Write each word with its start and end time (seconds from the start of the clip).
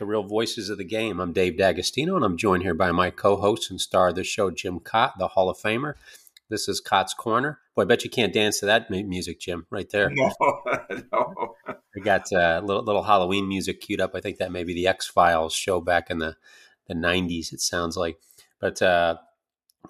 to 0.00 0.06
Real 0.06 0.22
Voices 0.22 0.70
of 0.70 0.78
the 0.78 0.84
Game. 0.84 1.20
I'm 1.20 1.34
Dave 1.34 1.58
D'Agostino, 1.58 2.16
and 2.16 2.24
I'm 2.24 2.38
joined 2.38 2.62
here 2.62 2.72
by 2.72 2.90
my 2.90 3.10
co-host 3.10 3.70
and 3.70 3.78
star 3.78 4.08
of 4.08 4.14
the 4.14 4.24
show, 4.24 4.50
Jim 4.50 4.80
Kaat, 4.80 5.12
the 5.18 5.28
Hall 5.28 5.50
of 5.50 5.58
Famer. 5.58 5.92
This 6.48 6.68
is 6.68 6.80
Kaat's 6.80 7.14
Korner. 7.14 7.58
Boy, 7.76 7.82
I 7.82 7.84
bet 7.84 8.02
you 8.02 8.08
can't 8.08 8.32
dance 8.32 8.60
to 8.60 8.66
that 8.66 8.90
music, 8.90 9.40
Jim, 9.40 9.66
right 9.68 9.90
there. 9.90 10.10
No, 10.16 10.32
no. 11.12 11.54
We 11.94 12.00
got 12.00 12.32
a 12.32 12.56
uh, 12.56 12.60
little, 12.62 12.82
little 12.82 13.02
Halloween 13.02 13.46
music 13.46 13.82
queued 13.82 14.00
up. 14.00 14.12
I 14.14 14.22
think 14.22 14.38
that 14.38 14.50
may 14.50 14.64
be 14.64 14.72
the 14.72 14.86
X 14.86 15.06
Files 15.06 15.52
show 15.52 15.82
back 15.82 16.08
in 16.08 16.16
the, 16.16 16.34
the 16.88 16.94
90s, 16.94 17.52
it 17.52 17.60
sounds 17.60 17.94
like. 17.98 18.18
But 18.58 18.80
uh, 18.80 19.18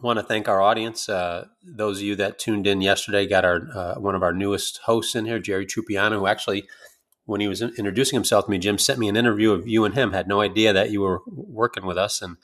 want 0.03 0.19
to 0.19 0.25
thank 0.25 0.49
our 0.49 0.61
audience. 0.61 1.09
Uh, 1.09 1.47
those 1.63 1.99
of 1.99 2.03
you 2.03 2.17
that 2.17 2.41
tuned 2.41 2.67
in 2.67 2.81
yesterday 2.81 3.29
got 3.29 3.45
our 3.45 3.61
uh, 3.73 3.95
one 4.01 4.17
of 4.17 4.25
our 4.25 4.33
newest 4.33 4.79
hosts 4.87 5.15
in 5.15 5.27
here, 5.27 5.39
Jerry 5.39 5.67
Trupiano, 5.67 6.19
who 6.19 6.27
actually– 6.27 6.67
when 7.25 7.41
he 7.41 7.49
was 7.49 7.63
introducing 7.63 8.17
himself 8.17 8.45
to 8.45 8.51
me, 8.51 8.59
Jim 8.59 8.79
sent 8.79 8.99
me 8.99 9.09
an 9.09 9.17
interview 9.17 9.53
of 9.53 9.69
you 9.69 9.85
and 9.85 9.95
him. 9.95 10.13
Had 10.13 10.29
no 10.29 10.41
idea 10.41 10.73
that 10.73 10.91
you 10.91 11.01
were 11.01 11.21
working 11.27 11.87
with 11.87 11.97
us, 11.97 12.23
and 12.23 12.37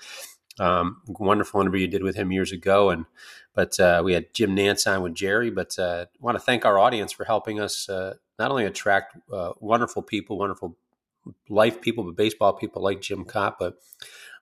um, 0.59 1.03
wonderful 1.07 1.61
interview 1.61 1.83
you 1.83 1.89
did 1.89 2.03
with 2.03 2.17
him 2.17 2.33
years 2.33 2.53
ago. 2.53 2.91
And 2.91 3.07
but 3.55 3.79
uh, 3.81 4.03
we 4.05 4.13
had 4.13 4.35
Jim 4.35 4.55
Nantz 4.55 4.87
on 4.87 5.03
with 5.03 5.15
Jerry. 5.15 5.51
But 5.51 5.79
uh, 5.79 6.07
want 6.21 6.37
to 6.37 6.45
thank 6.45 6.65
our 6.65 6.79
audience 6.79 7.13
for 7.13 7.25
helping 7.25 7.61
us 7.61 7.89
uh, 7.89 8.15
not 8.39 8.51
only 8.51 8.65
attract 8.65 9.17
uh, 9.33 9.53
wonderful 9.61 10.03
people, 10.03 10.39
wonderful 10.39 10.77
life 11.49 11.81
people, 11.81 12.05
but 12.05 12.17
baseball 12.17 12.53
people 12.53 12.83
like 12.83 13.01
Jim 13.01 13.25
Kaat, 13.25 13.55
but 13.59 13.79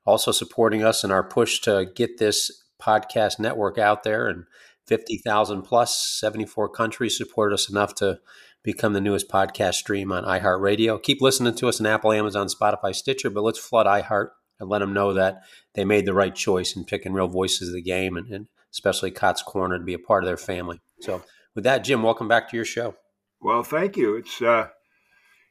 also 0.05 0.33
supporting 0.33 0.85
us 0.85 1.05
in 1.05 1.11
our 1.11 1.25
push 1.25 1.61
to 1.61 1.87
get 1.95 2.19
this 2.19 2.65
podcast 2.81 3.39
network 3.39 3.79
out 3.79 4.03
there 4.03 4.29
and 4.29 4.45
50,000 4.87 5.63
plus 5.63 5.97
74 5.97 6.69
countries 6.69 7.17
supported 7.17 7.55
us 7.55 7.71
enough 7.71 7.95
to 7.97 8.21
become 8.65 8.95
the 8.95 9.01
newest 9.01 9.29
podcast 9.29 9.75
stream 9.75 10.11
on 10.11 10.25
iHeartRadio. 10.25 11.01
Keep 11.01 11.21
listening 11.21 11.55
to 11.55 11.69
us 11.69 11.79
on 11.79 11.87
Apple, 11.87 12.11
Amazon, 12.11 12.49
Spotify, 12.49 12.93
Stitcher, 12.95 13.31
but 13.31 13.45
let's 13.45 13.59
flood 13.59 13.87
iHeart 13.87 14.31
and 14.59 14.69
let 14.69 14.81
them 14.81 14.95
know 14.95 15.13
that 15.13 15.43
they 15.75 15.85
made 15.85 16.07
the 16.07 16.15
right 16.15 16.35
choice 16.35 16.75
in 16.75 16.85
picking 16.85 17.13
real 17.13 17.29
voices 17.29 17.69
of 17.69 17.75
the 17.75 17.83
game 17.83 18.17
and, 18.17 18.29
and 18.29 18.49
especially 18.73 19.13
Kaat's 19.13 19.45
Korner 19.45 19.79
to 19.79 19.85
be 19.85 19.95
a 19.95 19.99
part 19.99 20.25
of 20.25 20.27
their 20.27 20.37
family. 20.37 20.81
So, 21.01 21.23
with 21.55 21.65
that, 21.65 21.85
Jim, 21.85 22.03
welcome 22.03 22.27
back 22.27 22.49
to 22.51 22.57
your 22.57 22.65
show. 22.65 22.97
Well, 23.41 23.63
thank 23.63 23.97
you. 23.97 24.17
It's 24.17 24.41
uh, 24.41 24.69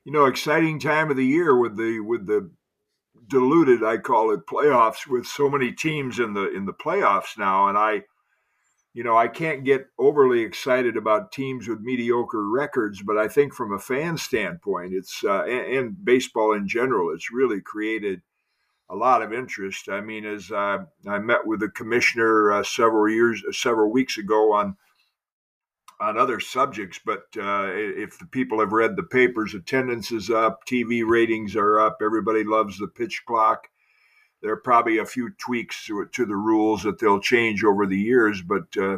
you 0.04 0.12
know 0.12 0.26
exciting 0.26 0.80
time 0.80 1.12
of 1.12 1.16
the 1.16 1.26
year 1.26 1.58
with 1.58 1.78
the 1.78 2.00
with 2.00 2.26
the 2.26 2.52
diluted, 3.28 3.84
I 3.84 3.98
call 3.98 4.32
it 4.32 4.48
playoffs, 4.48 5.08
with 5.08 5.26
so 5.26 5.50
many 5.50 5.72
teams 5.72 6.20
in 6.20 6.34
the 6.34 6.52
in 6.52 6.66
the 6.66 6.74
playoffs 6.74 7.38
now, 7.38 7.70
and 7.70 7.78
I 7.78 8.02
you 8.94 9.04
know, 9.04 9.18
I 9.18 9.28
can't 9.28 9.64
get 9.64 9.88
overly 9.98 10.42
excited 10.42 10.98
about 10.98 11.32
teams 11.32 11.68
with 11.68 11.82
mediocre 11.82 12.48
records, 12.48 13.02
but 13.02 13.18
I 13.18 13.28
think 13.28 13.54
from 13.54 13.74
a 13.74 13.80
fan 13.80 14.18
standpoint, 14.18 14.94
it's 14.94 15.24
uh, 15.24 15.44
and, 15.44 15.76
and, 15.76 16.06
baseball 16.06 16.54
in 16.54 16.68
general, 16.68 17.12
it's 17.14 17.32
really 17.32 17.60
created 17.60 18.22
a 18.90 18.96
lot 18.96 19.24
of 19.24 19.34
interest. 19.34 19.90
I 19.90 20.02
mean, 20.02 20.26
as 20.26 20.52
uh, 20.52 20.86
I 21.08 21.18
met 21.18 21.48
with 21.48 21.62
the 21.62 21.70
commissioner 21.70 22.52
uh, 22.52 22.64
several 22.64 23.12
years, 23.12 23.44
several 23.52 23.92
weeks 23.92 24.18
ago 24.18 24.54
on 24.54 24.78
on 26.00 26.18
other 26.18 26.40
subjects, 26.40 27.00
but 27.04 27.24
uh, 27.38 27.70
if 27.72 28.20
the 28.20 28.26
people 28.26 28.60
have 28.60 28.74
read 28.74 28.96
the 28.96 29.04
papers, 29.04 29.54
attendance 29.54 30.12
is 30.12 30.30
up, 30.30 30.66
TV 30.66 31.04
ratings 31.06 31.56
are 31.56 31.80
up, 31.80 32.00
everybody 32.04 32.44
loves 32.44 32.78
the 32.78 32.88
pitch 32.88 33.24
clock 33.26 33.70
there 34.44 34.52
are 34.52 34.58
probably 34.58 34.98
a 34.98 35.06
few 35.06 35.32
tweaks 35.40 35.86
to, 35.86 36.06
to 36.12 36.26
the 36.26 36.36
rules 36.36 36.84
that 36.84 37.00
they'll 37.00 37.22
change 37.22 37.64
over 37.64 37.88
the 37.88 37.98
years, 37.98 38.42
but 38.42 38.66
uh, 38.78 38.98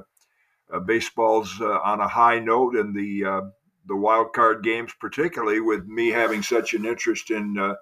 uh, 0.73 0.79
baseball's 0.79 1.61
uh, 1.61 1.79
on 1.83 2.01
a 2.01 2.07
high 2.07 2.39
note, 2.39 2.75
and 2.75 2.95
the 2.95 3.23
uh, 3.23 3.41
the 3.85 3.95
wild 3.95 4.33
card 4.33 4.63
games, 4.63 4.91
particularly 4.99 5.61
with 5.61 5.85
me 5.85 6.09
having 6.09 6.41
such 6.41 6.73
an 6.73 6.83
interest 6.83 7.29
in 7.29 7.57
uh, 7.59 7.75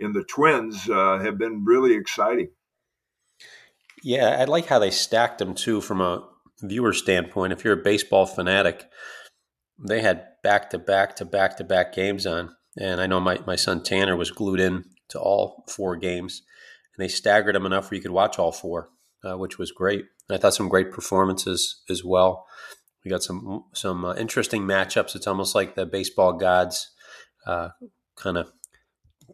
in 0.00 0.12
the 0.12 0.24
Twins, 0.24 0.90
uh, 0.90 1.20
have 1.20 1.38
been 1.38 1.64
really 1.64 1.94
exciting. 1.94 2.50
Yeah, 4.02 4.36
I 4.40 4.44
like 4.44 4.66
how 4.66 4.80
they 4.80 4.90
stacked 4.90 5.38
them 5.38 5.54
too 5.54 5.80
from 5.80 6.00
a 6.00 6.28
viewer 6.62 6.92
standpoint. 6.92 7.52
If 7.52 7.64
you're 7.64 7.78
a 7.78 7.82
baseball 7.82 8.26
fanatic, 8.26 8.88
they 9.78 10.02
had 10.02 10.26
back 10.42 10.68
to 10.70 10.80
back 10.80 11.14
to 11.16 11.24
back 11.24 11.56
to 11.58 11.64
back 11.64 11.94
games 11.94 12.26
on, 12.26 12.56
and 12.76 13.00
I 13.00 13.06
know 13.06 13.20
my 13.20 13.38
my 13.46 13.54
son 13.54 13.84
Tanner 13.84 14.16
was 14.16 14.32
glued 14.32 14.58
in 14.58 14.84
to 15.10 15.20
all 15.20 15.64
four 15.68 15.94
games 15.94 16.42
and 16.96 17.04
they 17.04 17.08
staggered 17.08 17.54
them 17.54 17.66
enough 17.66 17.90
where 17.90 17.96
you 17.96 18.02
could 18.02 18.10
watch 18.10 18.38
all 18.38 18.52
four, 18.52 18.88
uh, 19.24 19.36
which 19.36 19.58
was 19.58 19.72
great. 19.72 20.04
And 20.28 20.36
I 20.36 20.40
thought 20.40 20.54
some 20.54 20.68
great 20.68 20.92
performances 20.92 21.82
as 21.88 22.04
well. 22.04 22.46
We 23.04 23.10
got 23.10 23.22
some 23.22 23.64
some 23.74 24.04
uh, 24.04 24.14
interesting 24.14 24.62
matchups. 24.62 25.14
It's 25.14 25.26
almost 25.26 25.54
like 25.54 25.74
the 25.74 25.86
baseball 25.86 26.32
gods 26.32 26.90
uh, 27.46 27.70
kind 28.16 28.38
of 28.38 28.50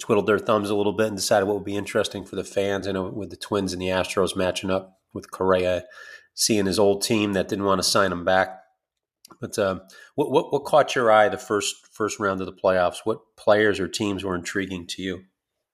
twiddled 0.01 0.27
their 0.27 0.39
thumbs 0.39 0.71
a 0.71 0.75
little 0.75 0.93
bit 0.93 1.09
and 1.09 1.17
decided 1.17 1.47
what 1.47 1.55
would 1.55 1.65
be 1.65 1.77
interesting 1.77 2.25
for 2.25 2.37
the 2.37 2.45
fans. 2.45 2.87
I 2.89 2.93
know 2.93 3.09
with 3.09 3.31
the 3.31 3.37
Twins 3.37 3.73
and 3.73 3.81
the 3.81 3.87
Astros 3.87 4.37
matching 4.37 4.71
up 4.71 4.99
with 5.13 5.31
Correa, 5.31 5.85
seeing 6.35 6.67
his 6.67 6.79
old 6.79 7.03
team 7.03 7.33
that 7.35 7.49
didn't 7.49 7.65
want 7.65 7.81
to 7.81 7.89
sign 7.89 8.13
him 8.13 8.25
back. 8.25 8.57
But 9.41 9.59
uh, 9.59 9.81
what, 10.17 10.31
what 10.33 10.53
what 10.53 10.65
caught 10.65 10.95
your 10.97 11.11
eye 11.11 11.29
the 11.29 11.39
first 11.39 11.75
first 11.93 12.19
round 12.19 12.41
of 12.41 12.47
the 12.47 12.53
playoffs? 12.53 12.99
What 13.05 13.21
players 13.37 13.79
or 13.79 13.87
teams 13.87 14.25
were 14.25 14.35
intriguing 14.35 14.87
to 14.89 15.03
you? 15.03 15.23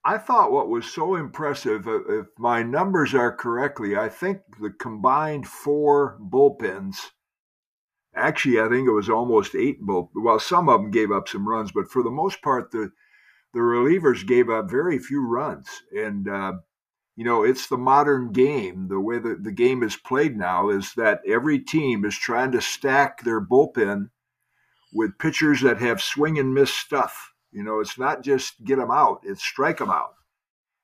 I 0.07 0.19
thought 0.19 0.53
what 0.53 0.69
was 0.69 0.87
so 0.87 1.17
impressive, 1.17 1.89
uh, 1.89 2.05
if 2.07 2.27
my 2.39 2.63
numbers 2.63 3.13
are 3.13 3.35
correctly, 3.35 3.97
I 3.97 4.09
think 4.09 4.39
the 4.61 4.71
combined 4.71 5.49
four 5.49 6.17
bullpens. 6.21 7.11
Actually, 8.15 8.61
I 8.61 8.69
think 8.69 8.87
it 8.87 8.93
was 8.93 9.11
almost 9.11 9.57
eight 9.57 9.81
bull. 9.81 10.13
Well, 10.15 10.39
some 10.39 10.69
of 10.69 10.81
them 10.81 10.93
gave 10.93 11.11
up 11.11 11.27
some 11.27 11.49
runs, 11.49 11.73
but 11.73 11.91
for 11.91 12.05
the 12.05 12.11
most 12.11 12.41
part, 12.41 12.71
the 12.71 12.93
the 13.53 13.59
relievers 13.59 14.25
gave 14.25 14.49
up 14.49 14.71
very 14.71 15.01
few 15.01 15.27
runs. 15.27 15.67
And 15.93 16.29
uh, 16.29 16.53
you 17.17 17.25
know, 17.25 17.43
it's 17.43 17.67
the 17.67 17.77
modern 17.77 18.31
game. 18.31 18.87
The 18.87 19.01
way 19.01 19.19
that 19.19 19.43
the 19.43 19.51
game 19.51 19.83
is 19.83 19.97
played 19.97 20.37
now 20.37 20.69
is 20.69 20.95
that 20.95 21.21
every 21.27 21.59
team 21.59 22.05
is 22.05 22.17
trying 22.17 22.53
to 22.53 22.61
stack 22.61 23.25
their 23.25 23.41
bullpen 23.41 24.11
with 24.93 25.19
pitchers 25.19 25.63
that 25.63 25.79
have 25.79 26.01
swing 26.01 26.39
and 26.39 26.55
miss 26.55 26.73
stuff 26.73 27.33
you 27.57 27.63
know, 27.63 27.81
it's 27.81 27.99
not 27.99 28.23
just 28.23 28.63
get 28.65 28.77
them 28.77 28.91
out; 28.91 29.21
it's 29.23 29.43
strike 29.43 29.79
them 29.79 29.91
out. 29.91 30.13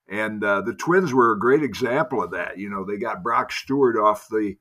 And 0.08 0.42
uh, 0.42 0.62
the 0.62 0.72
Twins 0.72 1.12
were 1.12 1.32
a 1.32 1.38
great 1.38 1.62
example 1.62 2.22
of 2.22 2.30
that. 2.30 2.56
You 2.56 2.70
know, 2.70 2.82
they 2.82 2.96
got 2.96 3.22
Brock 3.22 3.52
Stewart 3.52 3.98
off 3.98 4.26
the 4.30 4.56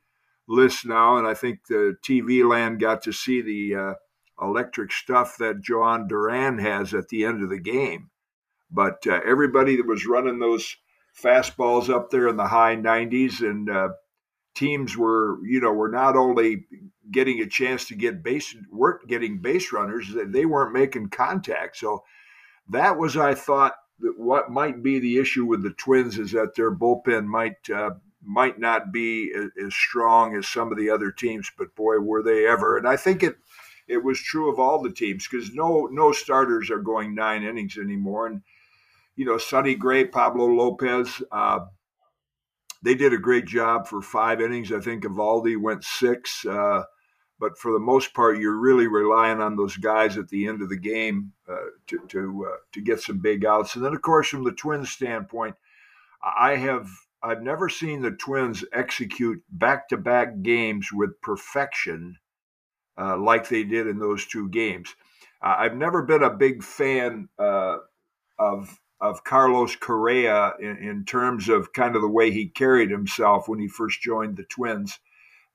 list 0.46 0.86
now, 0.86 1.16
and 1.16 1.26
I 1.26 1.34
think 1.34 1.68
the 1.68 1.96
TV 2.06 2.46
land 2.48 2.82
got 2.82 3.02
to 3.04 3.14
see 3.14 3.42
the 3.42 3.76
uh, 3.76 3.94
electric 4.42 4.92
stuff 4.92 5.38
that 5.38 5.62
Jhoan 5.62 6.10
Duran 6.10 6.60
has 6.60 6.94
at 6.94 7.08
the 7.08 7.24
end 7.24 7.44
of 7.44 7.50
the 7.50 7.60
game. 7.60 8.10
But 8.70 9.08
uh, 9.08 9.22
everybody 9.26 9.78
that 9.78 9.88
was 9.88 10.06
running 10.06 10.40
those 10.40 10.76
fastballs 11.18 11.90
up 11.90 12.10
there 12.10 12.28
in 12.28 12.36
the 12.36 12.48
high 12.48 12.76
90s, 12.76 13.40
and 13.40 13.70
uh, 13.70 13.90
teams 14.56 14.98
were, 14.98 15.40
you 15.46 15.60
know, 15.60 15.72
were 15.72 15.90
not 15.90 16.16
only 16.16 16.66
getting 17.12 17.42
a 17.42 17.48
chance 17.48 17.86
to 17.86 17.96
get 17.96 18.24
base 18.24 18.56
weren't 18.72 19.08
getting 19.08 19.42
base 19.42 19.72
runners 19.72 20.08
they 20.28 20.46
weren't 20.46 20.74
making 20.74 21.10
contact. 21.10 21.78
So 21.78 22.04
that 22.70 22.98
was 22.98 23.18
i 23.18 23.34
thought 23.34 23.74
that 24.00 24.18
what 24.18 24.50
might 24.50 24.82
be 24.82 25.00
the 25.00 25.18
issue 25.18 25.46
with 25.46 25.62
the 25.62 25.72
twins 25.72 26.18
is 26.18 26.32
that 26.32 26.56
their 26.56 26.74
bullpen 26.74 27.26
might 27.26 27.70
uh, 27.70 27.92
might 28.24 28.60
not 28.60 28.92
be 28.92 29.32
as, 29.36 29.74
strong 29.74 30.36
as 30.36 30.48
some 30.48 30.72
of 30.72 30.78
the 30.78 30.90
other 30.90 31.12
teams 31.12 31.52
but 31.58 31.76
boy 31.76 32.00
were 32.00 32.24
they 32.24 32.48
ever. 32.48 32.78
And 32.78 32.88
i 32.88 32.96
think 32.96 33.24
it 33.24 33.36
it 33.88 34.04
was 34.04 34.20
true 34.22 34.50
of 34.50 34.60
all 34.60 34.82
the 34.82 34.92
teams 34.94 35.28
because 35.28 35.54
no 35.54 35.88
no 35.92 36.12
starters 36.12 36.70
are 36.70 36.80
going 36.80 37.16
nine 37.16 37.44
innings 37.44 37.78
anymore. 37.78 38.28
And 38.28 38.42
you 39.16 39.26
know 39.26 39.38
sonny 39.38 39.76
gray 39.76 40.06
pablo 40.06 40.46
lopez 40.46 41.22
uh, 41.32 41.60
they 42.82 42.96
did 42.96 43.14
a 43.14 43.18
great 43.18 43.46
job 43.46 43.88
for 43.88 44.02
five 44.02 44.42
innings. 44.42 44.72
I 44.72 44.80
think 44.80 45.04
Eovaldi 45.04 45.60
went 45.60 45.84
six. 45.84 46.46
Uh, 46.46 46.84
but 47.40 47.58
for 47.58 47.72
the 47.72 47.80
most 47.80 48.14
part, 48.14 48.38
you're 48.38 48.58
really 48.58 48.88
relying 48.88 49.42
on 49.42 49.56
those 49.56 49.76
guys 49.76 50.18
at 50.18 50.30
the 50.30 50.48
end 50.48 50.62
of 50.62 50.70
the 50.70 50.78
game 50.78 51.34
uh, 51.50 51.56
to 51.88 52.00
to 52.10 52.48
uh, 52.50 52.58
to 52.72 52.82
get 52.82 53.02
some 53.02 53.18
big 53.20 53.46
outs. 53.46 53.76
And 53.76 53.84
then, 53.84 53.94
of 53.96 54.02
course, 54.02 54.30
from 54.30 54.44
the 54.44 54.52
Twins' 54.52 54.92
standpoint, 54.92 55.56
I 56.24 56.56
have 56.56 56.88
I've 57.24 57.42
never 57.42 57.68
seen 57.68 58.02
the 58.02 58.12
Twins 58.12 58.64
execute 58.74 59.44
back-to-back 59.50 60.42
games 60.42 60.90
with 60.92 61.22
perfection 61.22 62.18
uh, 62.98 63.18
like 63.18 63.48
they 63.48 63.64
did 63.64 63.88
in 63.88 64.00
those 64.00 64.26
two 64.26 64.50
games. 64.50 64.96
I've 65.42 65.76
never 65.76 66.04
been 66.04 66.22
a 66.22 66.30
big 66.30 66.64
fan 66.64 67.28
uh, 67.40 67.78
of 68.38 68.80
of 69.02 69.24
Carlos 69.24 69.76
Correa 69.76 70.54
in, 70.60 70.78
in, 70.78 71.06
terms 71.06 71.50
of 71.50 71.74
kind 71.74 71.96
of 71.96 72.04
the 72.04 72.08
way 72.08 72.30
he 72.30 72.48
carried 72.48 72.92
himself 72.92 73.50
when 73.50 73.60
he 73.60 73.68
first 73.68 74.00
joined 74.00 74.38
the 74.38 74.44
Twins. 74.44 75.00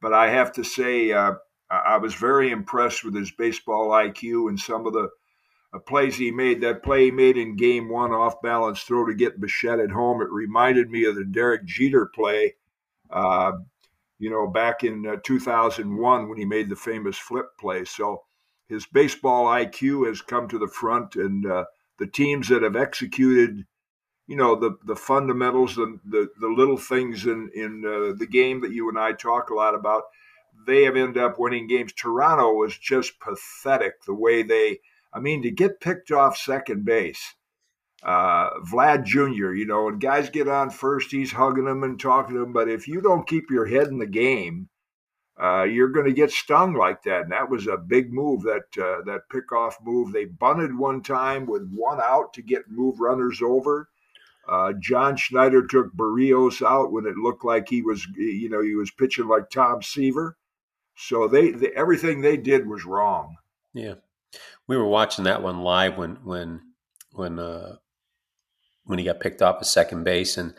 But 0.03 0.13
I 0.13 0.31
have 0.31 0.53
to 0.55 0.65
say, 0.65 1.13
uh, 1.13 1.35
I 1.71 1.99
was 1.99 2.15
very 2.15 2.51
impressed 2.51 3.05
with 3.05 3.15
his 3.15 3.31
baseball 3.31 3.91
IQ 3.91 4.49
and 4.49 4.59
some 4.59 4.85
of 4.85 4.93
the 4.93 5.11
uh, 5.73 5.79
plays 5.79 6.17
he 6.17 6.33
made. 6.33 6.61
That 6.61 6.83
play 6.83 7.05
he 7.05 7.11
made 7.13 7.37
in 7.37 7.57
game 7.57 7.89
one 7.89 8.13
off 8.13 8.43
balance 8.43 8.83
throw 8.83 9.07
to 9.07 9.15
get 9.15 9.41
Bichette 9.41 9.81
at 9.81 9.91
home, 9.91 10.21
it 10.23 10.31
reminded 10.31 10.91
me 10.91 11.05
of 11.05 11.15
the 11.15 11.25
Derek 11.25 11.65
Jeter 11.65 12.07
play, 12.07 12.55
uh, 13.11 13.53
you 14.19 14.29
know, 14.29 14.49
back 14.49 14.83
in 14.83 15.07
uh, 15.07 15.17
2001 15.23 16.29
when 16.29 16.39
he 16.39 16.45
made 16.45 16.69
the 16.69 16.77
famous 16.77 17.17
flip 17.17 17.47
play. 17.59 17.85
So 17.85 18.25
his 18.69 18.87
baseball 18.87 19.47
IQ 19.47 20.09
has 20.09 20.21
come 20.21 20.49
to 20.49 20.59
the 20.59 20.69
front, 20.69 21.15
and 21.15 21.47
uh, 21.47 21.65
the 21.99 22.07
teams 22.07 22.49
that 22.49 22.63
have 22.63 22.77
executed 22.77 23.65
you 24.27 24.37
know 24.37 24.55
the 24.55 24.77
the 24.85 24.97
fundamentals 24.97 25.77
the 25.77 25.99
the, 26.05 26.29
the 26.41 26.49
little 26.49 26.77
things 26.77 27.27
in 27.27 27.51
in 27.55 27.85
uh, 27.85 28.17
the 28.19 28.27
game 28.27 28.61
that 28.61 28.73
you 28.73 28.89
and 28.89 28.99
I 28.99 29.13
talk 29.13 29.51
a 29.51 29.55
lot 29.55 29.75
about 29.75 30.05
they 30.67 30.85
have 30.85 30.97
ended 30.97 31.23
up 31.23 31.39
winning 31.39 31.67
games 31.67 31.93
Toronto 31.93 32.53
was 32.53 32.77
just 32.77 33.21
pathetic 33.21 34.03
the 34.05 34.15
way 34.15 34.43
they 34.43 34.81
I 35.17 35.19
mean, 35.19 35.43
to 35.45 35.51
get 35.51 35.81
picked 35.81 36.13
off 36.13 36.37
second 36.37 36.85
base, 36.85 37.35
uh, 38.03 38.51
Vlad 38.61 39.05
Jr., 39.05 39.53
you 39.53 39.65
know, 39.65 39.89
and 39.89 39.99
guys 39.99 40.29
get 40.29 40.47
on 40.47 40.69
first, 40.69 41.11
he's 41.11 41.33
hugging 41.33 41.65
them 41.65 41.83
and 41.83 41.99
talking 41.99 42.35
to 42.35 42.41
them. 42.41 42.53
But 42.53 42.69
if 42.69 42.87
you 42.87 43.01
don't 43.01 43.27
keep 43.27 43.51
your 43.51 43.65
head 43.65 43.87
in 43.87 43.99
the 43.99 44.07
game, 44.07 44.69
uh, 45.43 45.65
you're 45.65 45.91
going 45.91 46.07
to 46.07 46.13
get 46.13 46.31
stung 46.31 46.75
like 46.75 47.03
that. 47.03 47.23
And 47.23 47.33
that 47.33 47.51
was 47.51 47.67
a 47.67 47.77
big 47.77 48.13
move, 48.13 48.43
that 48.43 48.65
uh, 48.79 49.03
that 49.05 49.29
pickoff 49.33 49.75
move. 49.83 50.13
They 50.13 50.25
bunted 50.25 50.77
one 50.77 51.03
time 51.03 51.47
with 51.47 51.69
one 51.71 52.01
out 52.01 52.33
to 52.35 52.43
get 52.43 52.71
move 52.71 53.01
runners 53.01 53.41
over. 53.43 53.89
Uh, 54.49 54.73
John 54.81 55.17
Schneider 55.17 55.67
took 55.67 55.95
Berríos 55.95 56.65
out 56.65 56.93
when 56.93 57.07
it 57.07 57.17
looked 57.17 57.45
like 57.45 57.69
he 57.69 57.83
was, 57.83 58.07
you 58.17 58.49
know, 58.49 58.63
he 58.63 58.77
was 58.77 58.93
pitching 58.93 59.27
like 59.27 59.51
Tom 59.51 59.83
Seaver. 59.83 60.37
So 60.97 61.27
they, 61.27 61.51
they 61.51 61.69
everything 61.77 62.21
they 62.21 62.37
did 62.37 62.67
was 62.67 62.85
wrong. 62.85 63.37
Yeah 63.75 63.95
we 64.67 64.77
were 64.77 64.87
watching 64.87 65.25
that 65.25 65.43
one 65.43 65.61
live 65.61 65.97
when 65.97 66.17
when 66.25 66.61
when 67.13 67.39
uh, 67.39 67.77
when 68.85 68.99
he 68.99 69.05
got 69.05 69.21
picked 69.21 69.43
off 69.43 69.57
at 69.61 69.67
second 69.67 70.05
base. 70.05 70.37
And 70.37 70.55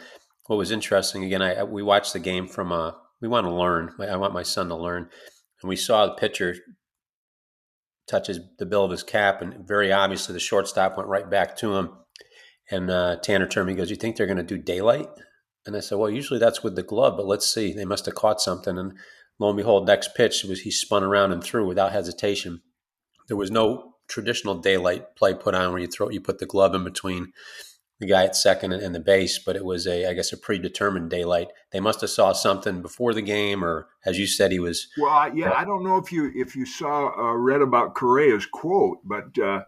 what 0.46 0.58
was 0.58 0.72
interesting 0.72 1.24
again, 1.24 1.42
I 1.42 1.64
we 1.64 1.84
watched 1.84 2.14
the 2.14 2.20
game 2.20 2.48
from 2.48 2.72
uh, 2.72 2.92
we 3.22 3.28
want 3.28 3.46
to 3.46 3.54
learn. 3.54 3.94
I 4.00 4.18
want 4.18 4.34
my 4.34 4.44
son 4.44 4.70
to 4.70 4.76
learn, 4.76 5.10
and 5.62 5.70
we 5.70 5.76
saw 5.76 6.06
the 6.06 6.14
pitcher 6.14 6.56
touches 8.08 8.40
the 8.58 8.66
bill 8.66 8.86
of 8.86 8.92
his 8.92 9.04
cap, 9.04 9.42
and 9.42 9.68
very 9.68 9.92
obviously 9.92 10.34
the 10.34 10.40
shortstop 10.40 10.98
went 10.98 11.10
right 11.10 11.30
back 11.30 11.58
to 11.58 11.76
him. 11.76 11.92
And 12.70 12.90
uh, 12.90 13.18
Tanner 13.18 13.48
turned 13.48 13.68
me, 13.68 13.76
goes, 13.76 13.90
"You 13.90 13.96
think 13.96 14.16
they're 14.16 14.28
going 14.28 14.38
to 14.38 14.44
do 14.44 14.58
daylight?" 14.58 15.10
And 15.66 15.76
I 15.76 15.80
said, 15.80 15.98
"Well, 15.98 16.10
usually 16.10 16.40
that's 16.40 16.64
with 16.64 16.76
the 16.76 16.84
glove, 16.84 17.16
but 17.18 17.26
let's 17.26 17.52
see. 17.52 17.74
They 17.74 17.86
must 17.86 18.06
have 18.06 18.16
caught 18.16 18.42
something." 18.42 18.78
And 18.78 18.94
lo 19.40 19.50
and 19.50 19.58
behold, 19.58 19.88
next 19.88 20.16
pitch 20.16 20.44
was 20.44 20.62
he 20.62 20.72
spun 20.72 21.04
around 21.04 21.32
and 21.32 21.44
threw 21.44 21.68
without 21.68 21.92
hesitation. 21.92 22.62
There 23.28 23.38
was 23.38 23.52
no 23.52 23.96
traditional 24.08 24.56
daylight 24.56 25.16
play 25.16 25.34
put 25.34 25.54
on 25.54 25.72
where 25.72 25.82
you 25.82 25.88
throw 25.88 26.10
you 26.10 26.22
put 26.22 26.40
the 26.40 26.46
glove 26.46 26.74
in 26.74 26.84
between 26.84 27.34
the 28.00 28.06
guy 28.06 28.26
at 28.26 28.36
second 28.36 28.74
and 28.74 28.94
the 28.94 29.00
base, 29.00 29.40
but 29.40 29.56
it 29.56 29.66
was 29.66 29.88
a 29.88 30.08
I 30.10 30.14
guess 30.14 30.32
a 30.32 30.38
predetermined 30.38 31.10
daylight. 31.10 31.50
They 31.72 31.80
must 31.80 32.02
have 32.02 32.10
saw 32.10 32.34
something 32.34 32.82
before 32.82 33.14
the 33.14 33.22
game, 33.22 33.64
or 33.64 33.88
as 34.06 34.20
you 34.20 34.28
said, 34.28 34.52
he 34.52 34.60
was. 34.60 34.88
Well, 34.98 35.36
yeah, 35.36 35.50
uh, 35.50 35.54
I 35.56 35.66
don't 35.66 35.84
know 35.84 35.98
if 35.98 36.12
you 36.12 36.32
if 36.36 36.56
you 36.56 36.66
saw 36.66 37.12
uh, 37.18 37.34
read 37.34 37.62
about 37.62 37.96
Correa's 37.96 38.46
quote, 38.46 39.00
but 39.04 39.38
uh, 39.40 39.64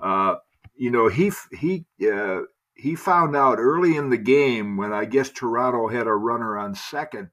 uh, 0.00 0.36
you 0.76 0.90
know 0.90 1.08
he 1.08 1.32
he 1.52 1.86
uh, 2.10 2.42
he 2.74 2.94
found 2.94 3.34
out 3.34 3.58
early 3.58 3.96
in 3.96 4.10
the 4.10 4.18
game 4.18 4.76
when 4.76 4.92
I 4.92 5.04
guess 5.04 5.30
Toronto 5.30 5.88
had 5.88 6.06
a 6.06 6.14
runner 6.14 6.56
on 6.56 6.74
second. 6.74 7.30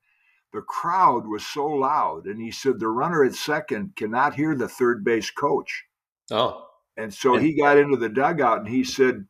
The 0.52 0.62
crowd 0.62 1.28
was 1.28 1.46
so 1.46 1.68
loud, 1.68 2.26
and 2.26 2.42
he 2.42 2.50
said 2.50 2.80
the 2.80 2.88
runner 2.88 3.24
at 3.24 3.36
second 3.36 3.96
cannot 3.96 4.34
hear 4.34 4.56
the 4.56 4.68
third 4.68 5.04
base 5.04 5.30
coach. 5.30 5.86
Oh. 6.32 6.66
And 6.98 7.14
so 7.14 7.38
he 7.38 7.54
got 7.54 7.78
into 7.78 7.96
the 7.96 8.10
dugout 8.10 8.60
and 8.60 8.68
he 8.68 8.84
said, 8.84 9.26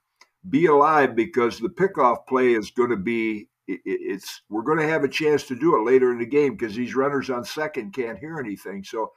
"Be 0.47 0.67
alive 0.67 1.15
because 1.15 1.59
the 1.59 1.69
pickoff 1.69 2.27
play 2.27 2.53
is 2.53 2.71
going 2.71 2.91
to 2.91 2.97
be 2.97 3.49
it's 3.67 4.41
we're 4.49 4.63
going 4.63 4.79
to 4.79 4.87
have 4.87 5.03
a 5.03 5.07
chance 5.07 5.43
to 5.43 5.55
do 5.55 5.75
it 5.75 5.85
later 5.85 6.11
in 6.11 6.19
the 6.19 6.25
game 6.25 6.55
because 6.55 6.75
these 6.75 6.95
runners 6.95 7.29
on 7.29 7.43
second 7.43 7.93
can't 7.93 8.19
hear 8.19 8.39
anything." 8.39 8.83
So 8.83 9.11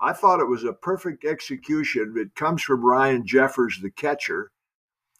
I 0.00 0.12
thought 0.12 0.40
it 0.40 0.48
was 0.48 0.64
a 0.64 0.72
perfect 0.72 1.24
execution. 1.24 2.14
It 2.16 2.34
comes 2.34 2.62
from 2.62 2.84
Ryan 2.84 3.26
Jeffers, 3.26 3.78
the 3.82 3.90
catcher, 3.90 4.52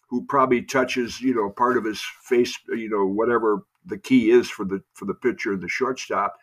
who 0.08 0.24
probably 0.24 0.62
touches, 0.62 1.20
you 1.20 1.34
know, 1.34 1.50
part 1.50 1.76
of 1.76 1.84
his 1.84 2.02
face, 2.22 2.56
you 2.68 2.88
know, 2.88 3.06
whatever 3.06 3.64
the 3.84 3.98
key 3.98 4.30
is 4.30 4.48
for 4.48 4.64
the 4.64 4.82
for 4.94 5.04
the 5.04 5.14
pitcher 5.14 5.52
and 5.52 5.62
the 5.62 5.68
shortstop. 5.68 6.36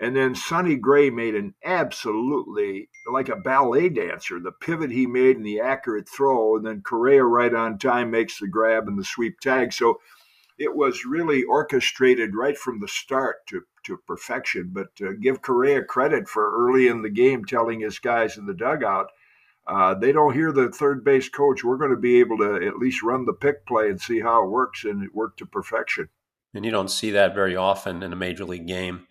And 0.00 0.14
then 0.14 0.34
Sonny 0.34 0.76
Gray 0.76 1.10
made 1.10 1.34
an 1.34 1.54
absolutely 1.64 2.88
like 3.10 3.28
a 3.28 3.36
ballet 3.36 3.88
dancer. 3.88 4.38
The 4.38 4.52
pivot 4.52 4.92
he 4.92 5.06
made 5.06 5.36
and 5.36 5.44
the 5.44 5.60
accurate 5.60 6.08
throw, 6.08 6.56
and 6.56 6.64
then 6.64 6.82
Correa 6.82 7.24
right 7.24 7.52
on 7.52 7.78
time 7.78 8.10
makes 8.10 8.38
the 8.38 8.46
grab 8.46 8.86
and 8.86 8.98
the 8.98 9.04
sweep 9.04 9.40
tag. 9.40 9.72
So 9.72 9.98
it 10.56 10.74
was 10.74 11.04
really 11.04 11.42
orchestrated 11.42 12.34
right 12.34 12.56
from 12.56 12.80
the 12.80 12.88
start 12.88 13.46
to, 13.48 13.62
to 13.84 13.96
perfection. 14.06 14.70
But 14.72 14.88
uh, 15.02 15.12
give 15.20 15.42
Correa 15.42 15.82
credit 15.82 16.28
for 16.28 16.68
early 16.68 16.86
in 16.86 17.02
the 17.02 17.10
game 17.10 17.44
telling 17.44 17.80
his 17.80 17.98
guys 17.98 18.36
in 18.36 18.46
the 18.46 18.54
dugout, 18.54 19.08
uh, 19.66 19.94
they 19.94 20.12
don't 20.12 20.32
hear 20.32 20.52
the 20.52 20.70
third 20.70 21.04
base 21.04 21.28
coach. 21.28 21.64
We're 21.64 21.76
going 21.76 21.90
to 21.90 21.96
be 21.96 22.20
able 22.20 22.38
to 22.38 22.66
at 22.66 22.78
least 22.78 23.02
run 23.02 23.26
the 23.26 23.32
pick 23.32 23.66
play 23.66 23.88
and 23.88 24.00
see 24.00 24.20
how 24.20 24.44
it 24.44 24.50
works, 24.50 24.84
and 24.84 25.02
it 25.02 25.14
worked 25.14 25.40
to 25.40 25.46
perfection. 25.46 26.08
And 26.54 26.64
you 26.64 26.70
don't 26.70 26.90
see 26.90 27.10
that 27.10 27.34
very 27.34 27.56
often 27.56 28.02
in 28.02 28.12
a 28.12 28.16
major 28.16 28.44
league 28.44 28.66
game 28.66 29.06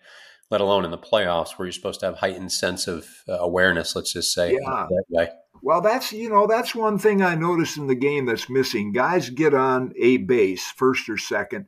let 0.50 0.60
alone 0.60 0.84
in 0.84 0.90
the 0.90 0.98
playoffs 0.98 1.58
where 1.58 1.66
you're 1.66 1.72
supposed 1.72 2.00
to 2.00 2.06
have 2.06 2.16
heightened 2.16 2.52
sense 2.52 2.88
of 2.88 3.06
uh, 3.28 3.34
awareness. 3.34 3.94
Let's 3.94 4.12
just 4.12 4.32
say 4.32 4.54
yeah. 4.54 4.86
that 4.88 5.04
way. 5.10 5.28
Well, 5.62 5.80
that's 5.80 6.12
you 6.12 6.30
know 6.30 6.46
that's 6.46 6.74
one 6.74 6.98
thing 6.98 7.22
I 7.22 7.34
noticed 7.34 7.76
in 7.76 7.86
the 7.86 7.94
game 7.94 8.26
that's 8.26 8.48
missing. 8.48 8.92
Guys 8.92 9.30
get 9.30 9.54
on 9.54 9.92
a 10.00 10.18
base, 10.18 10.70
first 10.70 11.08
or 11.08 11.18
second, 11.18 11.66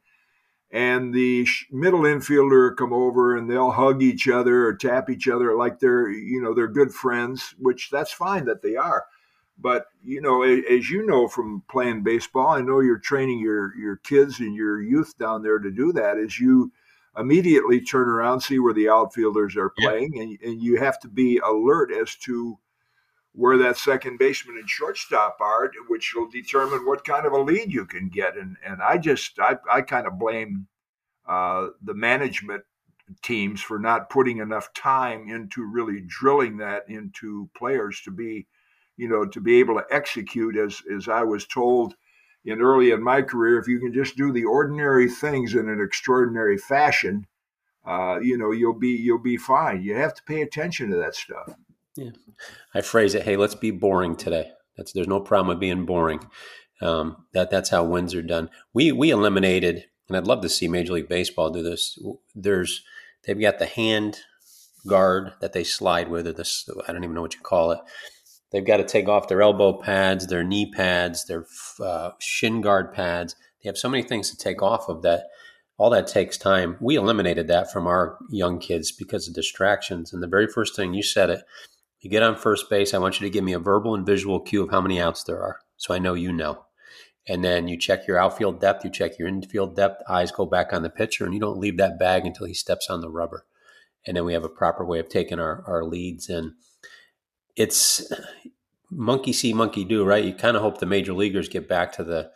and 0.71 1.12
the 1.12 1.47
middle 1.71 2.03
infielder 2.03 2.77
come 2.77 2.93
over 2.93 3.37
and 3.37 3.50
they'll 3.50 3.73
hug 3.73 4.03
each 4.03 4.29
other 4.29 4.67
or 4.67 4.75
tap 4.75 5.11
each 5.11 5.27
other 5.29 5.56
like 5.56 5.81
they're 5.81 6.09
you 6.09 6.41
know 6.41 6.55
they're 6.55 6.69
good 6.69 6.93
friends, 6.93 7.55
which 7.59 7.91
that's 7.91 8.12
fine 8.12 8.44
that 8.44 8.62
they 8.62 8.77
are. 8.77 9.06
But 9.59 9.87
you 10.03 10.22
know, 10.22 10.43
as 10.43 10.89
you 10.89 11.05
know 11.05 11.29
from 11.29 11.65
playing 11.69 12.03
baseball, 12.03 12.49
I 12.49 12.63
know 12.63 12.81
you're 12.81 12.99
training 12.99 13.41
your 13.41 13.77
your 13.77 13.96
kids 13.96 14.41
and 14.41 14.55
your 14.55 14.81
youth 14.81 15.19
down 15.19 15.43
there 15.43 15.58
to 15.58 15.70
do 15.70 15.93
that. 15.93 16.17
Is 16.17 16.39
you 16.39 16.72
immediately 17.17 17.81
turn 17.81 18.08
around, 18.08 18.40
see 18.40 18.58
where 18.58 18.74
the 18.74 18.88
outfielders 18.88 19.56
are 19.56 19.72
playing, 19.79 20.19
and, 20.19 20.38
and 20.43 20.62
you 20.62 20.79
have 20.79 20.98
to 21.00 21.08
be 21.08 21.38
alert 21.38 21.93
as 21.93 22.14
to 22.17 22.58
where 23.32 23.56
that 23.58 23.76
second 23.76 24.19
baseman 24.19 24.56
and 24.56 24.69
shortstop 24.69 25.38
are, 25.40 25.70
which 25.88 26.14
will 26.14 26.29
determine 26.29 26.84
what 26.84 27.05
kind 27.05 27.26
of 27.26 27.32
a 27.32 27.40
lead 27.40 27.72
you 27.72 27.86
can 27.86 28.08
get. 28.08 28.36
And 28.36 28.56
and 28.64 28.82
I 28.82 28.98
just 28.98 29.38
I, 29.38 29.56
I 29.72 29.82
kind 29.82 30.06
of 30.06 30.19
blame 30.19 30.67
uh, 31.29 31.69
the 31.82 31.94
management 31.94 32.64
teams 33.22 33.60
for 33.60 33.79
not 33.79 34.10
putting 34.10 34.38
enough 34.38 34.72
time 34.72 35.29
into 35.29 35.64
really 35.64 36.02
drilling 36.06 36.56
that 36.58 36.88
into 36.88 37.50
players 37.56 38.00
to 38.02 38.10
be, 38.10 38.46
you 38.96 39.08
know, 39.08 39.24
to 39.26 39.40
be 39.40 39.58
able 39.58 39.74
to 39.74 39.86
execute 39.90 40.56
as 40.56 40.82
as 40.94 41.08
I 41.08 41.22
was 41.24 41.46
told 41.46 41.94
in 42.44 42.61
early 42.61 42.91
in 42.91 43.03
my 43.03 43.23
career, 43.23 43.59
if 43.59 43.69
you 43.69 43.79
can 43.79 43.93
just 43.93 44.17
do 44.17 44.32
the 44.32 44.44
ordinary 44.44 45.09
things 45.09 45.55
in 45.55 45.69
an 45.69 45.81
extraordinary 45.81 46.56
fashion, 46.56 47.27
uh, 47.87 48.19
you 48.20 48.37
know, 48.37 48.53
you'll 48.53 48.79
be 48.79 48.89
you'll 48.89 49.19
be 49.19 49.37
fine. 49.37 49.82
You 49.82 49.97
have 49.97 50.15
to 50.15 50.23
pay 50.25 50.43
attention 50.43 50.91
to 50.91 50.97
that 50.97 51.15
stuff. 51.15 51.55
Yeah, 51.97 52.11
I 52.75 52.81
phrase 52.81 53.15
it, 53.15 53.23
"Hey, 53.23 53.37
let's 53.37 53.55
be 53.55 53.70
boring 53.70 54.17
today." 54.17 54.53
That's 54.77 54.93
there's 54.93 55.09
no 55.09 55.20
problem 55.20 55.49
with 55.49 55.61
being 55.61 55.87
boring. 55.87 56.20
Um, 56.81 57.27
that 57.32 57.51
that's 57.51 57.70
how 57.70 57.85
wins 57.85 58.15
are 58.15 58.23
done. 58.23 58.49
We 58.73 58.93
we 58.93 59.11
eliminated, 59.11 59.85
and 60.09 60.17
I'd 60.17 60.27
love 60.27 60.41
to 60.43 60.49
see 60.49 60.69
Major 60.69 60.94
League 60.94 61.09
Baseball 61.09 61.51
do 61.51 61.63
this. 61.63 61.99
There's 62.35 62.82
they've 63.25 63.41
got 63.41 63.59
the 63.59 63.67
hand 63.67 64.20
guard 64.87 65.32
that 65.41 65.53
they 65.53 65.65
slide 65.65 66.09
with, 66.09 66.27
or 66.27 66.32
this 66.32 66.69
I 66.87 66.93
don't 66.93 67.05
even 67.05 67.15
know 67.15 67.23
what 67.23 67.35
you 67.35 67.41
call 67.41 67.73
it 67.73 67.81
They've 68.50 68.66
got 68.66 68.78
to 68.78 68.84
take 68.84 69.08
off 69.08 69.28
their 69.28 69.42
elbow 69.42 69.74
pads, 69.74 70.26
their 70.26 70.42
knee 70.42 70.70
pads, 70.70 71.26
their 71.26 71.46
uh, 71.80 72.10
shin 72.19 72.60
guard 72.60 72.92
pads. 72.92 73.36
They 73.62 73.69
have 73.69 73.78
so 73.78 73.88
many 73.88 74.02
things 74.02 74.30
to 74.30 74.36
take 74.36 74.62
off 74.62 74.88
of 74.88 75.02
that. 75.02 75.24
All 75.76 75.90
that 75.90 76.08
takes 76.08 76.36
time. 76.36 76.76
We 76.80 76.96
eliminated 76.96 77.48
that 77.48 77.72
from 77.72 77.86
our 77.86 78.19
young 78.28 78.58
kids 78.58 78.92
because 78.92 79.26
of 79.26 79.34
distractions. 79.34 80.12
And 80.12 80.22
the 80.22 80.28
very 80.28 80.46
first 80.46 80.76
thing 80.76 80.92
you 80.92 81.02
said 81.02 81.30
it, 81.30 81.42
you 82.00 82.10
get 82.10 82.22
on 82.22 82.36
first 82.36 82.69
base. 82.69 82.92
I 82.92 82.98
want 82.98 83.20
you 83.20 83.26
to 83.26 83.32
give 83.32 83.44
me 83.44 83.52
a 83.54 83.58
verbal 83.58 83.94
and 83.94 84.04
visual 84.04 84.40
cue 84.40 84.62
of 84.62 84.70
how 84.70 84.80
many 84.80 85.00
outs 85.00 85.22
there 85.24 85.42
are, 85.42 85.60
so 85.76 85.94
I 85.94 85.98
know 85.98 86.14
you 86.14 86.32
know. 86.32 86.64
And 87.26 87.44
then 87.44 87.69
you 87.69 87.78
check 87.78 88.06
your 88.06 88.19
outfield 88.19 88.60
depth, 88.60 88.84
you 88.84 88.90
check 88.90 89.19
your 89.19 89.28
infield 89.28 89.76
depth. 89.76 90.02
Eyes 90.08 90.32
go 90.32 90.44
back 90.44 90.72
on 90.72 90.82
the 90.82 90.90
pitcher, 90.90 91.24
and 91.24 91.32
you 91.32 91.40
don't 91.40 91.58
leave 91.58 91.76
that 91.76 91.98
bag 91.98 92.26
until 92.26 92.46
he 92.46 92.54
steps 92.54 92.88
on 92.90 93.00
the 93.00 93.10
rubber. 93.10 93.46
And 94.06 94.16
then 94.16 94.24
we 94.24 94.32
have 94.32 94.44
a 94.44 94.48
proper 94.48 94.84
way 94.84 94.98
of 94.98 95.08
taking 95.08 95.38
our, 95.38 95.62
our 95.66 95.84
leads 95.84 96.28
and 96.28 96.52
it's 97.56 98.12
monkey 98.90 99.32
see, 99.32 99.52
monkey 99.52 99.84
do, 99.84 100.04
right? 100.04 100.24
You 100.24 100.34
kind 100.34 100.56
of 100.56 100.62
hope 100.62 100.78
the 100.78 100.86
major 100.86 101.12
leaguers 101.12 101.48
get 101.48 101.69
back 101.69 101.92
to 101.94 102.04
the 102.04 102.30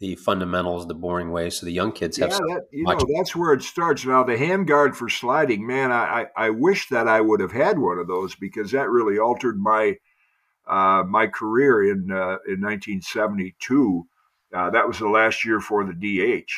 the 0.00 0.14
fundamentals 0.16 0.86
the 0.86 0.94
boring 0.94 1.30
way 1.30 1.50
so 1.50 1.66
the 1.66 1.72
young 1.72 1.92
kids 1.92 2.16
have 2.16 2.30
yeah, 2.30 2.38
that, 2.38 2.62
you 2.72 2.84
know 2.84 2.98
that's 3.16 3.36
where 3.36 3.52
it 3.52 3.62
starts. 3.62 4.04
Now 4.04 4.24
the 4.24 4.36
hand 4.36 4.66
guard 4.66 4.96
for 4.96 5.10
sliding 5.10 5.66
man 5.66 5.92
I, 5.92 6.26
I, 6.36 6.46
I 6.46 6.50
wish 6.50 6.88
that 6.88 7.06
i 7.06 7.20
would 7.20 7.40
have 7.40 7.52
had 7.52 7.78
one 7.78 7.98
of 7.98 8.08
those 8.08 8.34
because 8.34 8.70
that 8.70 8.88
really 8.88 9.18
altered 9.18 9.60
my 9.60 9.98
uh, 10.66 11.04
my 11.06 11.26
career 11.26 11.82
in 11.84 12.10
uh, 12.10 12.38
in 12.48 12.62
1972 12.62 14.06
uh, 14.54 14.70
that 14.70 14.88
was 14.88 14.98
the 14.98 15.08
last 15.08 15.44
year 15.44 15.60
for 15.60 15.84
the 15.84 15.92
dh 15.92 16.50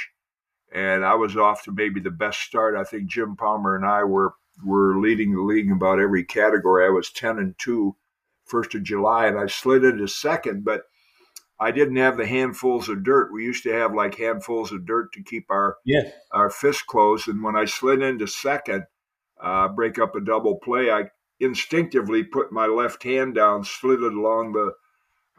and 0.73 1.04
i 1.04 1.14
was 1.16 1.37
off 1.37 1.64
to 1.64 1.73
maybe 1.73 2.00
the 2.00 2.11
best 2.11 2.42
start. 2.42 2.76
I 2.76 2.85
think 2.85 3.11
jim 3.11 3.35
palmer 3.35 3.75
and 3.75 3.85
i 3.85 4.04
were 4.04 4.35
were 4.64 5.00
leading 5.00 5.35
the 5.35 5.42
league 5.42 5.66
in 5.66 5.73
about 5.73 5.99
every 5.99 6.25
category. 6.25 6.87
I 6.87 6.90
was 6.90 7.11
10 7.11 7.38
and 7.38 7.54
2 7.59 7.97
first 8.45 8.75
of 8.75 8.83
july 8.83 9.27
and 9.27 9.39
i 9.39 9.47
slid 9.47 9.85
into 9.85 10.07
second 10.07 10.65
but 10.65 10.83
I 11.63 11.71
didn't 11.71 11.97
have 11.97 12.17
the 12.17 12.27
handfuls 12.27 12.89
of 12.89 13.05
dirt. 13.05 13.33
We 13.33 13.45
used 13.45 13.63
to 13.63 13.73
have 13.73 13.95
like 13.95 14.17
handfuls 14.17 14.73
of 14.73 14.85
dirt 14.85 15.13
to 15.13 15.23
keep 15.23 15.47
our 15.49 15.77
yeah. 15.85 16.11
our 16.33 16.51
fist 16.51 16.89
closed. 16.89 17.29
And 17.29 17.41
when 17.41 17.55
I 17.55 17.67
slid 17.67 18.03
into 18.03 18.27
second, 18.27 18.85
uh, 19.41 19.69
break 19.69 19.97
up 19.97 20.17
a 20.17 20.21
double 20.21 20.57
play, 20.57 20.91
I 20.91 21.05
instinctively 21.39 22.25
put 22.25 22.51
my 22.51 22.67
left 22.67 23.05
hand 23.05 23.37
down, 23.37 23.63
slid 23.63 24.03
it 24.03 24.13
along 24.13 24.55
the 24.55 24.73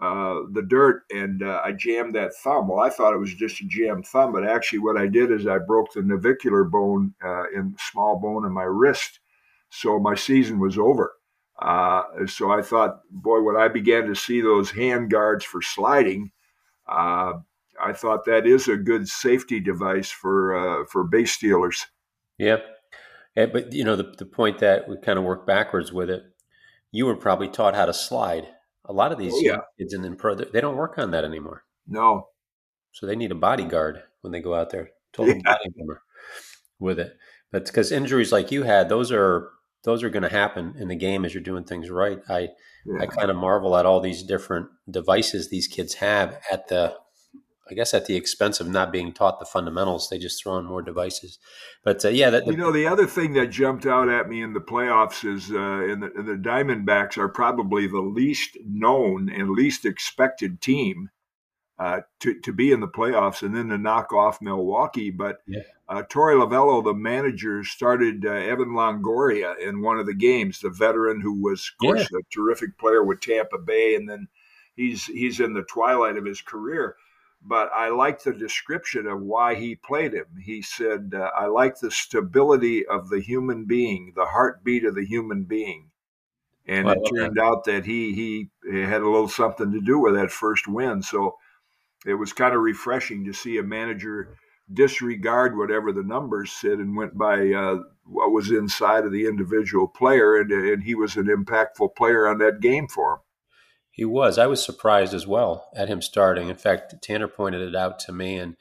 uh, 0.01 0.43
the 0.51 0.61
dirt, 0.61 1.03
and 1.11 1.43
uh, 1.43 1.61
I 1.63 1.73
jammed 1.73 2.15
that 2.15 2.33
thumb. 2.35 2.67
Well, 2.67 2.79
I 2.79 2.89
thought 2.89 3.13
it 3.13 3.19
was 3.19 3.33
just 3.33 3.61
a 3.61 3.65
jammed 3.67 4.07
thumb, 4.07 4.31
but 4.31 4.47
actually, 4.47 4.79
what 4.79 4.97
I 4.97 5.07
did 5.07 5.29
is 5.29 5.45
I 5.45 5.59
broke 5.59 5.93
the 5.93 6.01
navicular 6.01 6.63
bone 6.63 7.13
uh, 7.23 7.49
in 7.49 7.75
small 7.79 8.19
bone 8.19 8.45
in 8.45 8.51
my 8.51 8.63
wrist, 8.63 9.19
so 9.69 9.99
my 9.99 10.15
season 10.15 10.59
was 10.59 10.77
over. 10.77 11.13
Uh, 11.63 12.27
so 12.27 12.51
I 12.51 12.61
thought, 12.61 13.01
boy, 13.09 13.41
when 13.41 13.55
I 13.55 13.69
began 13.69 14.05
to 14.07 14.15
see 14.15 14.41
those 14.41 14.69
hand 14.69 15.09
guards 15.09 15.45
for 15.45 15.61
sliding, 15.61 16.31
uh, 16.89 17.33
I 17.81 17.93
thought 17.93 18.25
that 18.25 18.45
is 18.45 18.67
a 18.67 18.75
good 18.75 19.07
safety 19.07 19.61
device 19.61 20.11
for 20.11 20.55
uh, 20.55 20.85
for 20.85 21.05
base 21.05 21.31
stealers. 21.31 21.85
Yep. 22.37 22.65
Yeah, 23.37 23.45
but 23.47 23.71
you 23.71 23.85
know 23.85 23.95
the 23.95 24.13
the 24.17 24.25
point 24.25 24.59
that 24.59 24.89
we 24.89 24.97
kind 24.97 25.17
of 25.17 25.23
work 25.23 25.47
backwards 25.47 25.93
with 25.93 26.09
it. 26.09 26.23
You 26.91 27.05
were 27.05 27.15
probably 27.15 27.47
taught 27.47 27.75
how 27.75 27.85
to 27.85 27.93
slide. 27.93 28.47
A 28.85 28.93
lot 28.93 29.13
of 29.13 29.17
these 29.17 29.33
oh, 29.33 29.39
yeah. 29.41 29.57
kids 29.79 29.93
in 29.93 30.15
pro, 30.17 30.35
they 30.35 30.59
don't 30.59 30.75
work 30.75 30.97
on 30.97 31.11
that 31.11 31.23
anymore. 31.23 31.63
No. 31.87 32.27
So 32.91 33.07
they 33.07 33.15
need 33.15 33.31
a 33.31 33.35
bodyguard 33.35 34.03
when 34.21 34.33
they 34.33 34.41
go 34.41 34.53
out 34.53 34.69
there. 34.69 34.89
Total 35.13 35.35
yeah. 35.45 35.55
with 36.77 36.99
it. 36.99 37.17
But 37.51 37.65
because 37.65 37.91
injuries 37.91 38.33
like 38.33 38.51
you 38.51 38.63
had, 38.63 38.89
those 38.89 39.11
are 39.11 39.49
those 39.83 40.03
are 40.03 40.09
going 40.09 40.23
to 40.23 40.29
happen 40.29 40.75
in 40.77 40.87
the 40.87 40.95
game 40.95 41.25
as 41.25 41.33
you're 41.33 41.43
doing 41.43 41.63
things 41.63 41.89
right. 41.89 42.19
I 42.29 42.49
yeah. 42.85 43.01
I 43.01 43.05
kind 43.05 43.29
of 43.29 43.37
marvel 43.37 43.75
at 43.75 43.85
all 43.85 43.99
these 43.99 44.23
different 44.23 44.67
devices 44.89 45.49
these 45.49 45.67
kids 45.67 45.95
have 45.95 46.39
at 46.51 46.67
the 46.67 46.95
I 47.69 47.75
guess 47.75 47.93
at 47.93 48.05
the 48.05 48.15
expense 48.15 48.59
of 48.59 48.67
not 48.67 48.91
being 48.91 49.13
taught 49.13 49.39
the 49.39 49.45
fundamentals, 49.45 50.09
they 50.09 50.17
just 50.17 50.43
throw 50.43 50.57
in 50.57 50.65
more 50.65 50.81
devices. 50.81 51.39
But 51.83 52.03
uh, 52.03 52.09
yeah, 52.09 52.29
that, 52.29 52.45
the, 52.45 52.51
you 52.51 52.57
know, 52.57 52.73
the 52.73 52.87
other 52.87 53.07
thing 53.07 53.33
that 53.33 53.47
jumped 53.47 53.85
out 53.85 54.09
at 54.09 54.27
me 54.27 54.41
in 54.41 54.53
the 54.53 54.59
playoffs 54.59 55.23
is 55.23 55.49
uh, 55.49 55.91
in, 55.91 56.01
the, 56.01 56.11
in 56.11 56.25
the 56.25 56.49
Diamondbacks 56.49 57.17
are 57.17 57.29
probably 57.29 57.87
the 57.87 58.01
least 58.01 58.57
known 58.65 59.29
and 59.29 59.49
least 59.49 59.85
expected 59.85 60.61
team 60.61 61.09
uh, 61.79 62.01
to 62.19 62.39
to 62.41 62.53
be 62.53 62.71
in 62.71 62.79
the 62.79 62.87
playoffs, 62.87 63.41
and 63.41 63.55
then 63.55 63.69
to 63.69 63.77
knock 63.77 64.13
off 64.13 64.41
Milwaukee. 64.41 65.09
But 65.09 65.37
yeah. 65.47 65.61
uh, 65.89 66.03
Torey 66.03 66.35
Lovullo, 66.35 66.83
the 66.83 66.93
manager, 66.93 67.63
started 67.63 68.25
uh, 68.25 68.31
Evan 68.31 68.69
Longoria 68.69 69.57
in 69.59 69.81
one 69.81 69.99
of 69.99 70.05
the 70.05 70.13
games. 70.13 70.59
The 70.59 70.69
veteran 70.69 71.21
who 71.21 71.41
was, 71.41 71.71
of 71.73 71.85
course, 71.85 72.07
yeah. 72.11 72.19
a 72.19 72.33
terrific 72.33 72.77
player 72.77 73.03
with 73.03 73.21
Tampa 73.21 73.57
Bay, 73.57 73.95
and 73.95 74.07
then 74.07 74.27
he's 74.75 75.05
he's 75.05 75.39
in 75.39 75.53
the 75.53 75.63
twilight 75.63 76.17
of 76.17 76.25
his 76.25 76.41
career. 76.41 76.95
But 77.45 77.71
I 77.75 77.89
like 77.89 78.23
the 78.23 78.33
description 78.33 79.05
of 79.05 79.21
why 79.21 79.55
he 79.55 79.75
played 79.75 80.13
him. 80.13 80.27
He 80.41 80.61
said, 80.61 81.11
uh, 81.13 81.31
"I 81.35 81.47
like 81.47 81.79
the 81.79 81.91
stability 81.91 82.85
of 82.85 83.09
the 83.09 83.19
human 83.19 83.65
being, 83.65 84.13
the 84.15 84.25
heartbeat 84.25 84.85
of 84.85 84.95
the 84.95 85.05
human 85.05 85.43
being." 85.43 85.89
And 86.65 86.85
well, 86.85 86.95
it 86.95 87.09
turned 87.13 87.35
that. 87.35 87.43
out 87.43 87.65
that 87.65 87.85
he 87.85 88.13
he 88.13 88.79
had 88.79 89.01
a 89.01 89.09
little 89.09 89.27
something 89.27 89.71
to 89.71 89.81
do 89.81 89.99
with 89.99 90.13
that 90.13 90.31
first 90.31 90.67
win. 90.67 91.01
So 91.01 91.37
it 92.05 92.15
was 92.15 92.33
kind 92.33 92.53
of 92.55 92.61
refreshing 92.61 93.25
to 93.25 93.33
see 93.33 93.57
a 93.57 93.63
manager 93.63 94.37
disregard 94.71 95.57
whatever 95.57 95.91
the 95.91 96.03
numbers 96.03 96.51
said 96.51 96.79
and 96.79 96.95
went 96.95 97.17
by 97.17 97.51
uh, 97.51 97.77
what 98.05 98.31
was 98.31 98.51
inside 98.51 99.05
of 99.05 99.11
the 99.11 99.25
individual 99.25 99.87
player, 99.87 100.35
and, 100.35 100.51
and 100.51 100.83
he 100.83 100.95
was 100.95 101.15
an 101.15 101.25
impactful 101.25 101.95
player 101.95 102.27
on 102.27 102.37
that 102.37 102.59
game 102.59 102.87
for 102.87 103.13
him. 103.13 103.19
He 103.91 104.05
was. 104.05 104.37
I 104.37 104.47
was 104.47 104.63
surprised 104.63 105.13
as 105.13 105.27
well 105.27 105.69
at 105.75 105.87
him 105.87 106.01
starting. 106.01 106.49
In 106.49 106.55
fact, 106.55 106.95
Tanner 107.01 107.27
pointed 107.27 107.61
it 107.61 107.75
out 107.75 107.99
to 107.99 108.11
me, 108.11 108.37
and 108.37 108.55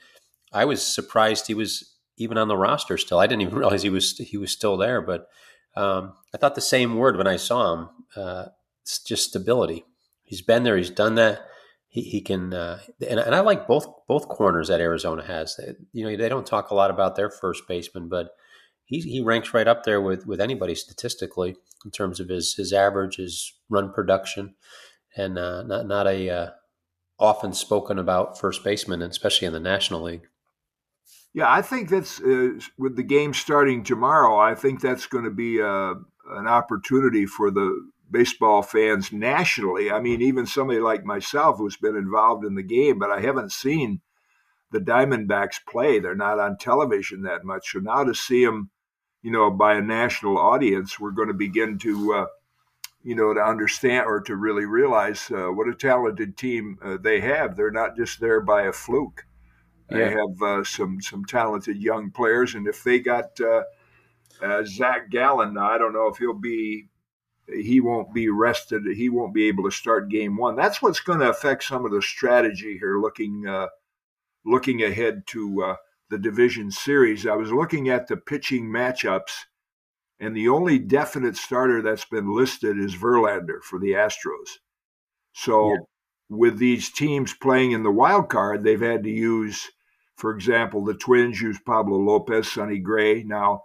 I 0.53 0.65
was 0.67 0.83
surprised 0.83 1.47
he 1.47 1.55
was 1.55 1.97
even 2.19 2.37
on 2.37 2.49
the 2.49 2.57
roster 2.57 2.99
still. 2.99 3.19
I 3.19 3.27
didn't 3.27 3.43
even 3.43 3.55
realize 3.59 3.83
he 3.83 3.91
was 3.91 4.19
he 4.19 4.37
was 4.37 4.53
still 4.53 4.77
there. 4.77 5.01
But 5.01 5.29
um, 5.75 6.13
I 6.35 6.39
thought 6.39 6.55
the 6.55 6.61
same 6.61 6.97
word 6.97 7.17
when 7.17 7.27
I 7.27 7.37
saw 7.37 7.75
him. 7.75 7.89
Uh, 8.15 8.47
it's 8.83 8.99
just 8.99 9.31
stability. 9.31 9.85
He's 10.23 10.43
been 10.43 10.65
there. 10.65 10.77
He's 10.77 10.91
done 10.91 11.15
that 11.15 11.47
he, 11.93 12.01
he 12.01 12.21
can 12.23 12.55
uh, 12.55 12.81
and, 13.07 13.21
and 13.21 13.35
I 13.35 13.41
like 13.41 13.67
both 13.67 13.87
both 14.09 14.27
corners 14.29 14.69
that 14.69 14.81
Arizona 14.81 15.23
has. 15.23 15.61
You 15.93 16.05
know, 16.05 16.17
they 16.17 16.29
don't 16.31 16.47
talk 16.47 16.71
a 16.71 16.75
lot 16.75 16.91
about 16.91 17.17
their 17.17 17.29
first 17.29 17.69
baseman, 17.69 18.09
but 18.09 18.31
he 18.85 19.01
he 19.01 19.21
ranks 19.21 19.53
right 19.53 19.69
up 19.69 19.85
there 19.85 20.01
with 20.01 20.27
with 20.27 20.41
anybody 20.41 20.75
statistically 20.75 21.55
in 21.85 21.91
terms 21.91 22.19
of 22.19 22.31
his 22.31 22.55
his 22.55 22.73
average, 22.73 23.17
his 23.17 23.53
run 23.69 23.93
production, 23.93 24.55
and 25.19 25.39
uh, 25.39 25.65
not 25.65 25.87
not 25.87 26.07
a 26.07 26.31
uh, 26.31 26.51
often 27.19 27.53
spoken 27.53 27.99
about 27.99 28.41
first 28.41 28.65
baseman, 28.65 29.03
especially 29.03 29.47
in 29.47 29.53
the 29.53 29.61
National 29.61 30.01
League. 30.01 30.27
Yeah, 31.35 31.53
I 31.53 31.61
think 31.61 31.91
that's 31.91 32.23
uh, 32.23 32.53
with 32.79 32.97
the 32.97 33.03
game 33.03 33.35
starting 33.35 33.85
tomorrow. 33.85 34.39
I 34.39 34.55
think 34.55 34.81
that's 34.81 35.05
going 35.05 35.25
to 35.25 35.31
be 35.31 35.61
uh, 35.61 35.93
an 36.31 36.47
opportunity 36.47 37.27
for 37.27 37.51
the 37.51 37.91
baseball 38.12 38.62
fans 38.62 39.11
nationally. 39.11 39.90
I 39.90 40.00
mean, 40.00 40.23
even 40.23 40.47
somebody 40.47 40.78
like 40.78 41.04
myself 41.04 41.59
who's 41.59 41.76
been 41.76 41.97
involved 41.97 42.45
in 42.45 42.54
the 42.54 42.62
game, 42.62 42.99
but 42.99 43.11
I 43.11 43.21
haven't 43.21 43.52
seen 43.52 44.00
the 44.71 44.78
Diamondbacks 44.78 45.64
play. 45.69 45.99
They're 45.99 46.14
not 46.14 46.38
on 46.38 46.59
television 46.59 47.23
that 47.23 47.45
much. 47.45 47.73
So 47.73 47.78
now 47.78 48.04
to 48.04 48.14
see 48.14 48.45
them, 48.45 48.71
you 49.23 49.31
know, 49.31 49.50
by 49.50 49.75
a 49.75 49.83
national 49.83 50.38
audience, 50.38 51.00
we're 51.00 51.11
going 51.11 51.28
to 51.28 51.35
begin 51.35 51.78
to, 51.78 52.14
uh, 52.14 52.26
you 53.02 53.14
know, 53.14 53.33
to 53.35 53.40
understand 53.40 54.07
or 54.07 54.21
to 54.21 54.37
really 54.37 54.64
realize 54.66 55.31
uh, 55.31 55.49
what 55.49 55.69
a 55.69 55.75
talented 55.75 56.37
team 56.37 56.78
uh, 56.83 56.97
they 57.00 57.21
have. 57.21 57.57
They're 57.57 57.71
not 57.71 57.97
just 57.97 58.21
there 58.21 58.40
by 58.40 58.62
a 58.62 58.73
fluke. 58.73 59.25
Yeah. 59.90 59.99
They 59.99 60.11
have 60.11 60.42
uh, 60.42 60.64
some 60.64 61.00
some 61.00 61.25
talented 61.25 61.76
young 61.83 62.11
players, 62.11 62.54
and 62.54 62.66
if 62.66 62.83
they 62.83 62.99
got 62.99 63.38
uh, 63.40 63.62
uh, 64.42 64.64
Zach 64.64 65.11
Gallen, 65.11 65.59
I 65.59 65.76
don't 65.76 65.92
know 65.92 66.07
if 66.07 66.16
he'll 66.16 66.33
be 66.33 66.88
he 67.49 67.81
won't 67.81 68.15
be 68.15 68.29
rested. 68.29 68.83
He 68.95 69.09
won't 69.09 69.35
be 69.35 69.49
able 69.49 69.65
to 69.65 69.71
start 69.71 70.09
game 70.09 70.37
one. 70.37 70.57
That's 70.57 70.81
what's 70.81 71.01
going 71.01 71.21
to 71.21 71.31
affect 71.31 71.65
some 71.65 71.85
of 71.85 71.93
the 71.93 72.03
strategy 72.03 72.79
here. 72.79 73.01
Looking 73.01 73.47
uh, 73.47 73.69
looking 74.45 74.83
ahead 74.83 75.27
to 75.29 75.63
uh, 75.63 75.77
the 76.11 76.19
division 76.19 76.71
series, 76.71 77.27
I 77.27 77.35
was 77.35 77.53
looking 77.53 77.89
at 77.89 78.07
the 78.07 78.17
pitching 78.17 78.67
matchups, 78.67 79.33
and 80.21 80.37
the 80.37 80.49
only 80.49 80.79
definite 80.79 81.37
starter 81.37 81.83
that's 81.83 82.05
been 82.05 82.35
listed 82.35 82.79
is 82.79 82.95
Verlander 82.95 83.63
for 83.63 83.79
the 83.79 83.93
Astros. 83.93 84.59
So, 85.33 85.71
yeah. 85.71 85.79
with 86.29 86.59
these 86.59 86.93
teams 86.93 87.35
playing 87.35 87.73
in 87.73 87.83
the 87.83 87.91
wild 87.91 88.29
card, 88.29 88.63
they've 88.63 88.81
had 88.81 89.03
to 89.05 89.11
use, 89.11 89.71
for 90.17 90.35
example, 90.35 90.85
the 90.85 90.95
Twins 90.95 91.41
use 91.41 91.59
Pablo 91.65 91.99
Lopez, 91.99 92.53
Sonny 92.53 92.79
Gray. 92.79 93.23
Now 93.23 93.63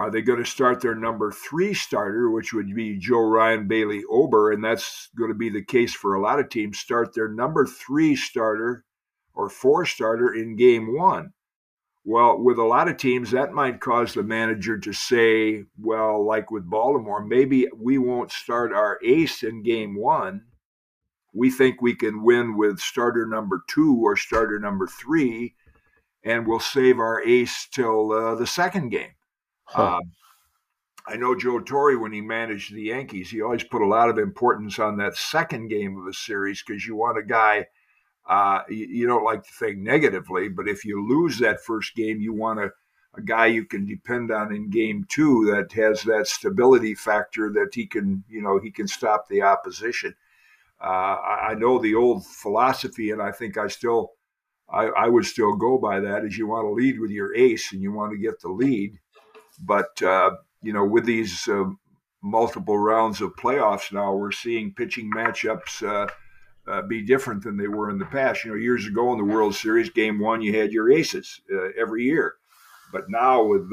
are 0.00 0.10
they 0.10 0.22
going 0.22 0.42
to 0.42 0.50
start 0.50 0.80
their 0.80 0.94
number 0.94 1.30
three 1.30 1.74
starter, 1.74 2.30
which 2.30 2.54
would 2.54 2.74
be 2.74 2.96
Joe 2.96 3.20
Ryan 3.20 3.68
Bailey 3.68 4.02
Ober? 4.08 4.50
And 4.50 4.64
that's 4.64 5.10
going 5.14 5.28
to 5.28 5.36
be 5.36 5.50
the 5.50 5.62
case 5.62 5.92
for 5.92 6.14
a 6.14 6.22
lot 6.22 6.40
of 6.40 6.48
teams. 6.48 6.78
Start 6.78 7.14
their 7.14 7.28
number 7.28 7.66
three 7.66 8.16
starter 8.16 8.86
or 9.34 9.50
four 9.50 9.84
starter 9.84 10.32
in 10.32 10.56
game 10.56 10.96
one. 10.96 11.34
Well, 12.02 12.42
with 12.42 12.58
a 12.58 12.64
lot 12.64 12.88
of 12.88 12.96
teams, 12.96 13.30
that 13.32 13.52
might 13.52 13.80
cause 13.82 14.14
the 14.14 14.22
manager 14.22 14.78
to 14.78 14.92
say, 14.94 15.64
well, 15.78 16.24
like 16.24 16.50
with 16.50 16.70
Baltimore, 16.70 17.22
maybe 17.22 17.68
we 17.76 17.98
won't 17.98 18.32
start 18.32 18.72
our 18.72 18.98
ace 19.04 19.42
in 19.42 19.62
game 19.62 19.94
one. 19.94 20.44
We 21.34 21.50
think 21.50 21.82
we 21.82 21.94
can 21.94 22.22
win 22.22 22.56
with 22.56 22.80
starter 22.80 23.26
number 23.26 23.62
two 23.68 24.00
or 24.02 24.16
starter 24.16 24.58
number 24.58 24.86
three, 24.86 25.56
and 26.24 26.46
we'll 26.46 26.58
save 26.58 26.98
our 26.98 27.22
ace 27.22 27.68
till 27.70 28.12
uh, 28.12 28.34
the 28.34 28.46
second 28.46 28.88
game. 28.88 29.10
Huh. 29.70 29.96
Um, 29.96 30.12
I 31.06 31.16
know 31.16 31.34
Joe 31.34 31.60
Torre, 31.60 31.98
when 31.98 32.12
he 32.12 32.20
managed 32.20 32.74
the 32.74 32.82
Yankees, 32.82 33.30
he 33.30 33.40
always 33.40 33.64
put 33.64 33.82
a 33.82 33.86
lot 33.86 34.08
of 34.08 34.18
importance 34.18 34.78
on 34.78 34.96
that 34.98 35.16
second 35.16 35.68
game 35.68 35.96
of 35.96 36.06
a 36.06 36.12
series 36.12 36.62
because 36.62 36.86
you 36.86 36.96
want 36.96 37.18
a 37.18 37.22
guy. 37.22 37.66
Uh, 38.28 38.62
you, 38.68 38.86
you, 38.86 39.06
don't 39.06 39.24
like 39.24 39.42
to 39.42 39.52
think 39.52 39.78
negatively, 39.78 40.48
but 40.48 40.68
if 40.68 40.84
you 40.84 41.08
lose 41.08 41.38
that 41.38 41.64
first 41.64 41.94
game, 41.96 42.20
you 42.20 42.32
want 42.32 42.60
a, 42.60 42.70
a 43.14 43.22
guy 43.22 43.46
you 43.46 43.64
can 43.64 43.86
depend 43.86 44.30
on 44.30 44.54
in 44.54 44.70
game 44.70 45.04
two 45.08 45.46
that 45.46 45.72
has 45.72 46.02
that 46.02 46.28
stability 46.28 46.94
factor 46.94 47.50
that 47.50 47.70
he 47.72 47.86
can, 47.86 48.22
you 48.28 48.42
know, 48.42 48.58
he 48.58 48.70
can 48.70 48.86
stop 48.86 49.26
the 49.28 49.42
opposition. 49.42 50.14
Uh, 50.80 51.16
I, 51.16 51.48
I 51.50 51.54
know 51.54 51.78
the 51.78 51.94
old 51.94 52.26
philosophy, 52.26 53.10
and 53.10 53.22
I 53.22 53.32
think 53.32 53.56
I 53.56 53.68
still 53.68 54.12
I, 54.68 54.86
I 54.86 55.08
would 55.08 55.24
still 55.24 55.56
go 55.56 55.78
by 55.78 56.00
that: 56.00 56.24
is 56.24 56.38
you 56.38 56.46
want 56.46 56.66
to 56.66 56.72
lead 56.72 57.00
with 57.00 57.10
your 57.10 57.34
ace 57.34 57.72
and 57.72 57.82
you 57.82 57.92
want 57.92 58.12
to 58.12 58.18
get 58.18 58.40
the 58.40 58.50
lead. 58.50 58.98
But, 59.60 60.02
uh, 60.02 60.32
you 60.62 60.72
know, 60.72 60.84
with 60.84 61.04
these 61.04 61.46
uh, 61.48 61.64
multiple 62.22 62.78
rounds 62.78 63.20
of 63.20 63.36
playoffs 63.36 63.92
now, 63.92 64.14
we're 64.14 64.32
seeing 64.32 64.74
pitching 64.74 65.10
matchups 65.14 65.82
uh, 65.86 66.08
uh, 66.70 66.82
be 66.82 67.02
different 67.02 67.42
than 67.42 67.56
they 67.56 67.68
were 67.68 67.90
in 67.90 67.98
the 67.98 68.06
past. 68.06 68.44
You 68.44 68.50
know, 68.50 68.56
years 68.56 68.86
ago 68.86 69.12
in 69.12 69.18
the 69.18 69.32
World 69.32 69.54
Series, 69.54 69.90
game 69.90 70.18
one, 70.18 70.40
you 70.40 70.58
had 70.58 70.72
your 70.72 70.90
aces 70.90 71.40
uh, 71.52 71.68
every 71.78 72.04
year. 72.04 72.34
But 72.92 73.04
now 73.08 73.44
with 73.44 73.70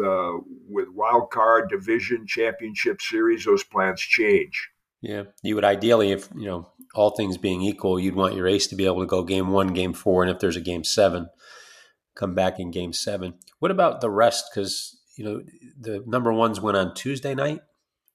with 0.69 0.89
wild 0.93 1.31
card, 1.31 1.69
division, 1.69 2.27
championship 2.27 3.01
series, 3.01 3.45
those 3.45 3.63
plans 3.63 3.99
change. 3.99 4.69
Yeah, 5.01 5.23
you 5.41 5.55
would 5.55 5.63
ideally, 5.63 6.11
if 6.11 6.29
you 6.35 6.45
know 6.45 6.71
all 6.93 7.11
things 7.11 7.37
being 7.37 7.61
equal, 7.61 7.99
you'd 7.99 8.15
want 8.15 8.35
your 8.35 8.47
ace 8.47 8.67
to 8.67 8.75
be 8.75 8.85
able 8.85 8.99
to 8.99 9.07
go 9.07 9.23
game 9.23 9.49
one, 9.49 9.69
game 9.69 9.93
four, 9.93 10.23
and 10.23 10.31
if 10.31 10.39
there's 10.39 10.55
a 10.55 10.61
game 10.61 10.83
seven, 10.83 11.29
come 12.15 12.35
back 12.35 12.59
in 12.59 12.71
game 12.71 12.93
seven. 12.93 13.35
What 13.59 13.71
about 13.71 14.01
the 14.01 14.09
rest? 14.09 14.45
Because 14.53 14.96
you 15.17 15.25
know 15.25 15.41
the 15.79 16.03
number 16.05 16.31
ones 16.31 16.61
went 16.61 16.77
on 16.77 16.93
Tuesday 16.93 17.35
night, 17.35 17.61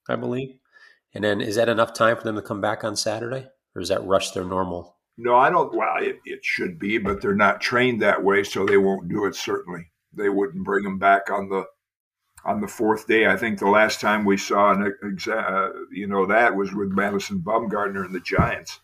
I 0.09 0.17
believe, 0.17 0.57
and 1.15 1.25
then 1.25 1.41
is 1.41 1.57
that 1.57 1.69
enough 1.69 1.93
time 1.93 2.17
for 2.17 2.25
them 2.25 2.37
to 2.37 2.43
come 2.43 2.61
back 2.61 2.85
on 2.85 2.97
Saturday, 2.97 3.47
or 3.75 3.83
is 3.83 3.89
that 3.89 4.05
rush 4.05 4.31
their 4.31 4.45
normal? 4.45 4.97
No, 5.19 5.37
I 5.37 5.51
don't. 5.51 5.75
Well, 5.75 5.97
it, 5.99 6.21
it 6.25 6.45
should 6.45 6.79
be, 6.79 6.99
but 6.99 7.21
they're 7.21 7.35
not 7.35 7.61
trained 7.61 8.01
that 8.03 8.25
way, 8.25 8.45
so 8.45 8.65
they 8.65 8.79
won't 8.79 9.09
do 9.09 9.27
it. 9.27 9.35
Certainly, 9.35 9.91
they 10.13 10.29
wouldn't 10.29 10.65
bring 10.65 10.85
them 10.85 10.99
back 10.99 11.31
on 11.31 11.49
the 11.49 11.65
on 12.45 12.61
the 12.61 12.69
fourth 12.69 13.07
day. 13.07 13.27
I 13.27 13.37
think 13.37 13.59
the 13.59 13.69
last 13.69 14.01
time 14.01 14.25
we 14.25 14.37
saw 14.37 14.73
an 14.73 14.93
exa- 15.05 15.51
uh, 15.51 15.73
you 15.91 16.07
know 16.07 16.27
that 16.27 16.57
was 16.57 16.73
with 16.73 16.91
Madison 16.91 17.41
Bumgarner 17.41 18.05
and 18.05 18.15
the 18.15 18.21
Giants. 18.21 18.81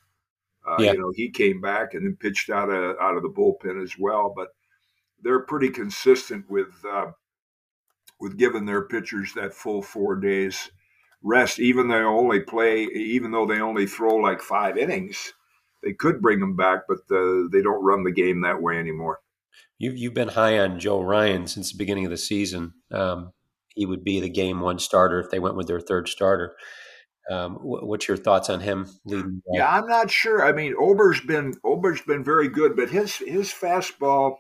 Uh, 0.68 0.76
yeah. 0.78 0.92
You 0.92 0.98
know, 0.98 1.12
he 1.14 1.30
came 1.30 1.60
back 1.60 1.94
and 1.94 2.04
then 2.04 2.16
pitched 2.16 2.50
out 2.50 2.68
of 2.68 2.96
out 3.00 3.16
of 3.16 3.22
the 3.22 3.30
bullpen 3.30 3.82
as 3.82 3.94
well. 3.98 4.32
But 4.36 4.48
they're 5.22 5.40
pretty 5.40 5.70
consistent 5.70 6.48
with 6.50 6.68
uh, 6.86 7.06
with 8.20 8.38
giving 8.38 8.66
their 8.66 8.82
pitchers 8.82 9.32
that 9.34 9.54
full 9.54 9.82
four 9.82 10.16
days 10.16 10.70
rest. 11.22 11.58
Even 11.58 11.88
they 11.88 11.96
only 11.96 12.40
play, 12.40 12.84
even 12.84 13.30
though 13.30 13.46
they 13.46 13.60
only 13.60 13.86
throw 13.86 14.16
like 14.16 14.40
five 14.40 14.76
innings, 14.76 15.32
they 15.82 15.92
could 15.92 16.20
bring 16.20 16.40
them 16.40 16.56
back, 16.56 16.80
but 16.88 16.98
the, 17.08 17.48
they 17.52 17.62
don't 17.62 17.84
run 17.84 18.04
the 18.04 18.12
game 18.12 18.42
that 18.42 18.62
way 18.62 18.78
anymore. 18.78 19.20
You've 19.78 19.96
you've 19.96 20.14
been 20.14 20.28
high 20.28 20.58
on 20.58 20.80
Joe 20.80 21.00
Ryan 21.00 21.46
since 21.46 21.70
the 21.70 21.78
beginning 21.78 22.04
of 22.04 22.10
the 22.10 22.16
season. 22.16 22.74
Um, 22.90 23.32
he 23.74 23.86
would 23.86 24.02
be 24.02 24.18
the 24.18 24.28
game 24.28 24.60
one 24.60 24.80
starter 24.80 25.20
if 25.20 25.30
they 25.30 25.38
went 25.38 25.56
with 25.56 25.68
their 25.68 25.80
third 25.80 26.08
starter. 26.08 26.56
Um, 27.30 27.58
what's 27.62 28.08
your 28.08 28.16
thoughts 28.16 28.50
on 28.50 28.60
him 28.60 28.88
leading? 29.04 29.42
Yeah, 29.52 29.68
I'm 29.68 29.86
not 29.86 30.10
sure. 30.10 30.44
I 30.44 30.52
mean, 30.52 30.74
Ober's 30.80 31.20
been 31.20 31.54
Ober's 31.62 32.00
been 32.02 32.24
very 32.24 32.48
good, 32.48 32.74
but 32.74 32.90
his 32.90 33.16
his 33.16 33.52
fastball 33.52 34.36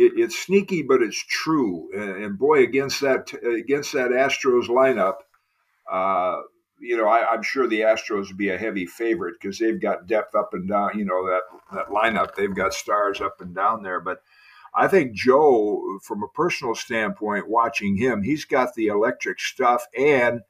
it, 0.00 0.12
it's 0.16 0.38
sneaky, 0.38 0.82
but 0.82 1.02
it's 1.02 1.22
true. 1.28 1.90
And, 1.94 2.24
and, 2.24 2.38
boy, 2.38 2.62
against 2.62 3.02
that 3.02 3.32
against 3.44 3.92
that 3.92 4.10
Astros 4.10 4.68
lineup, 4.68 5.16
uh, 5.90 6.40
you 6.80 6.96
know, 6.96 7.06
I, 7.06 7.34
am 7.34 7.42
sure 7.42 7.66
the 7.66 7.82
Astros 7.82 8.28
would 8.28 8.38
be 8.38 8.48
a 8.48 8.58
heavy 8.58 8.86
favorite 8.86 9.34
because 9.40 9.58
they've 9.58 9.80
got 9.80 10.06
depth 10.06 10.34
up 10.34 10.54
and 10.54 10.66
down. 10.68 10.98
You 10.98 11.04
know 11.04 11.26
that 11.26 11.42
that 11.74 11.88
lineup, 11.88 12.34
they've 12.34 12.54
got 12.54 12.72
stars 12.72 13.20
up 13.20 13.40
and 13.40 13.54
down 13.54 13.82
there, 13.82 14.00
but 14.00 14.22
I 14.74 14.88
think 14.88 15.12
Joe, 15.12 15.98
from 16.02 16.22
a 16.22 16.28
personal 16.28 16.74
standpoint, 16.74 17.50
watching 17.50 17.96
him, 17.96 18.22
he's 18.22 18.46
got 18.46 18.74
the 18.74 18.86
electric 18.86 19.38
stuff, 19.40 19.84
and 19.98 20.40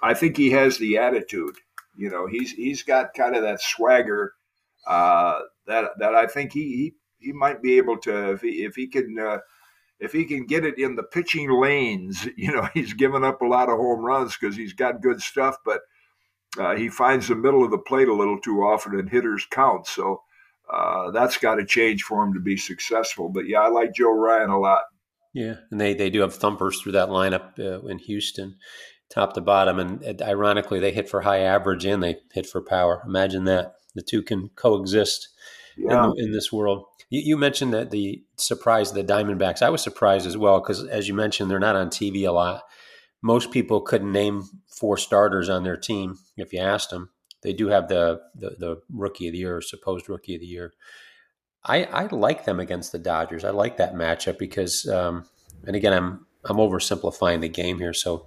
I 0.00 0.14
think 0.14 0.36
he 0.36 0.50
has 0.50 0.78
the 0.78 0.98
attitude. 0.98 1.56
You 1.96 2.10
know, 2.10 2.26
he's 2.26 2.52
he's 2.52 2.84
got 2.84 3.14
kind 3.14 3.34
of 3.34 3.42
that 3.42 3.60
swagger 3.60 4.34
uh, 4.86 5.40
that 5.66 5.86
that 5.98 6.14
I 6.14 6.26
think 6.28 6.52
he 6.52 6.62
he, 6.62 6.94
he 7.18 7.32
might 7.32 7.62
be 7.62 7.76
able 7.78 7.98
to 7.98 8.32
if 8.32 8.40
he 8.42 8.64
if 8.64 8.74
he 8.74 8.86
can. 8.86 9.18
Uh, 9.18 9.38
if 9.98 10.12
he 10.12 10.26
can 10.26 10.44
get 10.44 10.62
it 10.62 10.78
in 10.78 10.94
the 10.94 11.02
pitching 11.02 11.50
lanes, 11.50 12.28
you 12.36 12.52
know, 12.52 12.68
he's 12.74 12.92
given 12.92 13.24
up 13.24 13.40
a 13.40 13.46
lot 13.46 13.70
of 13.70 13.78
home 13.78 14.04
runs 14.04 14.36
because 14.36 14.54
he's 14.54 14.74
got 14.74 15.00
good 15.00 15.22
stuff, 15.22 15.56
but 15.64 15.80
uh, 16.58 16.76
he 16.76 16.90
finds 16.90 17.28
the 17.28 17.34
middle 17.34 17.64
of 17.64 17.70
the 17.70 17.78
plate 17.78 18.08
a 18.08 18.14
little 18.14 18.38
too 18.38 18.58
often 18.58 18.98
and 18.98 19.08
hitters 19.08 19.46
count. 19.50 19.86
So 19.86 20.22
uh, 20.72 21.10
that's 21.10 21.38
got 21.38 21.56
to 21.56 21.64
change 21.64 22.02
for 22.02 22.24
him 22.24 22.34
to 22.34 22.40
be 22.40 22.56
successful. 22.56 23.28
But 23.28 23.46
yeah, 23.46 23.60
I 23.60 23.68
like 23.68 23.94
Joe 23.94 24.12
Ryan 24.12 24.50
a 24.50 24.58
lot. 24.58 24.82
Yeah, 25.32 25.56
and 25.70 25.78
they 25.80 25.92
they 25.92 26.08
do 26.08 26.22
have 26.22 26.34
thumpers 26.34 26.80
through 26.80 26.92
that 26.92 27.10
lineup 27.10 27.58
uh, 27.58 27.86
in 27.86 27.98
Houston, 27.98 28.56
top 29.10 29.34
to 29.34 29.42
bottom, 29.42 29.78
and 29.78 30.22
ironically, 30.22 30.80
they 30.80 30.92
hit 30.92 31.10
for 31.10 31.20
high 31.20 31.40
average 31.40 31.84
and 31.84 32.02
they 32.02 32.16
hit 32.32 32.46
for 32.46 32.62
power. 32.62 33.02
Imagine 33.06 33.44
that 33.44 33.74
the 33.94 34.02
two 34.02 34.22
can 34.22 34.48
coexist 34.56 35.28
yeah. 35.76 36.04
in, 36.04 36.10
the, 36.10 36.24
in, 36.24 36.32
this 36.32 36.50
world. 36.50 36.86
You, 37.08 37.20
you, 37.24 37.36
mentioned 37.36 37.72
that 37.72 37.90
the 37.90 38.24
surprise 38.36 38.92
the 38.92 39.04
Diamondbacks. 39.04 39.62
I 39.62 39.70
was 39.70 39.82
surprised 39.82 40.26
as 40.26 40.36
well 40.36 40.60
because, 40.60 40.84
as 40.86 41.06
you 41.08 41.14
mentioned, 41.14 41.50
they're 41.50 41.58
not 41.58 41.76
on 41.76 41.88
TV 41.88 42.26
a 42.26 42.32
lot. 42.32 42.62
Most 43.22 43.50
people 43.50 43.80
couldn't 43.80 44.12
name 44.12 44.44
four 44.68 44.96
starters 44.96 45.48
on 45.48 45.64
their 45.64 45.76
team 45.76 46.18
if 46.36 46.52
you 46.52 46.60
asked 46.60 46.90
them 46.90 47.10
they 47.46 47.52
do 47.52 47.68
have 47.68 47.86
the, 47.86 48.20
the, 48.34 48.56
the 48.58 48.82
rookie 48.92 49.28
of 49.28 49.32
the 49.32 49.38
year, 49.38 49.60
supposed 49.60 50.08
rookie 50.08 50.34
of 50.34 50.40
the 50.40 50.46
year. 50.48 50.72
I, 51.64 51.84
I 51.84 52.06
like 52.06 52.44
them 52.44 52.58
against 52.58 52.90
the 52.90 52.98
Dodgers. 52.98 53.44
I 53.44 53.50
like 53.50 53.76
that 53.76 53.94
matchup 53.94 54.36
because, 54.36 54.84
um, 54.88 55.26
and 55.64 55.76
again, 55.76 55.92
I'm 55.92 56.26
I'm 56.44 56.56
oversimplifying 56.56 57.40
the 57.40 57.48
game 57.48 57.78
here, 57.78 57.92
so 57.92 58.24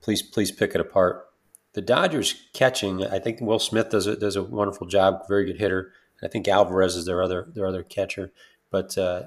please 0.00 0.22
please 0.22 0.50
pick 0.50 0.74
it 0.74 0.80
apart. 0.80 1.26
The 1.72 1.82
Dodgers 1.82 2.34
catching, 2.54 3.04
I 3.06 3.18
think 3.18 3.40
Will 3.40 3.58
Smith 3.58 3.90
does 3.90 4.06
a, 4.06 4.16
does 4.16 4.36
a 4.36 4.42
wonderful 4.42 4.86
job, 4.86 5.20
very 5.28 5.46
good 5.46 5.58
hitter. 5.58 5.92
I 6.22 6.28
think 6.28 6.48
Alvarez 6.48 6.96
is 6.96 7.04
their 7.06 7.22
other 7.22 7.48
their 7.54 7.66
other 7.66 7.82
catcher, 7.82 8.32
but 8.70 8.96
uh, 8.98 9.24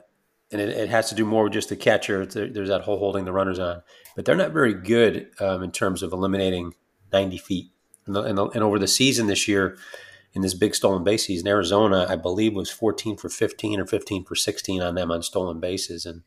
and 0.51 0.59
it, 0.59 0.69
it, 0.69 0.89
has 0.89 1.09
to 1.09 1.15
do 1.15 1.25
more 1.25 1.45
with 1.45 1.53
just 1.53 1.69
the 1.69 1.75
catcher. 1.75 2.25
There's 2.25 2.69
that 2.69 2.81
whole 2.81 2.99
holding 2.99 3.25
the 3.25 3.31
runners 3.31 3.59
on, 3.59 3.83
but 4.15 4.25
they're 4.25 4.35
not 4.35 4.51
very 4.51 4.73
good 4.73 5.29
um, 5.39 5.63
in 5.63 5.71
terms 5.71 6.03
of 6.03 6.11
eliminating 6.11 6.73
90 7.13 7.37
feet 7.37 7.71
and, 8.05 8.15
the, 8.15 8.23
and, 8.23 8.37
the, 8.37 8.45
and 8.47 8.63
over 8.63 8.79
the 8.79 8.87
season 8.87 9.27
this 9.27 9.47
year, 9.47 9.77
in 10.33 10.41
this 10.41 10.53
big 10.53 10.75
stolen 10.75 11.03
base 11.03 11.25
season, 11.25 11.47
Arizona, 11.47 12.05
I 12.09 12.15
believe, 12.15 12.53
was 12.53 12.69
14 12.69 13.17
for 13.17 13.29
15 13.29 13.79
or 13.79 13.85
15 13.85 14.23
for 14.23 14.35
16 14.35 14.81
on 14.81 14.95
them 14.95 15.11
on 15.11 15.23
stolen 15.23 15.59
bases. 15.59 16.05
And 16.05 16.23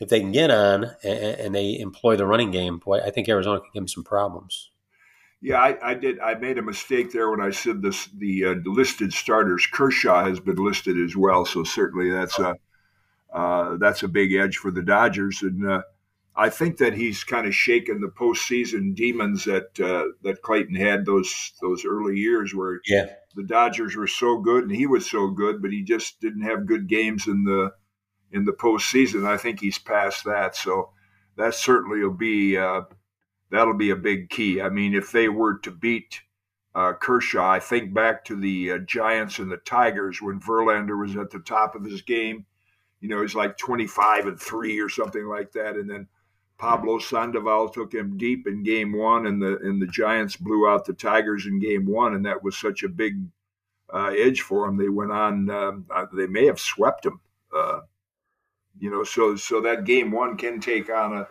if 0.00 0.08
they 0.08 0.20
can 0.20 0.32
get 0.32 0.50
on 0.50 0.92
and, 1.02 1.18
and 1.18 1.54
they 1.54 1.78
employ 1.78 2.16
the 2.16 2.26
running 2.26 2.50
game, 2.50 2.78
boy, 2.78 3.00
I 3.00 3.10
think 3.10 3.28
Arizona 3.28 3.60
can 3.60 3.70
give 3.72 3.82
them 3.82 3.88
some 3.88 4.04
problems. 4.04 4.70
Yeah, 5.42 5.60
I, 5.60 5.90
I, 5.90 5.94
did. 5.94 6.18
I 6.20 6.34
made 6.34 6.58
a 6.58 6.62
mistake 6.62 7.12
there 7.12 7.30
when 7.30 7.40
I 7.40 7.50
said 7.50 7.82
this. 7.82 8.08
The 8.16 8.44
uh, 8.44 8.54
listed 8.64 9.12
starters, 9.12 9.66
Kershaw 9.70 10.24
has 10.24 10.40
been 10.40 10.56
listed 10.56 10.98
as 10.98 11.14
well, 11.14 11.44
so 11.44 11.62
certainly 11.62 12.10
that's 12.10 12.38
a 12.38 12.56
uh, 13.32 13.76
that's 13.76 14.02
a 14.02 14.08
big 14.08 14.32
edge 14.32 14.56
for 14.56 14.70
the 14.70 14.82
Dodgers. 14.82 15.42
And 15.42 15.68
uh, 15.68 15.82
I 16.34 16.48
think 16.48 16.78
that 16.78 16.94
he's 16.94 17.22
kind 17.22 17.46
of 17.46 17.54
shaken 17.54 18.00
the 18.00 18.08
postseason 18.08 18.94
demons 18.94 19.44
that 19.44 19.78
uh, 19.78 20.12
that 20.22 20.42
Clayton 20.42 20.74
had 20.74 21.04
those 21.04 21.52
those 21.60 21.84
early 21.84 22.16
years 22.16 22.54
where 22.54 22.80
yeah. 22.86 23.06
the 23.34 23.42
Dodgers 23.42 23.94
were 23.94 24.06
so 24.06 24.38
good 24.38 24.64
and 24.64 24.74
he 24.74 24.86
was 24.86 25.10
so 25.10 25.28
good, 25.28 25.60
but 25.60 25.70
he 25.70 25.82
just 25.82 26.20
didn't 26.20 26.42
have 26.42 26.66
good 26.66 26.88
games 26.88 27.26
in 27.26 27.44
the 27.44 27.72
in 28.32 28.44
the 28.46 28.52
postseason. 28.52 29.26
I 29.26 29.36
think 29.36 29.60
he's 29.60 29.78
past 29.78 30.24
that, 30.24 30.56
so 30.56 30.90
that 31.36 31.54
certainly 31.54 32.00
will 32.00 32.10
be 32.10 32.56
uh, 32.56 32.82
that'll 33.50 33.74
be 33.74 33.90
a 33.90 33.96
big 33.96 34.30
key. 34.30 34.60
I 34.60 34.68
mean, 34.68 34.94
if 34.94 35.12
they 35.12 35.28
were 35.28 35.58
to 35.58 35.70
beat 35.70 36.20
uh, 36.74 36.92
Kershaw, 36.94 37.50
I 37.50 37.60
think 37.60 37.94
back 37.94 38.24
to 38.26 38.36
the 38.36 38.72
uh, 38.72 38.78
Giants 38.78 39.38
and 39.38 39.50
the 39.50 39.56
Tigers 39.58 40.20
when 40.20 40.40
Verlander 40.40 41.00
was 41.00 41.16
at 41.16 41.30
the 41.30 41.38
top 41.40 41.74
of 41.74 41.84
his 41.84 42.02
game. 42.02 42.44
You 43.00 43.08
know, 43.08 43.22
he's 43.22 43.34
like 43.34 43.56
twenty 43.56 43.86
five 43.86 44.26
and 44.26 44.40
three 44.40 44.80
or 44.80 44.88
something 44.88 45.26
like 45.26 45.52
that, 45.52 45.76
and 45.76 45.88
then 45.88 46.08
Pablo 46.58 46.98
Sandoval 46.98 47.68
took 47.68 47.92
him 47.92 48.16
deep 48.16 48.46
in 48.46 48.62
game 48.62 48.96
one, 48.96 49.26
and 49.26 49.40
the 49.40 49.58
and 49.58 49.80
the 49.80 49.86
Giants 49.86 50.36
blew 50.36 50.68
out 50.68 50.84
the 50.84 50.94
Tigers 50.94 51.46
in 51.46 51.60
game 51.60 51.86
one, 51.86 52.14
and 52.14 52.24
that 52.24 52.42
was 52.42 52.56
such 52.56 52.82
a 52.82 52.88
big 52.88 53.20
uh, 53.92 54.12
edge 54.16 54.40
for 54.40 54.66
them. 54.66 54.76
They 54.76 54.88
went 54.88 55.12
on; 55.12 55.50
um, 55.50 55.86
uh, 55.94 56.06
they 56.12 56.26
may 56.26 56.46
have 56.46 56.58
swept 56.58 57.02
them. 57.04 57.20
Uh, 57.54 57.80
you 58.78 58.90
know, 58.90 59.04
so 59.04 59.36
so 59.36 59.60
that 59.60 59.84
game 59.84 60.10
one 60.10 60.36
can 60.36 60.60
take 60.60 60.90
on 60.90 61.18
a, 61.18 61.28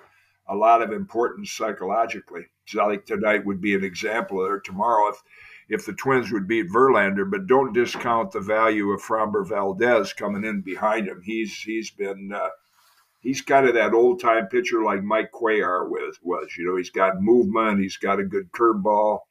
a 0.48 0.56
lot 0.56 0.82
of 0.82 0.92
importance 0.92 1.52
psychologically. 1.52 2.46
So 2.66 2.86
like 2.86 3.06
tonight 3.06 3.46
would 3.46 3.62
be 3.62 3.76
an 3.76 3.84
example, 3.84 4.40
or 4.40 4.60
tomorrow 4.60 5.10
if 5.10 5.22
if 5.68 5.86
the 5.86 5.94
Twins 5.94 6.32
would 6.32 6.48
beat 6.48 6.70
Verlander, 6.70 7.30
but 7.30 7.48
don't 7.48 7.74
discount 7.74 8.32
the 8.32 8.40
value 8.40 8.92
of 8.92 9.02
Framber 9.02 9.48
Valdez 9.48 10.14
coming 10.14 10.44
in 10.44 10.62
behind 10.62 11.08
him. 11.08 11.22
He's 11.24 11.60
he's 11.60 11.90
been 11.90 12.32
uh, 12.34 12.50
he's 13.22 13.42
kind 13.42 13.68
of 13.68 13.74
that 13.74 13.94
old 13.94 14.22
time 14.22 14.48
pitcher 14.48 14.84
like 14.84 15.04
Mike 15.04 15.32
Cuellar 15.32 15.90
was. 15.90 16.20
Was 16.22 16.56
you 16.58 16.66
know 16.66 16.76
he's 16.76 16.92
got 16.92 17.22
movement, 17.22 17.82
he's 17.82 17.98
got 17.98 18.20
a 18.20 18.24
good 18.24 18.52
curveball, 18.52 19.22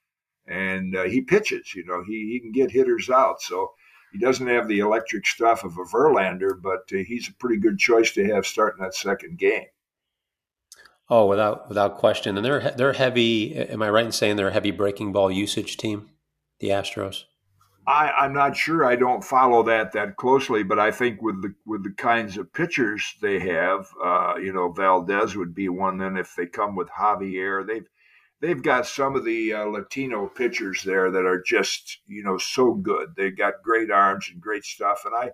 and 0.46 0.96
uh, 0.96 1.04
he 1.04 1.20
pitches. 1.20 1.74
You 1.74 1.84
know 1.84 2.02
he 2.04 2.30
he 2.32 2.40
can 2.40 2.52
get 2.52 2.70
hitters 2.70 3.10
out. 3.10 3.40
So 3.40 3.72
he 4.12 4.18
doesn't 4.18 4.46
have 4.46 4.68
the 4.68 4.80
electric 4.80 5.26
stuff 5.26 5.64
of 5.64 5.72
a 5.78 5.84
Verlander, 5.84 6.60
but 6.60 6.82
uh, 6.92 7.02
he's 7.06 7.28
a 7.28 7.34
pretty 7.34 7.58
good 7.58 7.78
choice 7.78 8.12
to 8.12 8.24
have 8.26 8.46
starting 8.46 8.82
that 8.82 8.94
second 8.94 9.38
game. 9.38 9.66
Oh, 11.10 11.26
without 11.26 11.68
without 11.68 11.98
question, 11.98 12.36
and 12.36 12.44
they're 12.44 12.72
they're 12.76 12.94
heavy. 12.94 13.54
Am 13.56 13.82
I 13.82 13.90
right 13.90 14.06
in 14.06 14.12
saying 14.12 14.36
they're 14.36 14.48
a 14.48 14.52
heavy 14.52 14.70
breaking 14.70 15.12
ball 15.12 15.30
usage 15.30 15.76
team, 15.76 16.08
the 16.60 16.68
Astros? 16.68 17.24
I, 17.86 18.10
I'm 18.12 18.32
not 18.32 18.56
sure. 18.56 18.86
I 18.86 18.96
don't 18.96 19.22
follow 19.22 19.62
that 19.64 19.92
that 19.92 20.16
closely, 20.16 20.62
but 20.62 20.78
I 20.78 20.90
think 20.90 21.20
with 21.20 21.42
the 21.42 21.54
with 21.66 21.84
the 21.84 21.92
kinds 21.92 22.38
of 22.38 22.52
pitchers 22.52 23.16
they 23.20 23.38
have, 23.40 23.88
uh, 24.02 24.36
you 24.36 24.52
know, 24.52 24.72
Valdez 24.72 25.36
would 25.36 25.54
be 25.54 25.68
one. 25.68 25.98
Then 25.98 26.16
if 26.16 26.34
they 26.34 26.46
come 26.46 26.74
with 26.74 26.88
Javier, 26.88 27.66
they've 27.66 27.86
they've 28.40 28.62
got 28.62 28.86
some 28.86 29.14
of 29.14 29.26
the 29.26 29.52
uh, 29.52 29.64
Latino 29.64 30.26
pitchers 30.26 30.82
there 30.84 31.10
that 31.10 31.26
are 31.26 31.42
just 31.42 31.98
you 32.06 32.22
know 32.22 32.38
so 32.38 32.72
good. 32.72 33.10
They've 33.14 33.36
got 33.36 33.62
great 33.62 33.90
arms 33.90 34.30
and 34.32 34.40
great 34.40 34.64
stuff, 34.64 35.02
and 35.04 35.14
I 35.14 35.32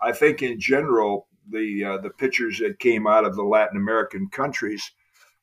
I 0.00 0.12
think 0.12 0.42
in 0.42 0.58
general 0.58 1.28
the 1.50 1.84
uh, 1.84 1.98
the 1.98 2.10
pitchers 2.10 2.58
that 2.60 2.78
came 2.78 3.06
out 3.06 3.26
of 3.26 3.36
the 3.36 3.44
Latin 3.44 3.76
American 3.76 4.28
countries 4.30 4.90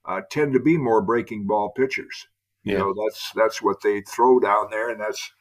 uh, 0.07 0.21
tend 0.31 0.53
to 0.53 0.59
be 0.59 0.77
more 0.77 1.01
breaking 1.01 1.45
ball 1.45 1.69
pitchers. 1.69 2.27
You 2.63 2.73
yeah. 2.73 2.79
know, 2.79 2.93
that's 3.05 3.31
that's 3.35 3.61
what 3.61 3.81
they 3.81 4.01
throw 4.01 4.39
down 4.39 4.69
there, 4.71 4.89
and 4.89 4.99
that's 4.99 5.31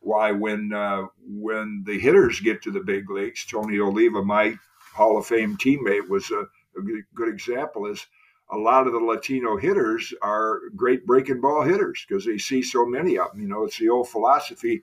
why 0.00 0.32
when 0.32 0.72
uh, 0.72 1.04
when 1.26 1.84
the 1.86 1.98
hitters 1.98 2.40
get 2.40 2.62
to 2.62 2.70
the 2.70 2.80
big 2.80 3.10
leagues, 3.10 3.44
Tony 3.44 3.78
Oliva, 3.78 4.22
my 4.22 4.58
Hall 4.94 5.18
of 5.18 5.26
Fame 5.26 5.56
teammate, 5.56 6.08
was 6.08 6.30
a, 6.30 6.40
a 6.40 6.82
good 7.14 7.28
example. 7.28 7.86
Is 7.86 8.06
a 8.50 8.56
lot 8.56 8.86
of 8.86 8.92
the 8.92 8.98
Latino 8.98 9.56
hitters 9.56 10.12
are 10.22 10.60
great 10.76 11.06
breaking 11.06 11.40
ball 11.40 11.62
hitters 11.62 12.04
because 12.06 12.24
they 12.24 12.38
see 12.38 12.62
so 12.62 12.84
many 12.84 13.18
of 13.18 13.32
them. 13.32 13.42
You 13.42 13.48
know, 13.48 13.64
it's 13.64 13.78
the 13.78 13.88
old 13.88 14.08
philosophy: 14.08 14.82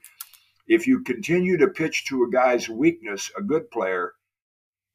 if 0.68 0.88
you 0.88 1.02
continue 1.02 1.58
to 1.58 1.68
pitch 1.68 2.06
to 2.06 2.24
a 2.24 2.32
guy's 2.32 2.70
weakness, 2.70 3.32
a 3.38 3.42
good 3.42 3.70
player, 3.70 4.14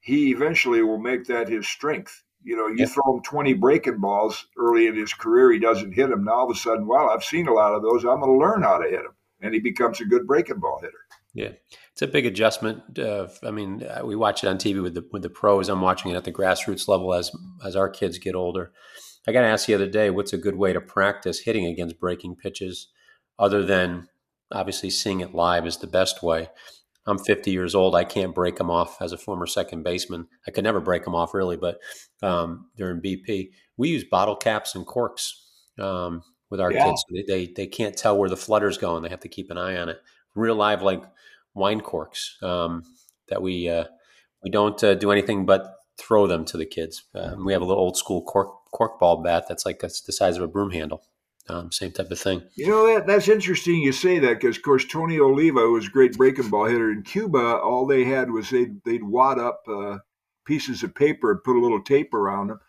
he 0.01 0.31
eventually 0.31 0.83
will 0.83 0.99
make 0.99 1.27
that 1.27 1.49
his 1.49 1.69
strength. 1.69 2.25
You 2.47 2.57
know, 2.57 2.69
you 2.69 2.77
yeah. 2.79 2.87
throw 2.87 3.17
him 3.17 3.23
20 3.23 3.55
breaking 3.55 3.99
balls 3.99 4.47
early 4.57 4.87
in 4.87 4.97
his 4.97 5.13
career, 5.13 5.53
he 5.53 5.59
doesn't 5.59 5.93
hit 5.93 6.11
them. 6.11 6.25
Now 6.25 6.33
all 6.33 6.51
of 6.51 6.57
a 6.57 6.59
sudden, 6.59 6.87
well, 6.87 7.11
I've 7.11 7.25
seen 7.25 7.49
a 7.49 7.53
lot 7.53 7.75
of 7.75 7.83
those. 7.83 8.05
I'm 8.05 8.21
going 8.21 8.33
to 8.33 8.39
learn 8.39 8.63
how 8.63 8.79
to 8.79 8.89
hit 8.89 9.03
them 9.03 9.17
and 9.41 9.55
he 9.55 9.61
becomes 9.61 10.01
a 10.01 10.05
good 10.05 10.27
breaking 10.27 10.61
ball 10.61 10.79
hitter. 10.81 11.07
Yeah, 11.35 11.53
it's 11.93 12.03
a 12.03 12.07
big 12.07 12.25
adjustment. 12.25 12.99
Uh, 12.99 13.29
I 13.43 13.51
mean, 13.51 13.83
uh, 13.83 14.05
we 14.05 14.17
watch 14.17 14.43
it 14.43 14.49
on 14.49 14.57
TV 14.57 14.83
with 14.83 14.95
the 14.95 15.07
with 15.13 15.23
the 15.23 15.31
pros. 15.31 15.69
I'm 15.69 15.83
watching 15.83 16.11
it 16.11 16.17
at 16.17 16.25
the 16.25 16.33
grassroots 16.33 16.89
level 16.89 17.13
as 17.13 17.31
as 17.65 17.77
our 17.77 17.89
kids 17.89 18.19
get 18.19 18.35
older. 18.35 18.73
I 19.29 19.33
got 19.33 19.43
to 19.43 19.49
ask 19.49 19.67
the 19.67 19.75
other 19.75 19.89
day, 19.89 20.09
what's 20.09 20.33
a 20.33 20.39
good 20.39 20.57
way 20.57 20.73
to 20.73 20.81
practice 20.81 21.41
hitting 21.41 21.67
against 21.67 22.01
breaking 22.01 22.37
pitches, 22.37 22.89
other 23.39 23.65
than 23.65 24.09
obviously 24.53 24.89
seeing 24.89 25.21
it 25.21 25.35
live 25.35 25.67
is 25.67 25.79
the 25.79 25.87
best 25.87 26.23
way. 26.23 26.49
I'm 27.07 27.19
50 27.19 27.51
years 27.51 27.75
old. 27.75 27.95
I 27.95 28.05
can't 28.05 28.35
break 28.35 28.57
them 28.57 28.71
off 28.71 29.01
as 29.01 29.13
a 29.13 29.19
former 29.19 29.47
second 29.47 29.85
baseman. 29.85 30.27
I 30.47 30.51
could 30.51 30.65
never 30.65 30.81
break 30.81 31.05
them 31.05 31.15
off 31.15 31.35
really, 31.35 31.57
but 31.57 31.79
um, 32.23 32.67
during 32.77 33.01
BP, 33.01 33.51
we 33.77 33.89
use 33.89 34.05
bottle 34.05 34.37
caps 34.37 34.75
and 34.75 34.87
corks. 34.87 35.45
Um, 35.79 36.23
with 36.51 36.61
our 36.61 36.73
yeah. 36.73 36.87
kids. 36.87 37.05
They, 37.11 37.25
they, 37.27 37.53
they 37.53 37.67
can't 37.67 37.97
tell 37.97 38.17
where 38.17 38.29
the 38.29 38.37
flutter's 38.37 38.79
going. 38.79 39.03
They 39.03 39.09
have 39.09 39.21
to 39.21 39.29
keep 39.29 39.51
an 39.51 39.59
eye 39.59 39.77
on 39.77 39.89
it. 39.89 39.99
Real 40.35 40.55
live 40.55 40.83
like 40.83 41.03
wine 41.55 41.81
corks 41.81 42.37
um, 42.43 42.83
that 43.29 43.41
we 43.41 43.69
uh, 43.69 43.85
we 44.43 44.51
don't 44.51 44.83
uh, 44.85 44.95
do 44.95 45.11
anything 45.11 45.47
but 45.47 45.75
throw 45.99 46.27
them 46.27 46.45
to 46.47 46.59
the 46.59 46.67
kids. 46.67 47.05
Um, 47.15 47.45
we 47.45 47.53
have 47.53 47.63
a 47.63 47.65
little 47.65 47.83
old 47.83 47.97
school 47.97 48.23
cork 48.23 48.51
cork 48.71 49.01
ball 49.01 49.23
bat 49.23 49.47
that's 49.49 49.65
like 49.65 49.79
that's 49.79 50.03
the 50.03 50.13
size 50.13 50.37
of 50.37 50.43
a 50.43 50.49
broom 50.49 50.71
handle. 50.71 51.05
Um, 51.49 51.71
same 51.71 51.93
type 51.93 52.11
of 52.11 52.19
thing. 52.19 52.43
You 52.57 52.67
know 52.67 52.87
that 52.87 53.07
that's 53.07 53.29
interesting. 53.29 53.77
You 53.77 53.93
say 53.93 54.19
that 54.19 54.41
because, 54.41 54.57
of 54.57 54.63
course, 54.63 54.85
Tony 54.85 55.21
Oliva 55.21 55.69
was 55.69 55.87
a 55.87 55.91
great 55.91 56.17
breaking 56.17 56.51
ball 56.51 56.65
hitter 56.65 56.91
in 56.91 57.03
Cuba. 57.03 57.59
All 57.59 57.87
they 57.87 58.05
had 58.05 58.31
was 58.31 58.51
they'd 58.51 58.83
they'd 58.85 59.05
wad 59.05 59.39
up 59.39 59.63
uh, 59.69 59.99
pieces 60.45 60.83
of 60.83 60.95
paper 60.95 61.31
and 61.31 61.45
put 61.45 61.57
a 61.57 61.61
little 61.61 61.83
tape 61.83 62.15
around 62.15 62.49
them, 62.49 62.61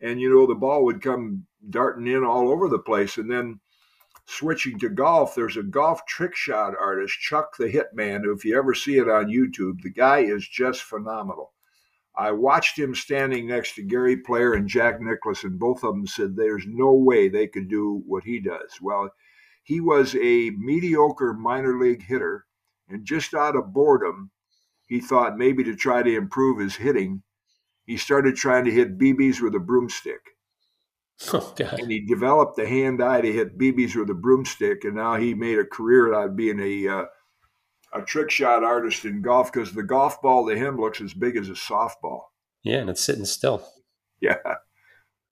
and 0.00 0.20
you 0.20 0.28
know 0.28 0.46
the 0.46 0.54
ball 0.54 0.84
would 0.84 1.00
come 1.00 1.46
darting 1.70 2.06
in 2.06 2.24
all 2.24 2.50
over 2.50 2.68
the 2.68 2.78
place. 2.78 3.16
And 3.16 3.30
then 3.30 3.60
switching 4.26 4.78
to 4.80 4.88
golf, 4.88 5.34
there's 5.34 5.56
a 5.56 5.62
golf 5.62 6.04
trick 6.06 6.34
shot 6.34 6.74
artist, 6.78 7.18
Chuck 7.18 7.56
the 7.56 7.72
Hitman, 7.72 8.24
who, 8.24 8.34
if 8.34 8.44
you 8.44 8.58
ever 8.58 8.74
see 8.74 8.98
it 8.98 9.08
on 9.08 9.26
YouTube, 9.26 9.80
the 9.82 9.90
guy 9.90 10.18
is 10.18 10.46
just 10.46 10.82
phenomenal. 10.82 11.52
I 12.16 12.30
watched 12.30 12.78
him 12.78 12.94
standing 12.94 13.46
next 13.46 13.74
to 13.74 13.82
Gary 13.82 14.16
Player 14.16 14.54
and 14.54 14.68
Jack 14.68 15.00
Nicklaus, 15.00 15.44
and 15.44 15.58
both 15.58 15.84
of 15.84 15.94
them 15.94 16.06
said 16.06 16.34
there's 16.34 16.64
no 16.66 16.92
way 16.92 17.28
they 17.28 17.46
could 17.46 17.68
do 17.68 18.02
what 18.06 18.24
he 18.24 18.40
does. 18.40 18.80
Well, 18.80 19.10
he 19.62 19.80
was 19.80 20.14
a 20.14 20.50
mediocre 20.56 21.34
minor 21.34 21.78
league 21.78 22.04
hitter, 22.04 22.46
and 22.88 23.04
just 23.04 23.34
out 23.34 23.56
of 23.56 23.72
boredom, 23.74 24.30
he 24.86 25.00
thought 25.00 25.36
maybe 25.36 25.62
to 25.64 25.74
try 25.74 26.02
to 26.02 26.16
improve 26.16 26.58
his 26.58 26.76
hitting, 26.76 27.22
he 27.84 27.96
started 27.96 28.36
trying 28.36 28.64
to 28.64 28.70
hit 28.70 28.98
BBs 28.98 29.40
with 29.40 29.54
a 29.54 29.60
broomstick. 29.60 30.20
Oh, 31.32 31.54
and 31.58 31.90
he 31.90 32.00
developed 32.00 32.56
the 32.56 32.68
hand 32.68 33.02
eye 33.02 33.22
to 33.22 33.32
hit 33.32 33.56
BBs 33.56 33.96
with 33.96 34.10
a 34.10 34.14
broomstick, 34.14 34.84
and 34.84 34.96
now 34.96 35.16
he 35.16 35.32
made 35.32 35.58
a 35.58 35.64
career 35.64 36.12
out 36.12 36.28
of 36.28 36.36
being 36.36 36.60
a 36.60 36.86
uh, 36.86 37.04
a 37.96 38.04
trick 38.04 38.30
shot 38.30 38.64
artist 38.64 39.04
in 39.04 39.22
golf 39.22 39.52
because 39.52 39.72
the 39.72 39.82
golf 39.82 40.20
ball 40.22 40.46
to 40.48 40.56
him 40.56 40.80
looks 40.80 41.00
as 41.00 41.14
big 41.14 41.36
as 41.36 41.48
a 41.48 41.52
softball. 41.52 42.22
Yeah, 42.62 42.78
and 42.78 42.90
it's 42.90 43.02
sitting 43.02 43.24
still. 43.24 43.66
Yeah, 44.20 44.36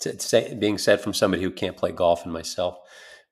it's, 0.05 0.33
it's 0.33 0.55
being 0.55 0.79
said 0.79 1.01
from 1.01 1.15
somebody 1.15 1.43
who 1.43 1.51
can't 1.51 1.77
play 1.77 1.93
golf 1.93 2.25
and 2.25 2.33
myself. 2.33 2.79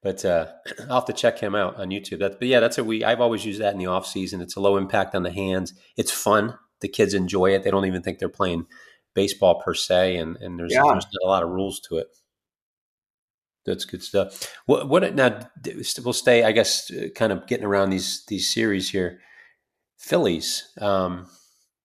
But 0.03 0.25
uh, 0.25 0.47
I'll 0.89 0.97
have 0.97 1.05
to 1.07 1.13
check 1.13 1.39
him 1.39 1.55
out 1.55 1.77
on 1.77 1.91
YouTube. 1.91 2.21
But 2.21 2.43
yeah, 2.43 2.61
that's 2.61 2.79
a 2.79 2.85
we. 2.85 3.05
I've 3.05 3.21
always 3.21 3.45
used 3.45 3.61
that 3.61 3.73
in 3.73 3.79
the 3.79 3.87
off 3.87 4.07
season. 4.07 4.41
It's 4.41 4.57
a 4.57 4.61
low 4.61 4.77
impact 4.77 5.15
on 5.15 5.23
the 5.23 5.33
hands. 5.33 5.75
It's 5.97 6.11
fun. 6.11 6.59
The 6.81 6.89
kids 6.89 7.15
enjoy 7.15 7.55
it. 7.55 7.63
They 7.63 7.71
don't 7.71 7.87
even 7.87 8.03
think 8.03 8.19
they're 8.19 8.29
playing 8.29 8.67
baseball 9.15 9.61
per 9.61 9.75
se, 9.75 10.17
and 10.17 10.37
and 10.39 10.59
there's, 10.59 10.73
yeah. 10.73 10.83
there's 10.85 11.07
not 11.07 11.25
a 11.25 11.29
lot 11.29 11.43
of 11.43 11.51
rules 11.51 11.81
to 11.89 11.99
it. 11.99 12.09
That's 13.65 13.85
good 13.85 14.03
stuff. 14.03 14.53
What 14.67 14.89
what 14.89 15.15
now? 15.15 15.41
We'll 16.05 16.13
stay, 16.13 16.43
I 16.43 16.53
guess, 16.53 16.91
uh, 16.91 17.09
kind 17.15 17.33
of 17.33 17.47
getting 17.47 17.67
around 17.67 17.91
these 17.91 18.25
these 18.27 18.53
series 18.53 18.91
here. 18.91 19.21
Phillies 19.99 20.69
um, 20.81 21.27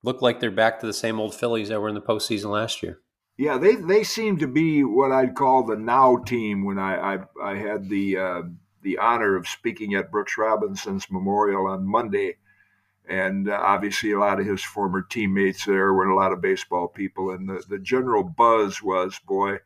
look 0.01 0.23
like 0.23 0.39
they're 0.39 0.49
back 0.49 0.79
to 0.79 0.87
the 0.87 0.93
same 0.93 1.19
old 1.19 1.35
Phillies 1.35 1.69
that 1.69 1.79
were 1.79 1.89
in 1.89 1.95
the 1.95 2.01
postseason 2.01 2.49
last 2.49 2.81
year. 2.81 2.99
Yeah, 3.37 3.59
they 3.59 3.75
they 3.75 4.03
seem 4.03 4.39
to 4.39 4.47
be 4.47 4.83
what 4.83 5.11
I'd 5.11 5.35
call 5.35 5.63
the 5.63 5.75
now 5.75 6.17
team. 6.17 6.65
When 6.65 6.79
I 6.79 6.95
I, 7.15 7.19
I 7.43 7.55
had 7.57 7.89
the 7.89 8.17
uh, 8.17 8.41
the 8.81 8.97
honor 8.97 9.35
of 9.35 9.47
speaking 9.47 9.93
at 9.93 10.09
Brooks 10.09 10.35
Robinson's 10.35 11.11
memorial 11.11 11.67
on 11.67 11.85
Monday, 11.85 12.37
and 13.07 13.47
uh, 13.47 13.59
obviously 13.61 14.13
a 14.13 14.19
lot 14.19 14.39
of 14.39 14.47
his 14.47 14.63
former 14.63 15.03
teammates 15.03 15.65
there 15.65 15.93
were 15.93 16.09
a 16.09 16.15
lot 16.15 16.31
of 16.33 16.41
baseball 16.41 16.87
people, 16.87 17.29
and 17.29 17.47
the 17.47 17.63
the 17.69 17.77
general 17.77 18.23
buzz 18.23 18.81
was, 18.81 19.19
boy 19.27 19.59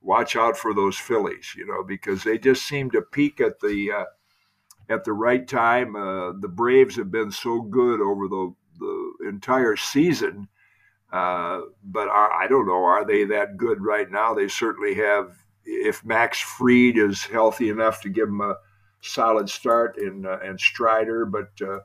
watch 0.00 0.36
out 0.36 0.56
for 0.56 0.74
those 0.74 0.96
Phillies, 0.96 1.54
you 1.56 1.66
know, 1.66 1.82
because 1.82 2.24
they 2.24 2.38
just 2.38 2.66
seem 2.66 2.90
to 2.90 3.02
peak 3.02 3.40
at 3.40 3.60
the 3.60 3.92
uh, 3.92 4.04
at 4.92 5.04
the 5.04 5.12
right 5.12 5.46
time. 5.46 5.96
Uh, 5.96 6.32
the 6.38 6.48
Braves 6.48 6.96
have 6.96 7.10
been 7.10 7.30
so 7.30 7.60
good 7.60 8.00
over 8.00 8.28
the 8.28 8.54
the 8.78 9.28
entire 9.28 9.76
season, 9.76 10.48
uh, 11.12 11.60
but 11.84 12.08
are, 12.08 12.32
I 12.32 12.46
don't 12.48 12.66
know, 12.66 12.84
are 12.84 13.04
they 13.04 13.24
that 13.24 13.56
good 13.56 13.82
right 13.82 14.10
now? 14.10 14.34
They 14.34 14.48
certainly 14.48 14.94
have. 14.94 15.36
If 15.64 16.04
Max 16.04 16.40
Fried 16.40 16.96
is 16.96 17.24
healthy 17.24 17.68
enough 17.68 18.00
to 18.00 18.08
give 18.08 18.26
them 18.26 18.40
a 18.40 18.56
solid 19.02 19.48
start, 19.50 19.98
and 19.98 20.26
uh, 20.26 20.38
and 20.42 20.58
Strider, 20.58 21.26
but 21.26 21.50
uh, 21.60 21.80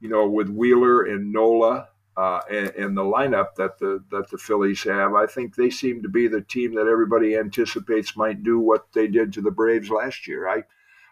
you 0.00 0.08
know, 0.08 0.28
with 0.28 0.48
Wheeler 0.48 1.04
and 1.04 1.32
Nola 1.32 1.88
uh, 2.20 2.42
and, 2.50 2.68
and, 2.76 2.96
the 2.98 3.02
lineup 3.02 3.54
that 3.54 3.78
the 3.78 4.04
that 4.10 4.28
the 4.30 4.36
Phillies 4.36 4.82
have, 4.82 5.14
I 5.14 5.24
think 5.24 5.56
they 5.56 5.70
seem 5.70 6.02
to 6.02 6.08
be 6.10 6.28
the 6.28 6.42
team 6.42 6.74
that 6.74 6.86
everybody 6.86 7.34
anticipates 7.34 8.14
might 8.14 8.42
do 8.42 8.58
what 8.58 8.92
they 8.92 9.06
did 9.06 9.32
to 9.32 9.40
the 9.40 9.50
Braves 9.50 9.88
last 9.88 10.28
year. 10.28 10.46
I 10.46 10.64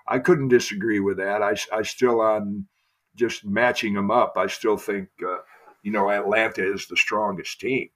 I 0.07 0.19
couldn't 0.19 0.49
disagree 0.49 1.01
with 1.01 1.17
that. 1.17 1.43
I, 1.43 1.57
I 1.75 1.81
still 1.81 2.21
on 2.21 2.67
just 3.15 3.43
matching 3.43 3.95
them 3.95 4.11
up. 4.11 4.35
I 4.37 4.49
still 4.49 4.77
think 4.77 5.09
uh, 5.27 5.39
you 5.83 5.93
know 5.93 6.11
Atlanta 6.11 6.63
is 6.63 6.87
the 6.87 6.97
strongest 6.97 7.59
team, 7.59 7.89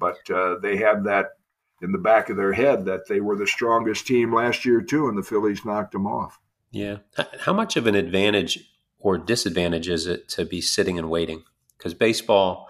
but 0.00 0.18
uh, 0.28 0.56
they 0.60 0.78
have 0.78 1.04
that 1.04 1.34
in 1.80 1.92
the 1.92 1.98
back 1.98 2.30
of 2.30 2.36
their 2.36 2.52
head 2.52 2.84
that 2.86 3.06
they 3.06 3.20
were 3.20 3.36
the 3.36 3.46
strongest 3.46 4.08
team 4.08 4.34
last 4.34 4.64
year 4.64 4.80
too, 4.80 5.06
and 5.06 5.16
the 5.16 5.22
Phillies 5.22 5.64
knocked 5.64 5.92
them 5.92 6.08
off. 6.08 6.40
Yeah, 6.72 6.96
how 7.42 7.52
much 7.52 7.76
of 7.76 7.86
an 7.86 7.94
advantage 7.94 8.58
or 8.98 9.18
disadvantage 9.18 9.88
is 9.88 10.08
it 10.08 10.28
to 10.30 10.44
be 10.44 10.60
sitting 10.60 10.98
and 10.98 11.08
waiting? 11.08 11.44
Because 11.80 11.94
baseball 11.94 12.68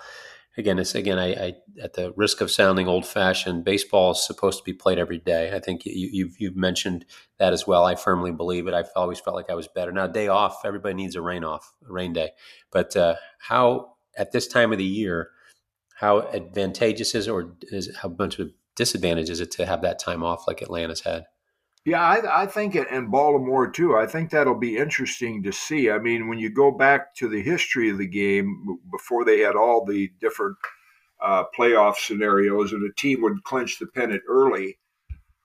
again 0.56 0.78
it's 0.78 0.94
again 0.94 1.18
I, 1.18 1.32
I, 1.32 1.54
at 1.82 1.94
the 1.94 2.12
risk 2.16 2.40
of 2.40 2.50
sounding 2.50 2.86
old 2.86 3.04
fashioned 3.04 3.64
baseball 3.64 4.12
is 4.12 4.24
supposed 4.24 4.58
to 4.58 4.64
be 4.64 4.72
played 4.72 4.98
every 4.98 5.18
day. 5.18 5.54
I 5.54 5.58
think 5.58 5.84
you, 5.84 6.06
have 6.06 6.14
you've, 6.14 6.40
you've 6.40 6.56
mentioned 6.56 7.04
that 7.38 7.52
as 7.52 7.66
well. 7.66 7.84
I 7.84 7.94
firmly 7.94 8.30
believe 8.30 8.66
it. 8.66 8.74
I've 8.74 8.90
always 8.94 9.20
felt 9.20 9.36
like 9.36 9.50
i 9.50 9.54
was 9.54 9.68
better. 9.68 9.92
Now 9.92 10.06
day 10.06 10.28
off 10.28 10.64
everybody 10.64 10.94
needs 10.94 11.16
a 11.16 11.22
rain 11.22 11.44
off 11.44 11.72
a 11.88 11.92
rain 11.92 12.12
day. 12.12 12.30
But 12.70 12.96
uh, 12.96 13.16
how 13.38 13.94
at 14.16 14.32
this 14.32 14.46
time 14.46 14.72
of 14.72 14.78
the 14.78 14.84
year 14.84 15.30
how 15.96 16.22
advantageous 16.32 17.14
is 17.14 17.28
or 17.28 17.54
is 17.62 17.94
how 18.00 18.08
much 18.18 18.38
of 18.38 18.48
a 18.48 18.50
disadvantage 18.76 19.28
is 19.28 19.40
it 19.40 19.50
to 19.50 19.66
have 19.66 19.82
that 19.82 19.98
time 19.98 20.22
off 20.22 20.46
like 20.46 20.62
atlanta's 20.62 21.02
had 21.02 21.24
yeah, 21.84 22.02
I, 22.02 22.42
I 22.42 22.46
think 22.46 22.76
it, 22.76 22.88
and 22.90 23.10
Baltimore 23.10 23.70
too. 23.70 23.96
I 23.96 24.06
think 24.06 24.30
that'll 24.30 24.58
be 24.58 24.76
interesting 24.76 25.42
to 25.44 25.52
see. 25.52 25.90
I 25.90 25.98
mean, 25.98 26.28
when 26.28 26.38
you 26.38 26.50
go 26.50 26.70
back 26.70 27.14
to 27.16 27.28
the 27.28 27.42
history 27.42 27.88
of 27.88 27.98
the 27.98 28.06
game 28.06 28.78
before 28.90 29.24
they 29.24 29.40
had 29.40 29.56
all 29.56 29.84
the 29.84 30.10
different 30.20 30.56
uh, 31.22 31.44
playoff 31.58 31.96
scenarios, 31.96 32.72
and 32.72 32.88
a 32.88 32.92
team 32.94 33.22
would 33.22 33.44
clinch 33.44 33.78
the 33.78 33.86
pennant 33.86 34.22
early, 34.28 34.78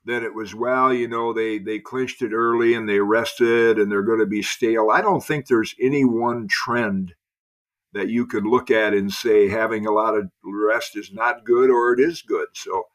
then 0.03 0.23
it 0.23 0.35
was 0.35 0.53
well, 0.53 0.93
you 0.93 1.07
know, 1.07 1.31
they 1.31 1.57
they 1.57 1.79
clinched 1.79 2.21
it 2.21 2.33
early 2.33 2.73
and 2.73 2.87
they 2.87 2.99
rested 2.99 3.79
and 3.79 3.89
they're 3.89 4.03
going 4.03 4.19
to 4.19 4.25
be 4.25 4.41
stale. 4.41 4.89
I 4.91 5.01
don't 5.01 5.23
think 5.23 5.47
there's 5.47 5.73
any 5.81 6.03
one 6.03 6.47
trend 6.49 7.13
that 7.93 8.09
you 8.09 8.27
could 8.27 8.45
look 8.45 8.69
at 8.69 8.93
and 8.93 9.11
say 9.11 9.47
having 9.47 9.85
a 9.85 9.91
lot 9.91 10.17
of 10.17 10.29
rest 10.43 10.97
is 10.97 11.13
not 11.13 11.45
good 11.45 11.69
or 11.69 11.93
it 11.93 11.99
is 12.01 12.21
good. 12.21 12.49
So 12.53 12.87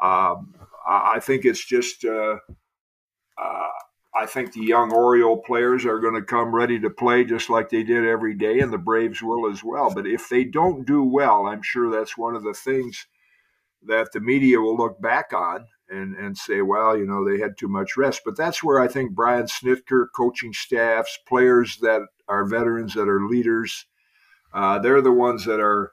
um, 0.00 0.54
I 0.86 1.20
think 1.20 1.46
it's 1.46 1.64
just. 1.64 2.04
Uh, 2.04 2.36
uh, 3.38 3.68
I 4.14 4.26
think 4.26 4.52
the 4.52 4.64
young 4.64 4.92
Oriole 4.92 5.38
players 5.38 5.86
are 5.86 5.98
going 5.98 6.14
to 6.14 6.22
come 6.22 6.54
ready 6.54 6.78
to 6.80 6.90
play 6.90 7.24
just 7.24 7.48
like 7.48 7.70
they 7.70 7.82
did 7.82 8.06
every 8.06 8.34
day, 8.34 8.60
and 8.60 8.72
the 8.72 8.78
Braves 8.78 9.22
will 9.22 9.50
as 9.50 9.64
well. 9.64 9.92
But 9.92 10.06
if 10.06 10.28
they 10.28 10.44
don't 10.44 10.86
do 10.86 11.02
well, 11.02 11.46
I'm 11.46 11.62
sure 11.62 11.90
that's 11.90 12.18
one 12.18 12.36
of 12.36 12.42
the 12.42 12.54
things 12.54 13.06
that 13.84 14.12
the 14.12 14.20
media 14.20 14.60
will 14.60 14.76
look 14.76 15.00
back 15.00 15.32
on 15.32 15.66
and, 15.88 16.14
and 16.16 16.36
say, 16.36 16.62
well, 16.62 16.96
you 16.96 17.06
know, 17.06 17.24
they 17.24 17.40
had 17.40 17.56
too 17.58 17.68
much 17.68 17.96
rest. 17.96 18.22
But 18.24 18.36
that's 18.36 18.62
where 18.62 18.80
I 18.80 18.88
think 18.88 19.12
Brian 19.12 19.46
Snitker, 19.46 20.06
coaching 20.14 20.52
staffs, 20.52 21.18
players 21.26 21.78
that 21.78 22.02
are 22.28 22.44
veterans, 22.44 22.94
that 22.94 23.08
are 23.08 23.26
leaders, 23.26 23.86
uh, 24.52 24.78
they're 24.78 25.02
the 25.02 25.12
ones 25.12 25.44
that 25.46 25.60
are 25.60 25.92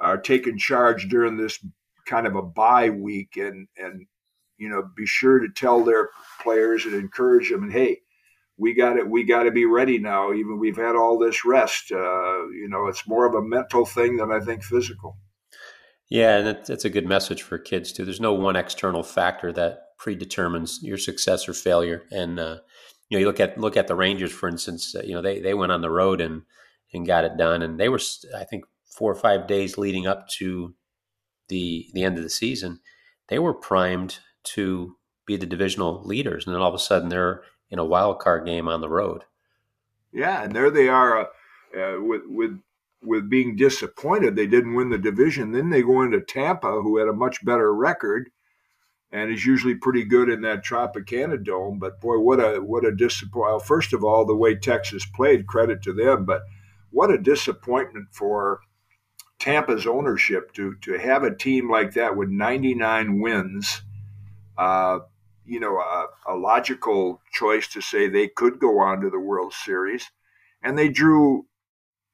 are 0.00 0.18
taking 0.18 0.56
charge 0.56 1.08
during 1.08 1.36
this 1.36 1.58
kind 2.06 2.26
of 2.26 2.36
a 2.36 2.42
bye 2.42 2.90
week 2.90 3.36
and 3.36 3.66
and 3.76 4.06
you 4.58 4.68
know 4.68 4.82
be 4.96 5.06
sure 5.06 5.38
to 5.38 5.48
tell 5.48 5.82
their 5.82 6.10
players 6.42 6.84
and 6.84 6.94
encourage 6.94 7.50
them 7.50 7.62
and 7.62 7.72
hey 7.72 7.98
we 8.56 8.74
got 8.74 8.96
it 8.96 9.08
we 9.08 9.24
got 9.24 9.44
to 9.44 9.50
be 9.50 9.64
ready 9.64 9.98
now 9.98 10.32
even 10.32 10.58
we've 10.58 10.76
had 10.76 10.96
all 10.96 11.18
this 11.18 11.44
rest 11.44 11.90
uh, 11.92 12.48
you 12.50 12.68
know 12.68 12.86
it's 12.86 13.08
more 13.08 13.26
of 13.26 13.34
a 13.34 13.42
mental 13.42 13.86
thing 13.86 14.16
than 14.16 14.32
i 14.32 14.40
think 14.40 14.62
physical. 14.62 15.16
Yeah 16.10 16.38
and 16.38 16.58
that's 16.66 16.84
a 16.84 16.90
good 16.90 17.06
message 17.06 17.42
for 17.42 17.58
kids 17.58 17.92
too. 17.92 18.06
There's 18.06 18.20
no 18.20 18.32
one 18.32 18.56
external 18.56 19.02
factor 19.02 19.52
that 19.52 19.88
predetermines 19.98 20.82
your 20.82 20.96
success 20.96 21.48
or 21.48 21.52
failure 21.52 22.04
and 22.10 22.40
uh, 22.40 22.58
you 23.08 23.16
know 23.16 23.20
you 23.20 23.26
look 23.26 23.40
at 23.40 23.58
look 23.58 23.76
at 23.76 23.88
the 23.88 23.94
rangers 23.94 24.32
for 24.32 24.48
instance 24.48 24.94
uh, 24.94 25.02
you 25.02 25.14
know 25.14 25.22
they 25.22 25.40
they 25.40 25.54
went 25.54 25.72
on 25.72 25.82
the 25.82 25.90
road 25.90 26.20
and 26.20 26.42
and 26.92 27.06
got 27.06 27.24
it 27.24 27.36
done 27.36 27.62
and 27.62 27.78
they 27.78 27.88
were 27.88 28.00
i 28.36 28.44
think 28.44 28.64
four 28.86 29.10
or 29.10 29.16
five 29.16 29.46
days 29.46 29.76
leading 29.76 30.06
up 30.06 30.28
to 30.28 30.74
the 31.48 31.88
the 31.94 32.04
end 32.04 32.16
of 32.16 32.22
the 32.22 32.30
season 32.30 32.80
they 33.28 33.38
were 33.38 33.54
primed 33.54 34.20
to 34.54 34.96
be 35.26 35.36
the 35.36 35.46
divisional 35.46 36.02
leaders, 36.04 36.46
and 36.46 36.54
then 36.54 36.62
all 36.62 36.68
of 36.68 36.74
a 36.74 36.78
sudden 36.78 37.08
they're 37.08 37.42
in 37.70 37.78
a 37.78 37.84
wild 37.84 38.18
card 38.18 38.46
game 38.46 38.68
on 38.68 38.80
the 38.80 38.88
road. 38.88 39.24
Yeah, 40.12 40.42
and 40.42 40.54
there 40.54 40.70
they 40.70 40.88
are 40.88 41.18
uh, 41.18 41.24
uh, 41.76 42.00
with 42.00 42.22
with 42.26 42.58
with 43.02 43.30
being 43.30 43.54
disappointed 43.54 44.34
they 44.34 44.46
didn't 44.46 44.74
win 44.74 44.90
the 44.90 44.98
division. 44.98 45.52
Then 45.52 45.70
they 45.70 45.82
go 45.82 46.02
into 46.02 46.20
Tampa, 46.20 46.70
who 46.70 46.98
had 46.98 47.08
a 47.08 47.12
much 47.12 47.44
better 47.44 47.72
record 47.72 48.30
and 49.10 49.30
is 49.30 49.46
usually 49.46 49.74
pretty 49.74 50.04
good 50.04 50.28
in 50.28 50.42
that 50.42 50.64
Tropicana 50.64 51.42
Dome. 51.42 51.78
But 51.78 52.00
boy, 52.00 52.18
what 52.18 52.40
a 52.40 52.60
what 52.60 52.84
a 52.84 52.94
disappointment! 52.94 53.52
Well, 53.52 53.58
first 53.60 53.92
of 53.92 54.04
all, 54.04 54.24
the 54.24 54.36
way 54.36 54.54
Texas 54.54 55.06
played, 55.06 55.46
credit 55.46 55.82
to 55.82 55.92
them, 55.92 56.24
but 56.24 56.42
what 56.90 57.10
a 57.10 57.18
disappointment 57.18 58.08
for 58.12 58.60
Tampa's 59.38 59.86
ownership 59.86 60.52
to 60.54 60.74
to 60.82 60.98
have 60.98 61.22
a 61.22 61.34
team 61.34 61.70
like 61.70 61.94
that 61.94 62.16
with 62.16 62.28
99 62.28 63.20
wins 63.20 63.82
uh, 64.58 64.98
you 65.46 65.60
know, 65.60 65.78
a, 65.78 66.06
a, 66.26 66.34
logical 66.34 67.22
choice 67.32 67.68
to 67.68 67.80
say 67.80 68.08
they 68.08 68.28
could 68.28 68.58
go 68.58 68.80
on 68.80 69.00
to 69.00 69.08
the 69.08 69.20
World 69.20 69.54
Series. 69.54 70.10
And 70.62 70.76
they 70.76 70.88
drew, 70.88 71.46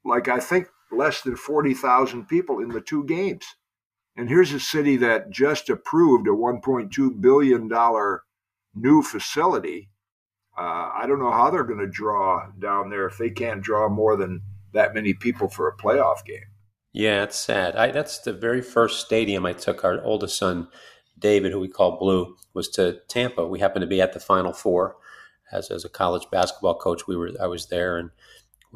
like, 0.04 0.28
I 0.28 0.38
think 0.38 0.68
less 0.92 1.22
than 1.22 1.34
40,000 1.34 2.26
people 2.26 2.60
in 2.60 2.68
the 2.68 2.80
two 2.80 3.04
games. 3.04 3.44
And 4.16 4.28
here's 4.28 4.52
a 4.52 4.60
city 4.60 4.96
that 4.98 5.30
just 5.30 5.68
approved 5.68 6.28
a 6.28 6.30
$1.2 6.30 7.20
billion 7.20 7.68
new 8.74 9.02
facility. 9.02 9.90
Uh, 10.56 10.90
I 10.94 11.06
don't 11.08 11.18
know 11.18 11.32
how 11.32 11.50
they're 11.50 11.64
going 11.64 11.80
to 11.80 11.88
draw 11.88 12.46
down 12.60 12.90
there 12.90 13.06
if 13.06 13.18
they 13.18 13.30
can't 13.30 13.62
draw 13.62 13.88
more 13.88 14.16
than 14.16 14.42
that 14.72 14.94
many 14.94 15.14
people 15.14 15.48
for 15.48 15.66
a 15.66 15.76
playoff 15.76 16.24
game. 16.24 16.44
Yeah, 16.92 17.24
it's 17.24 17.36
sad. 17.36 17.74
I, 17.74 17.90
that's 17.90 18.18
the 18.18 18.32
very 18.32 18.62
first 18.62 19.04
stadium 19.04 19.44
I 19.44 19.52
took 19.52 19.82
our 19.82 20.00
oldest 20.04 20.38
son 20.38 20.68
David, 21.18 21.52
who 21.52 21.60
we 21.60 21.68
call 21.68 21.98
Blue, 21.98 22.36
was 22.52 22.68
to 22.70 23.00
Tampa. 23.08 23.46
We 23.46 23.60
happened 23.60 23.82
to 23.82 23.86
be 23.86 24.00
at 24.00 24.12
the 24.12 24.20
Final 24.20 24.52
Four 24.52 24.96
as, 25.52 25.70
as 25.70 25.84
a 25.84 25.88
college 25.88 26.26
basketball 26.30 26.76
coach. 26.76 27.06
We 27.06 27.16
were 27.16 27.30
I 27.40 27.46
was 27.46 27.66
there, 27.66 27.98
and 27.98 28.10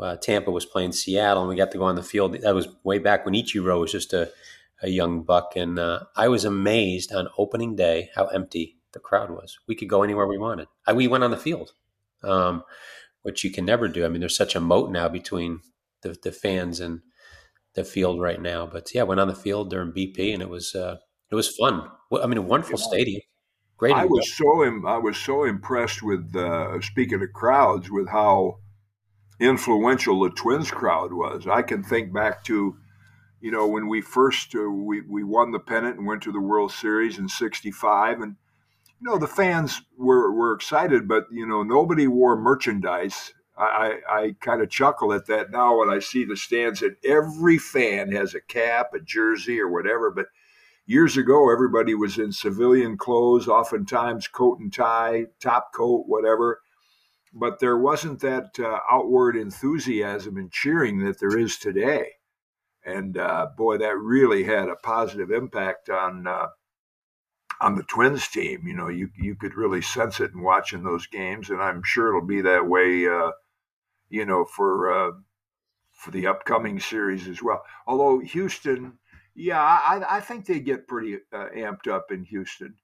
uh, 0.01 0.17
Tampa 0.17 0.51
was 0.51 0.65
playing 0.65 0.93
Seattle, 0.93 1.43
and 1.43 1.49
we 1.49 1.57
got 1.57 1.71
to 1.73 1.79
go 1.79 1.85
on 1.85 1.97
the 1.97 2.03
field. 2.03 2.41
That 2.41 2.55
was 2.55 2.69
way 2.85 2.99
back 2.99 3.25
when 3.25 3.35
Ichiro 3.35 3.81
was 3.81 3.93
just 3.93 4.13
a, 4.13 4.31
a 4.83 4.89
young 4.89 5.23
buck, 5.23 5.55
and 5.57 5.79
uh, 5.79 6.01
I 6.17 6.29
was 6.29 6.45
amazed 6.45 7.13
on 7.13 7.29
opening 7.37 7.77
day 7.77 8.11
how 8.15 8.27
empty 8.27 8.77
the 8.93 9.01
crowd 9.01 9.31
was. 9.31 9.59
We 9.67 9.75
could 9.75 9.89
go 9.89 10.03
anywhere 10.03 10.27
we 10.27 10.39
wanted. 10.39 10.69
I, 10.87 10.93
we 10.93 11.09
went 11.09 11.25
on 11.25 11.31
the 11.31 11.37
field, 11.37 11.73
um, 12.23 12.63
which 13.23 13.45
you 13.45 13.51
can 13.51 13.65
never 13.65 13.89
do. 13.89 14.05
I 14.05 14.09
mean, 14.09 14.21
there's 14.21 14.37
such 14.37 14.55
a 14.55 14.61
moat 14.61 14.91
now 14.91 15.09
between 15.09 15.61
the, 16.03 16.17
the 16.23 16.33
fans 16.33 16.81
and 16.81 17.01
the 17.75 17.85
field 17.85 18.21
right 18.21 18.41
now. 18.41 18.67
But 18.67 18.95
yeah, 18.95 19.03
went 19.03 19.21
on 19.21 19.29
the 19.29 19.35
field 19.35 19.71
during 19.71 19.93
BP, 19.93 20.33
and 20.33 20.43
it 20.43 20.49
was. 20.49 20.75
Uh, 20.75 20.99
it 21.31 21.35
was 21.35 21.49
fun. 21.57 21.89
I 22.13 22.27
mean, 22.27 22.39
a 22.39 22.43
wonderful 22.43 22.79
stadium. 22.79 23.21
Great. 23.77 23.95
I 23.95 24.07
was 24.07 24.37
so 24.37 24.65
I 24.87 24.99
was 24.99 25.17
so 25.17 25.45
impressed 25.45 26.03
with 26.03 26.35
uh, 26.35 26.81
speaking 26.81 27.23
of 27.23 27.33
crowds 27.33 27.91
with 27.91 28.09
how 28.09 28.59
influential 29.39 30.21
the 30.21 30.31
Twins 30.31 30.71
crowd 30.71 31.13
was. 31.13 31.47
I 31.47 31.63
can 31.63 31.85
think 31.85 32.13
back 32.13 32.43
to, 32.45 32.77
you 33.41 33.51
know, 33.53 33.69
when 33.69 33.89
we 33.89 34.01
first 34.01 34.55
uh, 34.55 34.69
we 34.69 35.03
we 35.03 35.23
won 35.23 35.53
the 35.53 35.61
pennant 35.61 35.97
and 35.97 36.07
went 36.07 36.23
to 36.25 36.33
the 36.33 36.41
World 36.41 36.73
Series 36.73 37.19
in 37.19 37.29
'65, 37.29 38.21
and 38.21 38.35
you 39.01 39.09
know 39.09 39.17
the 39.17 39.29
fans 39.29 39.83
were 39.97 40.33
were 40.33 40.55
excited, 40.55 41.07
but 41.07 41.27
you 41.31 41.47
know 41.47 41.63
nobody 41.63 42.09
wore 42.09 42.37
merchandise. 42.37 43.33
I, 43.57 44.01
I, 44.09 44.19
I 44.21 44.37
kind 44.41 44.63
of 44.63 44.71
chuckle 44.71 45.13
at 45.13 45.27
that 45.27 45.51
now 45.51 45.79
when 45.79 45.91
I 45.91 45.99
see 45.99 46.25
the 46.25 46.37
stands 46.37 46.81
and 46.81 46.97
every 47.05 47.59
fan 47.59 48.13
has 48.13 48.35
a 48.35 48.41
cap, 48.41 48.91
a 48.95 49.01
jersey, 49.01 49.61
or 49.61 49.69
whatever, 49.69 50.11
but 50.11 50.27
years 50.89 51.19
ago, 51.19 51.53
everybody 51.53 51.95
was 51.95 52.19
in 52.19 52.33
civilian 52.33 52.97
clothes, 52.97 53.47
oftentimes 53.47 54.27
coat 54.27 54.59
and 54.59 54.73
tie, 54.73 55.27
top 55.41 55.71
coat, 55.75 56.05
whatever. 56.07 56.61
But 57.33 57.61
there 57.61 57.77
wasn't 57.77 58.21
that 58.21 58.59
uh, 58.59 58.79
outward 58.91 59.37
enthusiasm 59.37 60.39
and 60.39 60.51
cheering 60.51 61.05
that 61.05 61.21
there 61.21 61.39
is 61.39 61.59
today. 61.59 62.13
And 62.85 63.19
uh, 63.19 63.49
boy, 63.57 63.77
that 63.79 63.99
really 63.99 64.45
had 64.45 64.71
a 64.71 64.77
positive 64.77 65.31
impact 65.31 65.91
on 65.91 66.27
uh, 66.27 66.47
on 67.61 67.75
the 67.75 67.83
Twins 67.83 68.27
team. 68.29 68.67
You 68.67 68.75
know, 68.75 68.89
you 68.89 69.11
you 69.15 69.37
could 69.37 69.55
really 69.55 69.83
sense 69.83 70.21
it 70.21 70.33
in 70.33 70.41
watching 70.41 70.85
those 70.85 71.07
games, 71.07 71.51
and 71.51 71.61
I'm 71.61 71.83
sure 71.85 72.09
it'll 72.09 72.27
be 72.27 72.41
that 72.41 72.67
way. 72.67 73.07
Uh, 73.07 73.33
you 74.09 74.25
know, 74.25 74.47
for 74.47 74.91
uh, 74.91 75.11
for 75.93 76.13
the 76.13 76.27
upcoming 76.27 76.81
series 76.81 77.29
as 77.29 77.43
well. 77.43 77.63
Although 77.87 78.21
Houston 78.21 78.99
yeah, 79.39 79.61
I, 79.61 80.17
I 80.17 80.21
think 80.21 80.47
they 80.47 80.59
get 80.59 80.89
pretty 80.89 81.19
uh, 81.33 81.47
amped 81.57 81.87
up 81.87 82.11
in 82.11 82.25
Houston. 82.25 82.75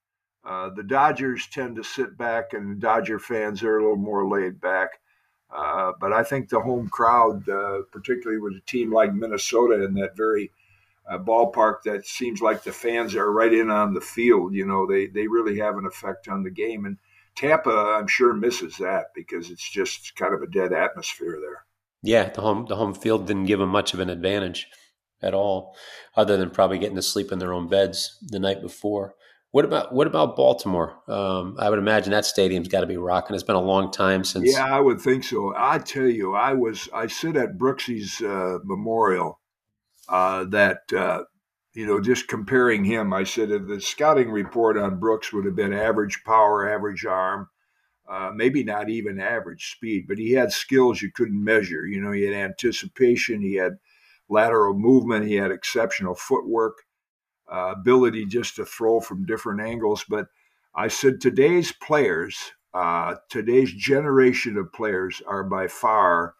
Uh, 0.45 0.71
the 0.71 0.85
Dodgers 0.85 1.49
tend 1.49 1.75
to 1.77 1.83
sit 1.83 2.17
back, 2.17 2.53
and 2.53 2.81
Dodger 2.81 3.19
fans 3.19 3.63
are 3.65 3.79
a 3.79 3.83
little 3.83 3.97
more 3.97 4.29
laid 4.29 4.61
back. 4.61 4.91
Uh, 5.55 5.93
but 6.01 6.13
I 6.13 6.23
think 6.23 6.49
the 6.49 6.61
home 6.61 6.89
crowd, 6.89 7.49
uh, 7.49 7.81
particularly 7.91 8.41
with 8.41 8.55
a 8.55 8.61
team 8.67 8.93
like 8.93 9.13
Minnesota 9.13 9.85
in 9.85 9.95
that 9.95 10.17
very 10.17 10.53
uh, 11.11 11.19
ballpark, 11.19 11.83
that 11.85 12.07
seems 12.07 12.41
like 12.41 12.63
the 12.63 12.73
fans 12.73 13.17
are 13.17 13.33
right 13.33 13.53
in 13.53 13.71
on 13.71 13.93
the 13.93 14.01
field. 14.01 14.55
You 14.55 14.67
know, 14.67 14.87
they 14.87 15.07
they 15.07 15.27
really 15.27 15.59
have 15.59 15.77
an 15.77 15.87
effect 15.87 16.29
on 16.29 16.45
the 16.45 16.51
game. 16.51 16.85
And 16.85 16.99
Tampa, 17.35 17.71
I'm 17.71 18.07
sure, 18.07 18.33
misses 18.33 18.77
that 18.79 19.07
because 19.15 19.51
it's 19.51 19.69
just 19.69 20.15
kind 20.15 20.35
of 20.35 20.43
a 20.43 20.47
dead 20.47 20.73
atmosphere 20.73 21.39
there. 21.41 21.65
Yeah, 22.03 22.29
the 22.29 22.43
home 22.43 22.67
the 22.69 22.77
home 22.77 22.95
field 22.95 23.27
didn't 23.27 23.47
give 23.47 23.59
them 23.59 23.71
much 23.71 23.93
of 23.95 24.01
an 24.01 24.11
advantage 24.11 24.69
at 25.23 25.35
all, 25.35 25.77
other 26.17 26.37
than 26.37 26.51
probably 26.51 26.79
getting 26.79 26.97
to 26.97 27.03
sleep 27.03 27.33
in 27.33 27.39
their 27.39 27.53
own 27.53 27.69
beds 27.69 28.19
the 28.23 28.39
night 28.39 28.61
before. 28.61 29.15
What 29.51 29.65
about 29.65 29.95
what 29.95 30.09
about 30.09 30.37
Baltimore? 30.37 30.99
Um, 31.07 31.57
I 31.61 31.71
would 31.71 31.79
imagine 31.79 32.11
that 32.11 32.25
stadium's 32.25 32.67
got 32.67 32.81
to 32.81 32.89
be 32.89 32.97
rocking. 32.97 33.35
It's 33.35 33.45
been 33.45 33.55
a 33.55 33.61
long 33.61 33.93
time 33.93 34.25
since. 34.25 34.53
Yeah, 34.53 34.65
I 34.65 34.81
would 34.81 35.01
think 35.01 35.23
so. 35.23 35.55
I 35.57 35.79
tell 35.79 36.09
you, 36.09 36.35
I 36.35 36.55
was 36.55 36.89
I 36.93 37.07
sit 37.07 37.37
at 37.37 37.57
Brooksy's 37.57 38.21
uh, 38.21 38.59
memorial. 38.65 39.41
Uh, 40.09 40.45
that 40.47 40.81
uh, 40.93 41.23
you 41.75 41.87
know, 41.87 42.01
just 42.01 42.29
comparing 42.29 42.85
him, 42.85 43.13
I 43.13 43.25
said 43.25 43.51
the 43.51 43.81
scouting 43.81 44.31
report 44.31 44.77
on 44.77 44.99
Brooks 45.01 45.33
would 45.33 45.45
have 45.45 45.57
been 45.57 45.73
average 45.73 46.23
power, 46.25 46.69
average 46.69 47.05
arm, 47.05 47.49
uh, 48.09 48.31
maybe 48.35 48.63
not 48.63 48.89
even 48.89 49.21
average 49.21 49.73
speed, 49.73 50.07
but 50.07 50.19
he 50.19 50.33
had 50.33 50.53
skills 50.53 51.03
you 51.03 51.11
couldn't 51.13 51.43
measure. 51.43 51.87
You 51.87 52.01
know, 52.01 52.13
he 52.13 52.23
had 52.25 52.35
anticipation, 52.35 53.41
he 53.41 53.55
had 53.55 53.75
lateral 54.29 54.75
movement. 54.75 55.27
He 55.27 55.35
had 55.35 55.51
exceptional 55.51 56.15
footwork, 56.15 56.79
uh, 57.51 57.75
ability 57.77 58.27
just 58.27 58.57
to 58.57 58.65
throw 58.65 59.01
from 59.01 59.27
different 59.27 59.61
angles. 59.61 60.05
But 60.09 60.27
I 60.75 60.89
said 60.89 61.21
today's 61.21 61.73
players, 61.73 62.53
uh, 62.73 63.17
today's 63.29 63.73
generation 63.73 64.57
of 64.57 64.73
players 64.73 65.23
are 65.27 65.45
by 65.45 65.69
far 65.69 66.35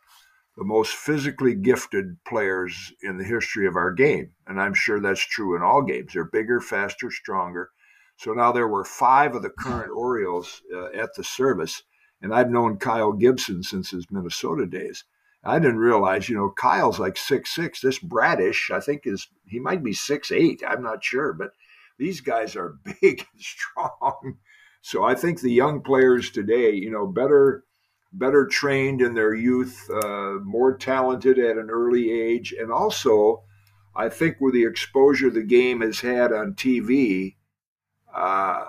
the 0.57 0.65
most 0.65 0.95
physically 0.95 1.55
gifted 1.55 2.17
players 2.25 2.93
in 3.03 3.19
the 3.19 3.25
history 3.25 3.67
of 3.67 3.77
our 3.77 3.93
game. 3.93 4.31
And 4.47 4.61
I'm 4.61 4.75
sure 4.75 5.01
that's 5.01 5.27
true 5.27 5.57
in 5.57 5.63
all 5.63 5.83
games. 5.83 6.13
They're 6.13 6.25
bigger, 6.25 6.61
faster, 6.61 7.11
stronger. 7.11 7.71
So 8.17 8.33
now 8.33 8.53
there 8.53 8.69
were 8.69 8.85
five 8.85 9.35
of 9.35 9.43
the 9.43 9.51
current 9.51 9.91
Orioles 9.91 10.63
uh, 10.73 10.87
at 10.93 11.15
the 11.17 11.25
service, 11.25 11.83
and 12.23 12.33
I've 12.33 12.51
known 12.51 12.77
Kyle 12.77 13.13
Gibson 13.13 13.65
since 13.65 13.91
his 13.91 14.07
Minnesota 14.11 14.67
days. 14.67 15.05
I 15.45 15.59
didn't 15.59 15.79
realize, 15.79 16.29
you 16.29 16.37
know, 16.37 16.51
Kyle's 16.51 16.99
like 16.99 17.17
six 17.17 17.55
six. 17.55 17.81
This 17.81 17.99
Bradish, 17.99 18.71
I 18.71 18.81
think, 18.81 19.03
is 19.05 19.29
he 19.47 19.59
might 19.59 19.83
be 19.85 19.93
six 19.93 20.33
eight. 20.33 20.63
I'm 20.67 20.83
not 20.83 21.05
sure, 21.05 21.33
but 21.33 21.51
these 21.99 22.21
guys 22.21 22.57
are 22.57 22.79
big 23.01 23.27
and 23.33 23.43
strong. 23.43 24.39
So 24.83 25.05
I 25.05 25.15
think 25.15 25.41
the 25.41 25.53
young 25.53 25.83
players 25.83 26.31
today, 26.31 26.73
you 26.73 26.91
know, 26.91 27.07
better 27.07 27.65
better 28.13 28.47
trained 28.47 29.03
in 29.03 29.15
their 29.15 29.35
youth, 29.35 29.91
uh, 29.91 30.35
more 30.45 30.77
talented 30.77 31.39
at 31.39 31.57
an 31.57 31.69
early 31.69 32.13
age, 32.13 32.55
and 32.57 32.71
also, 32.71 33.43
I 33.97 34.09
think 34.09 34.41
with 34.41 34.55
the 34.55 34.65
exposure 34.65 35.31
the 35.31 35.43
game 35.43 35.81
has 35.81 36.01
had 36.01 36.33
on 36.33 36.55
TV, 36.55 37.37
uh, 38.15 38.67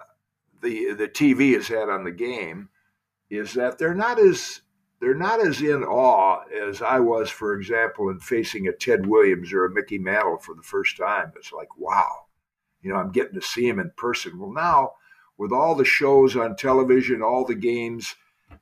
the 0.61 0.93
the 0.93 1.07
TV 1.07 1.53
has 1.53 1.67
had 1.67 1.89
on 1.89 2.03
the 2.03 2.11
game, 2.11 2.69
is 3.29 3.53
that 3.53 3.77
they're 3.77 3.93
not 3.93 4.19
as 4.19 4.61
they're 4.99 5.15
not 5.15 5.45
as 5.45 5.62
in 5.62 5.84
awe 5.84 6.43
as 6.69 6.81
I 6.81 6.99
was, 6.99 7.29
for 7.29 7.53
example, 7.53 8.10
in 8.10 8.19
facing 8.19 8.67
a 8.67 8.73
Ted 8.73 9.05
Williams 9.05 9.51
or 9.53 9.65
a 9.65 9.73
Mickey 9.73 9.97
Mantle 9.97 10.38
for 10.38 10.55
the 10.55 10.63
first 10.63 10.97
time. 10.97 11.31
It's 11.36 11.51
like, 11.51 11.77
wow, 11.77 12.25
you 12.81 12.91
know, 12.91 12.97
I'm 12.97 13.12
getting 13.12 13.36
to 13.36 13.41
see 13.41 13.67
him 13.67 13.79
in 13.79 13.91
person. 13.97 14.39
Well, 14.39 14.53
now 14.53 14.93
with 15.38 15.51
all 15.51 15.75
the 15.75 15.86
shows 15.86 16.36
on 16.36 16.55
television, 16.55 17.21
all 17.21 17.45
the 17.45 17.55
games 17.55 18.15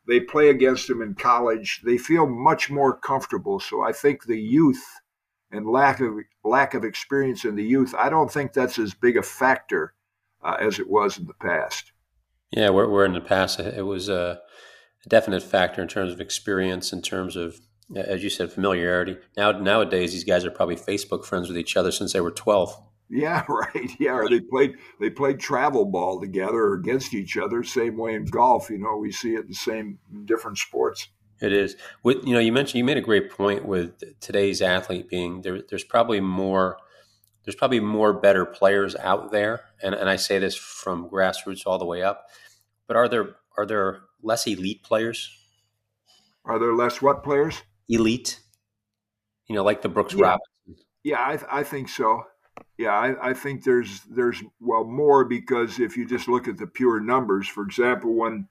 they 0.07 0.19
play 0.19 0.49
against 0.49 0.89
him 0.89 1.01
in 1.01 1.13
college, 1.13 1.81
they 1.85 1.97
feel 1.97 2.27
much 2.27 2.69
more 2.69 2.97
comfortable. 2.97 3.59
So 3.59 3.83
I 3.83 3.91
think 3.91 4.25
the 4.25 4.39
youth 4.39 4.83
and 5.51 5.67
lack 5.67 5.99
of 5.99 6.15
lack 6.43 6.73
of 6.73 6.83
experience 6.83 7.45
in 7.45 7.55
the 7.55 7.63
youth, 7.63 7.93
I 7.97 8.09
don't 8.09 8.31
think 8.31 8.53
that's 8.53 8.79
as 8.79 8.93
big 8.93 9.17
a 9.17 9.23
factor 9.23 9.93
uh, 10.43 10.57
as 10.59 10.79
it 10.79 10.89
was 10.89 11.17
in 11.17 11.27
the 11.27 11.33
past. 11.35 11.91
Yeah, 12.51 12.69
where, 12.69 12.89
where 12.89 13.05
in 13.05 13.13
the 13.13 13.21
past 13.21 13.59
it 13.59 13.85
was 13.85 14.09
a 15.05 15.09
definite 15.09 15.43
factor 15.43 15.81
in 15.81 15.87
terms 15.87 16.13
of 16.13 16.21
experience, 16.21 16.93
in 16.93 17.01
terms 17.01 17.35
of, 17.35 17.59
as 17.95 18.23
you 18.23 18.29
said, 18.29 18.51
familiarity. 18.51 19.17
Now 19.35 19.51
nowadays, 19.51 20.11
these 20.11 20.23
guys 20.23 20.45
are 20.45 20.51
probably 20.51 20.75
Facebook 20.75 21.25
friends 21.25 21.47
with 21.47 21.57
each 21.57 21.75
other 21.75 21.91
since 21.91 22.13
they 22.13 22.21
were 22.21 22.31
twelve. 22.31 22.75
Yeah, 23.09 23.43
right. 23.49 23.91
Yeah, 23.99 24.13
or 24.13 24.29
they 24.29 24.39
played 24.39 24.75
they 24.99 25.09
played 25.09 25.39
travel 25.39 25.85
ball 25.85 26.19
together 26.19 26.57
or 26.57 26.73
against 26.75 27.13
each 27.13 27.37
other. 27.37 27.63
Same 27.63 27.97
way 27.97 28.15
in 28.15 28.25
golf. 28.25 28.69
You 28.69 28.79
know, 28.79 28.97
we 28.97 29.11
see 29.11 29.35
it 29.35 29.47
the 29.47 29.53
same 29.53 29.99
in 30.11 30.25
different 30.25 30.57
sports. 30.57 31.09
It 31.41 31.51
is. 31.51 31.75
With 32.03 32.25
you 32.25 32.33
know, 32.33 32.39
you 32.39 32.51
mentioned 32.51 32.79
you 32.79 32.83
made 32.83 32.97
a 32.97 33.01
great 33.01 33.29
point 33.29 33.65
with 33.65 34.01
today's 34.21 34.61
athlete 34.61 35.09
being 35.09 35.41
there. 35.41 35.61
There's 35.61 35.83
probably 35.83 36.21
more. 36.21 36.77
There's 37.43 37.55
probably 37.55 37.81
more 37.81 38.13
better 38.13 38.45
players 38.45 38.95
out 38.95 39.31
there, 39.31 39.65
and, 39.81 39.93
and 39.93 40.09
I 40.09 40.15
say 40.15 40.39
this 40.39 40.55
from 40.55 41.09
grassroots 41.09 41.63
all 41.65 41.77
the 41.77 41.85
way 41.85 42.01
up. 42.01 42.29
But 42.87 42.95
are 42.95 43.09
there 43.09 43.35
are 43.57 43.65
there 43.65 44.03
less 44.23 44.47
elite 44.47 44.83
players? 44.83 45.29
Are 46.45 46.59
there 46.59 46.73
less 46.73 47.01
what 47.01 47.23
players? 47.23 47.61
Elite. 47.87 48.39
You 49.47 49.55
know, 49.55 49.63
like 49.63 49.81
the 49.81 49.89
Brooks 49.89 50.13
yeah. 50.13 50.23
Robinson. 50.23 50.85
Yeah, 51.03 51.19
I, 51.19 51.59
I 51.59 51.63
think 51.63 51.89
so. 51.89 52.23
Yeah, 52.77 52.91
I, 52.91 53.29
I 53.29 53.33
think 53.33 53.63
there's 53.63 54.01
there's 54.09 54.41
well 54.59 54.83
more 54.83 55.25
because 55.25 55.79
if 55.79 55.97
you 55.97 56.07
just 56.07 56.27
look 56.27 56.47
at 56.47 56.57
the 56.57 56.67
pure 56.67 56.99
numbers, 56.99 57.47
for 57.47 57.63
example, 57.63 58.13
when 58.13 58.47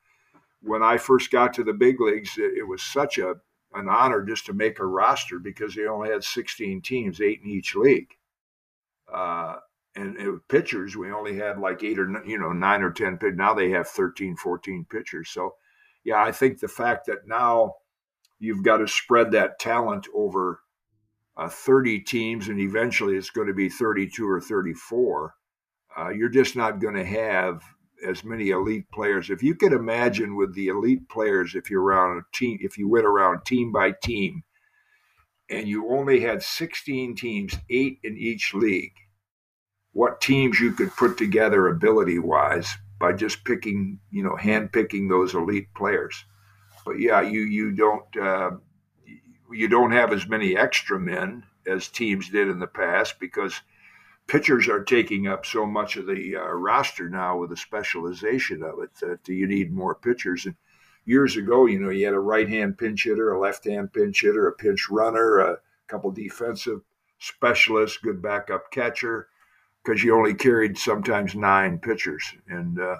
when 0.60 0.82
I 0.82 0.98
first 0.98 1.30
got 1.30 1.54
to 1.54 1.64
the 1.64 1.72
big 1.72 2.00
leagues, 2.00 2.36
it, 2.38 2.58
it 2.58 2.68
was 2.68 2.82
such 2.82 3.18
a 3.18 3.36
an 3.74 3.88
honor 3.88 4.22
just 4.22 4.46
to 4.46 4.52
make 4.52 4.78
a 4.78 4.86
roster 4.86 5.38
because 5.38 5.74
they 5.74 5.86
only 5.86 6.10
had 6.10 6.22
16 6.22 6.82
teams, 6.82 7.20
eight 7.20 7.40
in 7.42 7.50
each 7.50 7.74
league. 7.74 8.08
Uh, 9.12 9.56
and, 9.94 10.16
and 10.16 10.46
pitchers, 10.48 10.96
we 10.96 11.10
only 11.10 11.36
had 11.36 11.58
like 11.58 11.82
eight 11.82 11.98
or 11.98 12.08
you 12.26 12.38
know 12.38 12.52
nine 12.52 12.82
or 12.82 12.90
ten. 12.90 13.18
Now 13.34 13.54
they 13.54 13.70
have 13.70 13.88
13, 13.88 14.36
14 14.36 14.86
pitchers. 14.90 15.28
So, 15.30 15.54
yeah, 16.04 16.22
I 16.22 16.32
think 16.32 16.58
the 16.58 16.68
fact 16.68 17.06
that 17.06 17.26
now 17.26 17.76
you've 18.38 18.64
got 18.64 18.78
to 18.78 18.88
spread 18.88 19.32
that 19.32 19.58
talent 19.58 20.06
over 20.14 20.60
uh, 21.36 21.48
30 21.48 22.00
teams, 22.00 22.48
and 22.48 22.60
eventually 22.60 23.16
it's 23.16 23.30
going 23.30 23.46
to 23.46 23.54
be 23.54 23.68
32 23.68 24.28
or 24.28 24.40
34. 24.40 25.34
Uh, 25.96 26.08
you're 26.10 26.28
just 26.28 26.56
not 26.56 26.80
going 26.80 26.94
to 26.94 27.04
have 27.04 27.62
as 28.06 28.24
many 28.24 28.50
elite 28.50 28.90
players. 28.92 29.30
If 29.30 29.42
you 29.42 29.54
could 29.54 29.72
imagine 29.72 30.36
with 30.36 30.54
the 30.54 30.68
elite 30.68 31.08
players, 31.08 31.54
if 31.54 31.70
you're 31.70 31.82
around 31.82 32.18
a 32.18 32.36
team, 32.36 32.58
if 32.60 32.76
you 32.76 32.88
went 32.88 33.06
around 33.06 33.44
team 33.44 33.70
by 33.72 33.92
team, 33.92 34.42
and 35.48 35.68
you 35.68 35.90
only 35.90 36.20
had 36.20 36.42
16 36.42 37.14
teams, 37.14 37.54
eight 37.70 37.98
in 38.02 38.16
each 38.16 38.54
league, 38.54 38.94
what 39.92 40.20
teams 40.20 40.58
you 40.58 40.72
could 40.72 40.94
put 40.96 41.18
together 41.18 41.68
ability 41.68 42.18
wise 42.18 42.74
by 43.02 43.12
just 43.12 43.44
picking, 43.44 43.98
you 44.12 44.22
know, 44.22 44.36
hand 44.36 44.70
picking 44.70 45.08
those 45.08 45.34
elite 45.34 45.74
players. 45.74 46.24
But 46.86 47.00
yeah, 47.00 47.20
you 47.20 47.40
you 47.40 47.72
don't 47.72 48.16
uh, 48.16 48.52
you 49.50 49.66
don't 49.66 49.90
have 49.90 50.12
as 50.12 50.28
many 50.28 50.56
extra 50.56 51.00
men 51.00 51.42
as 51.66 51.88
teams 51.88 52.28
did 52.28 52.46
in 52.46 52.60
the 52.60 52.68
past 52.68 53.18
because 53.18 53.60
pitchers 54.28 54.68
are 54.68 54.84
taking 54.84 55.26
up 55.26 55.44
so 55.44 55.66
much 55.66 55.96
of 55.96 56.06
the 56.06 56.36
uh, 56.36 56.44
roster 56.52 57.08
now 57.08 57.36
with 57.36 57.50
the 57.50 57.56
specialization 57.56 58.62
of 58.62 58.78
it 58.78 58.94
that 59.00 59.28
you 59.28 59.48
need 59.48 59.72
more 59.72 59.96
pitchers. 59.96 60.46
And 60.46 60.54
years 61.04 61.36
ago, 61.36 61.66
you 61.66 61.80
know, 61.80 61.90
you 61.90 62.04
had 62.04 62.14
a 62.14 62.20
right 62.20 62.48
hand 62.48 62.78
pinch 62.78 63.02
hitter, 63.02 63.32
a 63.32 63.40
left 63.40 63.64
hand 63.64 63.92
pinch 63.92 64.22
hitter, 64.22 64.46
a 64.46 64.52
pinch 64.52 64.88
runner, 64.88 65.38
a 65.40 65.56
couple 65.88 66.12
defensive 66.12 66.82
specialists, 67.18 67.98
good 67.98 68.22
backup 68.22 68.70
catcher, 68.70 69.26
because 69.84 70.02
you 70.02 70.16
only 70.16 70.34
carried 70.34 70.78
sometimes 70.78 71.34
nine 71.34 71.78
pitchers. 71.78 72.24
And 72.48 72.80
uh, 72.80 72.96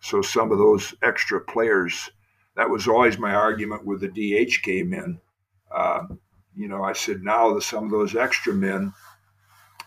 so 0.00 0.22
some 0.22 0.52
of 0.52 0.58
those 0.58 0.94
extra 1.02 1.40
players, 1.40 2.10
that 2.56 2.70
was 2.70 2.88
always 2.88 3.18
my 3.18 3.34
argument 3.34 3.84
with 3.84 4.00
the 4.00 4.08
DH 4.08 4.62
came 4.62 4.92
in 4.92 5.20
uh, 5.74 6.06
you 6.54 6.68
know, 6.68 6.84
I 6.84 6.92
said 6.92 7.22
now 7.22 7.54
that 7.54 7.62
some 7.62 7.84
of 7.84 7.90
those 7.90 8.14
extra 8.14 8.52
men 8.52 8.92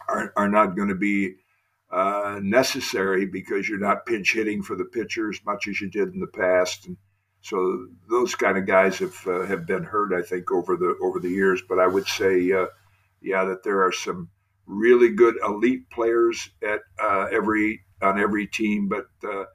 are, 0.07 0.33
are 0.35 0.49
not 0.49 0.75
going 0.75 0.87
to 0.89 0.95
be 0.95 1.35
uh, 1.91 2.39
necessary 2.41 3.25
because 3.25 3.69
you're 3.69 3.79
not 3.79 4.05
pinch 4.05 4.33
hitting 4.33 4.63
for 4.63 4.75
the 4.75 4.85
pitcher 4.85 5.29
as 5.29 5.39
much 5.45 5.67
as 5.67 5.79
you 5.79 5.89
did 5.89 6.13
in 6.13 6.19
the 6.19 6.27
past. 6.27 6.87
And 6.87 6.97
so 7.41 7.87
those 8.09 8.33
kind 8.33 8.57
of 8.57 8.65
guys 8.65 8.97
have 8.99 9.15
uh, 9.27 9.45
have 9.45 9.67
been 9.67 9.83
hurt, 9.83 10.11
I 10.13 10.23
think, 10.23 10.51
over 10.51 10.75
the 10.75 10.97
over 11.01 11.19
the 11.19 11.29
years. 11.29 11.61
But 11.67 11.79
I 11.79 11.87
would 11.87 12.07
say, 12.07 12.51
uh, 12.51 12.67
yeah, 13.21 13.45
that 13.45 13.63
there 13.63 13.83
are 13.85 13.91
some 13.91 14.29
really 14.65 15.09
good 15.09 15.35
elite 15.45 15.89
players 15.89 16.49
at 16.63 16.79
uh, 17.01 17.27
every 17.31 17.81
on 18.01 18.19
every 18.19 18.47
team, 18.47 18.89
but 18.89 19.05
uh, 19.23 19.45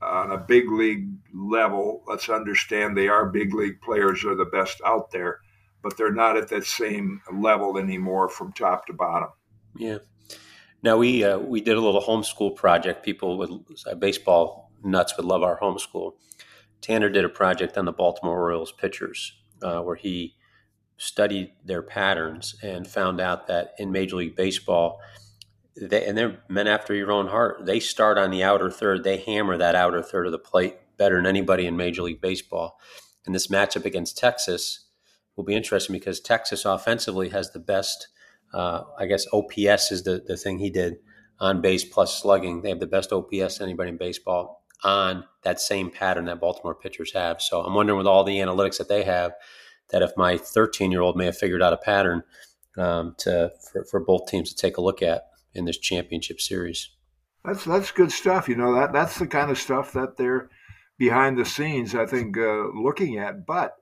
on 0.00 0.32
a 0.32 0.38
big 0.38 0.70
league 0.70 1.08
level, 1.34 2.02
let's 2.06 2.28
understand 2.28 2.96
they 2.96 3.08
are 3.08 3.26
big 3.26 3.54
league 3.54 3.80
players 3.80 4.24
are 4.24 4.34
the 4.34 4.44
best 4.44 4.80
out 4.84 5.10
there 5.10 5.40
but 5.82 5.96
they're 5.96 6.12
not 6.12 6.36
at 6.36 6.48
that 6.48 6.64
same 6.64 7.20
level 7.32 7.76
anymore 7.76 8.28
from 8.28 8.52
top 8.52 8.86
to 8.86 8.92
bottom. 8.92 9.30
Yeah. 9.76 9.98
Now 10.82 10.96
we 10.96 11.24
uh, 11.24 11.38
we 11.38 11.60
did 11.60 11.76
a 11.76 11.80
little 11.80 12.02
homeschool 12.02 12.56
project. 12.56 13.04
People 13.04 13.36
with 13.36 13.50
uh, 13.86 13.94
baseball 13.94 14.72
nuts 14.82 15.16
would 15.16 15.26
love 15.26 15.42
our 15.42 15.58
homeschool. 15.60 16.12
Tanner 16.80 17.08
did 17.08 17.24
a 17.24 17.28
project 17.28 17.76
on 17.76 17.84
the 17.84 17.92
Baltimore 17.92 18.40
Orioles 18.40 18.72
pitchers 18.72 19.32
uh, 19.62 19.80
where 19.80 19.96
he 19.96 20.34
studied 21.02 21.52
their 21.64 21.82
patterns 21.82 22.54
and 22.62 22.86
found 22.86 23.20
out 23.20 23.48
that 23.48 23.74
in 23.78 23.90
Major 23.90 24.16
League 24.16 24.36
Baseball, 24.36 25.00
they, 25.76 26.06
and 26.06 26.16
they're 26.16 26.38
men 26.48 26.68
after 26.68 26.94
your 26.94 27.10
own 27.10 27.26
heart. 27.26 27.66
They 27.66 27.80
start 27.80 28.18
on 28.18 28.30
the 28.30 28.44
outer 28.44 28.70
third. 28.70 29.02
They 29.02 29.16
hammer 29.16 29.56
that 29.56 29.74
outer 29.74 30.02
third 30.02 30.26
of 30.26 30.32
the 30.32 30.38
plate 30.38 30.76
better 30.98 31.16
than 31.16 31.26
anybody 31.26 31.66
in 31.66 31.76
Major 31.76 32.02
League 32.02 32.20
Baseball. 32.20 32.78
And 33.26 33.34
this 33.34 33.48
matchup 33.48 33.84
against 33.84 34.16
Texas, 34.16 34.86
will 35.36 35.44
be 35.44 35.54
interesting 35.54 35.94
because 35.94 36.20
Texas 36.20 36.64
offensively 36.64 37.30
has 37.30 37.50
the 37.50 37.58
best. 37.58 38.08
Uh, 38.52 38.82
I 38.98 39.06
guess 39.06 39.26
OPS 39.32 39.90
is 39.90 40.02
the, 40.04 40.22
the 40.24 40.36
thing 40.36 40.58
he 40.58 40.70
did 40.70 40.98
on 41.40 41.62
base 41.62 41.84
plus 41.84 42.20
slugging. 42.20 42.62
They 42.62 42.68
have 42.68 42.80
the 42.80 42.86
best 42.86 43.12
OPS 43.12 43.60
anybody 43.60 43.88
in 43.88 43.96
baseball 43.96 44.62
on 44.84 45.24
that 45.42 45.60
same 45.60 45.90
pattern 45.90 46.26
that 46.26 46.40
Baltimore 46.40 46.74
pitchers 46.74 47.12
have. 47.14 47.40
So 47.40 47.62
I'm 47.62 47.74
wondering 47.74 47.96
with 47.96 48.06
all 48.06 48.24
the 48.24 48.38
analytics 48.38 48.78
that 48.78 48.88
they 48.88 49.04
have, 49.04 49.32
that 49.90 50.02
if 50.02 50.16
my 50.16 50.36
13 50.36 50.90
year 50.90 51.00
old 51.00 51.16
may 51.16 51.26
have 51.26 51.36
figured 51.36 51.62
out 51.62 51.72
a 51.72 51.78
pattern 51.78 52.22
um, 52.78 53.14
to 53.18 53.52
for, 53.72 53.84
for 53.84 54.00
both 54.00 54.26
teams 54.26 54.50
to 54.50 54.56
take 54.56 54.76
a 54.76 54.82
look 54.82 55.02
at 55.02 55.28
in 55.54 55.64
this 55.64 55.78
championship 55.78 56.40
series. 56.40 56.90
That's 57.44 57.64
that's 57.64 57.90
good 57.90 58.12
stuff. 58.12 58.48
You 58.48 58.56
know 58.56 58.74
that 58.74 58.92
that's 58.92 59.18
the 59.18 59.26
kind 59.26 59.50
of 59.50 59.58
stuff 59.58 59.92
that 59.92 60.16
they're 60.16 60.48
behind 60.98 61.38
the 61.38 61.44
scenes. 61.44 61.94
I 61.94 62.06
think 62.06 62.38
uh, 62.38 62.68
looking 62.74 63.18
at, 63.18 63.46
but 63.46 63.76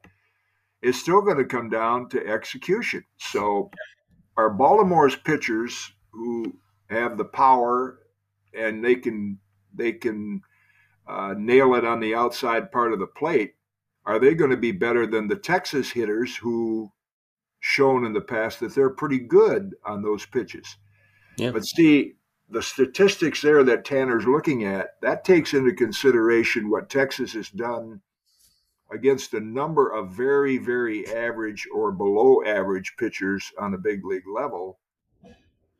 it's 0.83 0.99
still 0.99 1.21
going 1.21 1.37
to 1.37 1.45
come 1.45 1.69
down 1.69 2.09
to 2.11 2.27
execution. 2.27 3.05
So, 3.19 3.71
our 4.37 4.51
Baltimore's 4.51 5.17
pitchers 5.17 5.93
who 6.13 6.57
have 6.89 7.19
the 7.19 7.25
power 7.25 7.99
and 8.59 8.85
they 8.85 8.97
can 8.97 9.39
they 9.75 9.93
can 9.93 10.41
uh, 11.07 11.35
nail 11.37 11.75
it 11.75 11.85
on 11.85 12.01
the 12.01 12.15
outside 12.15 12.73
part 12.73 12.93
of 12.93 12.99
the 12.99 13.07
plate, 13.07 13.55
are 14.07 14.19
they 14.19 14.35
going 14.35 14.51
to 14.51 14.57
be 14.57 14.73
better 14.73 15.07
than 15.07 15.29
the 15.29 15.37
Texas 15.37 15.91
hitters 15.91 16.37
who 16.37 16.91
shown 17.61 18.05
in 18.05 18.13
the 18.13 18.21
past 18.21 18.61
that 18.61 18.75
they're 18.75 18.91
pretty 18.91 19.19
good 19.19 19.75
on 19.85 20.03
those 20.03 20.27
pitches? 20.27 20.77
Yeah. 21.37 21.51
But 21.51 21.65
see, 21.65 22.15
the 22.49 22.63
statistics 22.63 23.43
there 23.43 23.63
that 23.65 23.85
Tanner's 23.85 24.27
looking 24.27 24.65
at, 24.65 25.01
that 25.03 25.25
takes 25.25 25.55
into 25.55 25.73
consideration 25.73 26.69
what 26.69 26.91
Texas 26.91 27.33
has 27.35 27.49
done 27.51 28.01
against 28.93 29.35
a 29.35 29.41
number 29.41 29.89
of 29.89 30.11
very, 30.11 30.59
very 30.59 31.07
average 31.07 31.69
or 31.73 31.93
below 31.93 32.43
average 32.45 32.95
pitchers 32.99 33.53
on 33.59 33.75
a 33.75 33.79
big 33.79 34.05
league 34.05 34.27
level. 34.27 34.81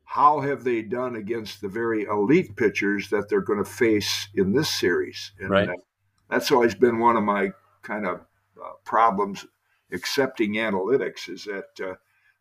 How 0.05 0.41
have 0.41 0.63
they 0.63 0.81
done 0.81 1.15
against 1.15 1.61
the 1.61 1.69
very 1.69 2.03
elite 2.03 2.55
pitchers 2.55 3.09
that 3.09 3.29
they're 3.29 3.41
going 3.41 3.63
to 3.63 3.69
face 3.69 4.27
in 4.35 4.53
this 4.53 4.69
series? 4.69 5.31
And 5.39 5.49
right. 5.49 5.69
that's 6.29 6.51
always 6.51 6.75
been 6.75 6.99
one 6.99 7.17
of 7.17 7.23
my 7.23 7.51
kind 7.81 8.05
of 8.05 8.21
uh, 8.61 8.71
problems 8.83 9.45
accepting 9.91 10.53
analytics 10.53 11.29
is 11.29 11.43
that 11.45 11.85
uh, 11.85 11.95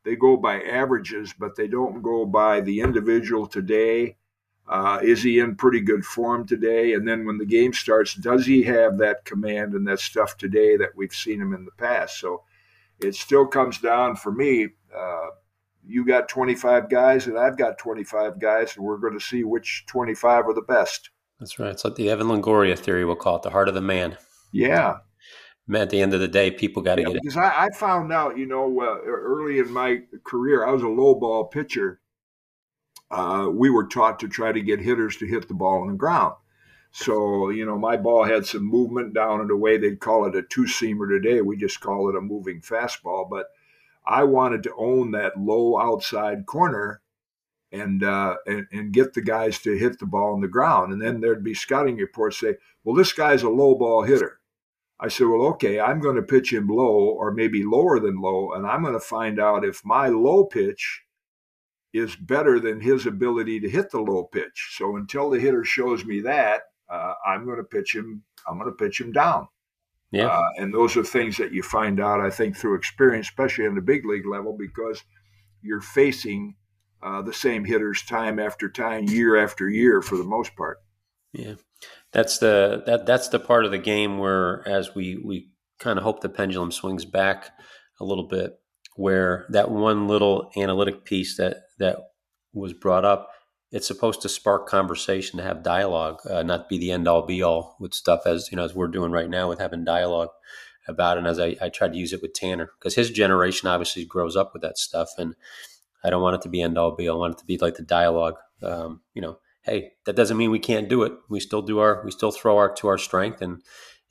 they 0.04 0.16
go 0.16 0.36
by 0.36 0.62
averages, 0.62 1.34
but 1.38 1.56
they 1.56 1.68
don't 1.68 2.02
go 2.02 2.24
by 2.24 2.60
the 2.60 2.80
individual 2.80 3.46
today 3.46 4.16
uh, 4.70 5.00
is 5.02 5.20
he 5.20 5.40
in 5.40 5.56
pretty 5.56 5.80
good 5.80 6.04
form 6.04 6.46
today? 6.46 6.94
And 6.94 7.06
then 7.06 7.26
when 7.26 7.38
the 7.38 7.44
game 7.44 7.72
starts, 7.72 8.14
does 8.14 8.46
he 8.46 8.62
have 8.62 8.98
that 8.98 9.24
command 9.24 9.74
and 9.74 9.86
that 9.88 9.98
stuff 9.98 10.36
today 10.36 10.76
that 10.76 10.94
we've 10.94 11.12
seen 11.12 11.40
him 11.40 11.52
in 11.52 11.64
the 11.64 11.72
past? 11.72 12.20
So 12.20 12.44
it 13.00 13.16
still 13.16 13.46
comes 13.46 13.78
down 13.78 14.14
for 14.14 14.30
me. 14.30 14.68
Uh, 14.96 15.26
you 15.84 16.06
got 16.06 16.28
25 16.28 16.88
guys, 16.88 17.26
and 17.26 17.36
I've 17.36 17.58
got 17.58 17.78
25 17.78 18.38
guys, 18.38 18.76
and 18.76 18.84
we're 18.84 18.98
going 18.98 19.18
to 19.18 19.24
see 19.24 19.42
which 19.42 19.84
25 19.88 20.46
are 20.46 20.54
the 20.54 20.62
best. 20.62 21.10
That's 21.40 21.58
right. 21.58 21.70
It's 21.70 21.84
like 21.84 21.96
the 21.96 22.10
Evan 22.10 22.28
Longoria 22.28 22.78
theory, 22.78 23.04
we'll 23.04 23.16
call 23.16 23.36
it 23.36 23.42
the 23.42 23.50
heart 23.50 23.68
of 23.68 23.74
the 23.74 23.80
man. 23.80 24.16
Yeah. 24.52 24.98
At 25.72 25.90
the 25.90 26.02
end 26.02 26.14
of 26.14 26.20
the 26.20 26.28
day, 26.28 26.50
people 26.50 26.82
got 26.82 26.96
to 26.96 27.02
yeah, 27.02 27.08
get 27.08 27.22
because 27.22 27.36
it. 27.36 27.38
Because 27.38 27.52
I, 27.52 27.66
I, 27.66 27.70
found 27.70 28.12
out, 28.12 28.36
you 28.36 28.46
know, 28.46 28.80
uh, 28.80 28.98
early 29.06 29.58
in 29.58 29.72
my 29.72 30.02
career, 30.24 30.66
I 30.66 30.72
was 30.72 30.82
a 30.82 30.88
low 30.88 31.14
ball 31.14 31.44
pitcher 31.44 32.00
uh, 33.10 33.48
we 33.52 33.70
were 33.70 33.86
taught 33.86 34.20
to 34.20 34.28
try 34.28 34.52
to 34.52 34.60
get 34.60 34.80
hitters 34.80 35.16
to 35.16 35.26
hit 35.26 35.48
the 35.48 35.54
ball 35.54 35.82
on 35.82 35.88
the 35.88 35.94
ground. 35.94 36.34
So, 36.92 37.50
you 37.50 37.64
know, 37.64 37.78
my 37.78 37.96
ball 37.96 38.24
had 38.24 38.46
some 38.46 38.64
movement 38.64 39.14
down 39.14 39.40
and 39.40 39.50
away. 39.50 39.78
They'd 39.78 40.00
call 40.00 40.26
it 40.26 40.36
a 40.36 40.42
two 40.42 40.64
seamer 40.64 41.08
today. 41.08 41.40
We 41.40 41.56
just 41.56 41.80
call 41.80 42.08
it 42.08 42.16
a 42.16 42.20
moving 42.20 42.60
fastball. 42.60 43.28
But 43.28 43.46
I 44.06 44.24
wanted 44.24 44.62
to 44.64 44.74
own 44.76 45.12
that 45.12 45.38
low 45.38 45.78
outside 45.78 46.46
corner 46.46 47.00
and, 47.72 48.02
uh, 48.02 48.36
and, 48.46 48.66
and 48.72 48.92
get 48.92 49.14
the 49.14 49.22
guys 49.22 49.58
to 49.60 49.76
hit 49.76 49.98
the 49.98 50.06
ball 50.06 50.32
on 50.32 50.40
the 50.40 50.48
ground. 50.48 50.92
And 50.92 51.00
then 51.00 51.20
there'd 51.20 51.44
be 51.44 51.54
scouting 51.54 51.96
reports 51.96 52.40
say, 52.40 52.56
well, 52.82 52.96
this 52.96 53.12
guy's 53.12 53.42
a 53.42 53.50
low 53.50 53.76
ball 53.76 54.02
hitter. 54.02 54.39
I 55.02 55.08
said, 55.08 55.26
well, 55.28 55.48
okay, 55.48 55.80
I'm 55.80 55.98
going 55.98 56.16
to 56.16 56.22
pitch 56.22 56.52
him 56.52 56.68
low 56.68 57.08
or 57.08 57.32
maybe 57.32 57.64
lower 57.64 57.98
than 58.00 58.20
low, 58.20 58.52
and 58.52 58.66
I'm 58.66 58.82
going 58.82 58.94
to 58.94 59.00
find 59.00 59.40
out 59.40 59.64
if 59.64 59.80
my 59.84 60.08
low 60.08 60.44
pitch 60.44 61.02
is 61.92 62.14
better 62.16 62.60
than 62.60 62.80
his 62.80 63.06
ability 63.06 63.60
to 63.60 63.68
hit 63.68 63.90
the 63.90 64.00
low 64.00 64.24
pitch. 64.24 64.74
So 64.76 64.96
until 64.96 65.30
the 65.30 65.40
hitter 65.40 65.64
shows 65.64 66.04
me 66.04 66.20
that, 66.20 66.62
uh, 66.88 67.14
I'm 67.26 67.46
going 67.46 67.56
to 67.56 67.64
pitch 67.64 67.94
him. 67.94 68.22
I'm 68.46 68.58
going 68.58 68.70
to 68.70 68.76
pitch 68.76 69.00
him 69.00 69.10
down. 69.10 69.48
Yeah. 70.12 70.26
Uh, 70.26 70.48
and 70.58 70.74
those 70.74 70.96
are 70.96 71.04
things 71.04 71.36
that 71.38 71.52
you 71.52 71.62
find 71.62 72.00
out, 72.00 72.20
I 72.20 72.30
think, 72.30 72.56
through 72.56 72.74
experience, 72.74 73.28
especially 73.28 73.66
on 73.66 73.74
the 73.74 73.80
big 73.80 74.04
league 74.04 74.26
level, 74.26 74.56
because 74.58 75.02
you're 75.62 75.80
facing 75.80 76.56
uh, 77.02 77.22
the 77.22 77.32
same 77.32 77.64
hitters 77.64 78.02
time 78.02 78.38
after 78.38 78.68
time, 78.68 79.04
year 79.04 79.42
after 79.42 79.68
year, 79.70 80.02
for 80.02 80.16
the 80.16 80.24
most 80.24 80.54
part. 80.56 80.78
Yeah, 81.32 81.54
that's 82.12 82.38
the 82.38 82.82
that 82.86 83.06
that's 83.06 83.28
the 83.28 83.38
part 83.38 83.64
of 83.64 83.70
the 83.70 83.78
game 83.78 84.18
where, 84.18 84.66
as 84.66 84.94
we 84.94 85.16
we 85.24 85.50
kind 85.78 85.98
of 85.98 86.04
hope 86.04 86.20
the 86.20 86.28
pendulum 86.28 86.72
swings 86.72 87.04
back 87.04 87.50
a 88.00 88.04
little 88.04 88.26
bit, 88.26 88.58
where 88.96 89.46
that 89.50 89.70
one 89.70 90.08
little 90.08 90.50
analytic 90.56 91.04
piece 91.04 91.36
that 91.36 91.58
that 91.78 91.98
was 92.52 92.72
brought 92.72 93.04
up 93.04 93.30
it's 93.72 93.86
supposed 93.86 94.22
to 94.22 94.28
spark 94.28 94.66
conversation 94.66 95.36
to 95.38 95.44
have 95.44 95.62
dialogue 95.62 96.18
uh, 96.28 96.42
not 96.42 96.68
be 96.68 96.78
the 96.78 96.90
end 96.90 97.06
all 97.06 97.22
be 97.24 97.42
all 97.42 97.76
with 97.78 97.94
stuff 97.94 98.22
as 98.26 98.48
you 98.50 98.56
know 98.56 98.64
as 98.64 98.74
we're 98.74 98.88
doing 98.88 99.12
right 99.12 99.30
now 99.30 99.48
with 99.48 99.58
having 99.58 99.84
dialogue 99.84 100.30
about 100.88 101.16
it. 101.16 101.20
And 101.20 101.28
as 101.28 101.38
i, 101.38 101.56
I 101.60 101.68
tried 101.68 101.92
to 101.92 101.98
use 101.98 102.12
it 102.12 102.22
with 102.22 102.34
tanner 102.34 102.70
because 102.78 102.94
his 102.94 103.10
generation 103.10 103.68
obviously 103.68 104.04
grows 104.04 104.36
up 104.36 104.52
with 104.52 104.62
that 104.62 104.78
stuff. 104.78 105.10
And 105.18 105.34
i 106.04 106.10
don't 106.10 106.22
want 106.22 106.36
it 106.36 106.42
to 106.42 106.48
be 106.48 106.62
end 106.62 106.78
all 106.78 106.96
be 106.96 107.08
all 107.08 107.18
i 107.18 107.20
want 107.20 107.34
it 107.34 107.38
to 107.38 107.46
be 107.46 107.58
like 107.58 107.74
the 107.74 107.82
dialogue 107.82 108.36
um, 108.62 109.02
you 109.14 109.22
know 109.22 109.38
hey 109.70 109.92
that 110.04 110.16
doesn't 110.16 110.36
mean 110.36 110.50
we 110.50 110.58
can't 110.58 110.88
do 110.88 111.02
it 111.02 111.12
we 111.28 111.40
still 111.40 111.62
do 111.62 111.78
our 111.78 112.02
we 112.04 112.10
still 112.10 112.32
throw 112.32 112.58
our 112.58 112.72
to 112.74 112.88
our 112.88 112.98
strength 112.98 113.40
and 113.40 113.62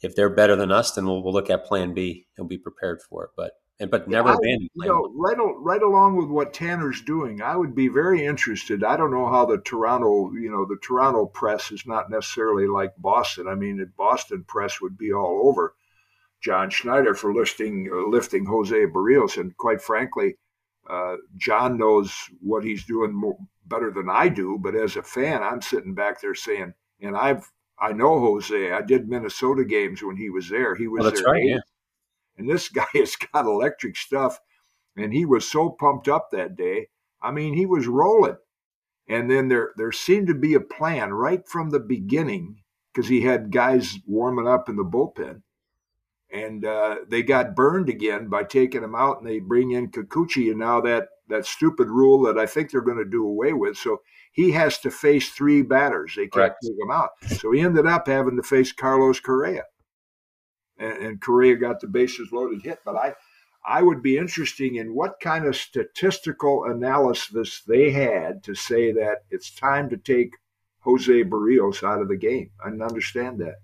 if 0.01 0.15
they're 0.15 0.29
better 0.29 0.55
than 0.55 0.71
us 0.71 0.91
then 0.91 1.05
we'll, 1.05 1.21
we'll 1.21 1.33
look 1.33 1.49
at 1.49 1.65
plan 1.65 1.93
b 1.93 2.25
and 2.37 2.49
be 2.49 2.57
prepared 2.57 3.01
for 3.01 3.25
it 3.25 3.31
but 3.35 3.53
and 3.79 3.89
but 3.89 4.07
never 4.07 4.29
yeah, 4.29 4.35
abandon. 4.35 4.69
You 4.75 4.87
know, 4.87 5.13
right, 5.15 5.37
right 5.59 5.81
along 5.81 6.17
with 6.17 6.27
what 6.27 6.53
Tanner's 6.53 7.01
doing, 7.01 7.41
I 7.41 7.55
would 7.55 7.73
be 7.73 7.87
very 7.87 8.25
interested. 8.25 8.83
I 8.83 8.97
don't 8.97 9.11
know 9.11 9.29
how 9.29 9.45
the 9.45 9.59
Toronto, 9.59 10.33
you 10.33 10.51
know, 10.51 10.65
the 10.65 10.77
Toronto 10.81 11.25
press 11.25 11.71
is 11.71 11.85
not 11.85 12.09
necessarily 12.09 12.67
like 12.67 12.91
Boston. 12.97 13.47
I 13.47 13.55
mean, 13.55 13.77
the 13.77 13.85
Boston 13.85 14.43
press 14.45 14.81
would 14.81 14.97
be 14.97 15.13
all 15.13 15.47
over 15.47 15.75
John 16.41 16.69
Schneider 16.69 17.13
for 17.13 17.33
lifting 17.33 17.89
uh, 17.91 18.09
lifting 18.09 18.45
Jose 18.45 18.85
Berríos, 18.87 19.37
and 19.37 19.55
quite 19.55 19.81
frankly, 19.81 20.35
uh, 20.89 21.15
John 21.37 21.77
knows 21.77 22.13
what 22.41 22.63
he's 22.63 22.85
doing 22.85 23.13
more, 23.13 23.37
better 23.67 23.91
than 23.91 24.09
I 24.09 24.29
do. 24.29 24.57
But 24.59 24.75
as 24.75 24.95
a 24.95 25.03
fan, 25.03 25.43
I'm 25.43 25.61
sitting 25.61 25.93
back 25.93 26.21
there 26.21 26.35
saying, 26.35 26.73
and 27.01 27.15
I've 27.15 27.49
I 27.81 27.93
know 27.93 28.19
Jose. 28.19 28.71
I 28.71 28.81
did 28.81 29.07
Minnesota 29.07 29.63
games 29.63 30.03
when 30.03 30.17
he 30.17 30.29
was 30.29 30.49
there. 30.49 30.75
He 30.75 30.87
was 30.87 31.05
that's 31.05 31.21
there 31.21 31.33
right. 31.33 31.43
Yeah 31.45 31.59
and 32.39 32.49
this 32.49 32.69
guy 32.69 32.87
has 32.95 33.15
got 33.15 33.45
electric 33.45 33.95
stuff. 33.95 34.39
And 34.97 35.13
he 35.13 35.25
was 35.25 35.49
so 35.49 35.69
pumped 35.69 36.07
up 36.07 36.29
that 36.31 36.55
day. 36.55 36.87
I 37.21 37.31
mean, 37.31 37.53
he 37.53 37.65
was 37.65 37.87
rolling. 37.87 38.37
And 39.07 39.29
then 39.29 39.47
there 39.47 39.71
there 39.75 39.91
seemed 39.91 40.27
to 40.27 40.35
be 40.35 40.53
a 40.53 40.59
plan 40.59 41.13
right 41.13 41.47
from 41.47 41.69
the 41.69 41.79
beginning 41.79 42.57
because 42.93 43.09
he 43.09 43.21
had 43.21 43.51
guys 43.51 43.97
warming 44.05 44.47
up 44.47 44.69
in 44.69 44.75
the 44.75 44.83
bullpen. 44.83 45.41
And 46.31 46.63
uh, 46.63 46.97
they 47.07 47.23
got 47.23 47.55
burned 47.55 47.89
again 47.89 48.27
by 48.27 48.43
taking 48.43 48.83
him 48.83 48.93
out, 48.93 49.19
and 49.19 49.27
they 49.27 49.39
bring 49.39 49.71
in 49.71 49.89
Kikuchi, 49.89 50.51
and 50.51 50.59
now 50.59 50.79
that 50.81 51.09
that 51.27 51.45
stupid 51.45 51.89
rule 51.89 52.21
that 52.23 52.37
I 52.37 52.45
think 52.45 52.71
they're 52.71 52.81
going 52.81 52.97
to 52.97 53.05
do 53.05 53.25
away 53.25 53.53
with. 53.53 53.77
So 53.77 54.01
he 54.31 54.51
has 54.51 54.79
to 54.79 54.91
face 54.91 55.29
three 55.29 55.61
batters. 55.61 56.13
They 56.15 56.23
can't 56.23 56.33
Correct. 56.33 56.57
take 56.63 56.71
him 56.71 56.91
out. 56.91 57.09
So 57.37 57.51
he 57.51 57.61
ended 57.61 57.85
up 57.85 58.07
having 58.07 58.35
to 58.35 58.43
face 58.43 58.71
Carlos 58.71 59.19
Correa 59.19 59.63
and, 60.79 60.97
and 60.97 61.21
Correa 61.21 61.55
got 61.55 61.79
the 61.79 61.87
bases 61.87 62.31
loaded 62.31 62.61
hit. 62.63 62.79
But 62.83 62.95
I, 62.95 63.13
I 63.65 63.81
would 63.83 64.01
be 64.01 64.17
interested 64.17 64.73
in 64.73 64.95
what 64.95 65.19
kind 65.19 65.45
of 65.45 65.55
statistical 65.55 66.65
analysis 66.65 67.61
they 67.67 67.91
had 67.91 68.43
to 68.43 68.55
say 68.55 68.91
that 68.93 69.19
it's 69.29 69.53
time 69.53 69.89
to 69.89 69.97
take 69.97 70.33
Jose 70.79 71.23
Berríos 71.23 71.83
out 71.83 72.01
of 72.01 72.07
the 72.07 72.17
game. 72.17 72.49
I 72.63 72.69
didn't 72.69 72.83
understand 72.83 73.39
that. 73.39 73.55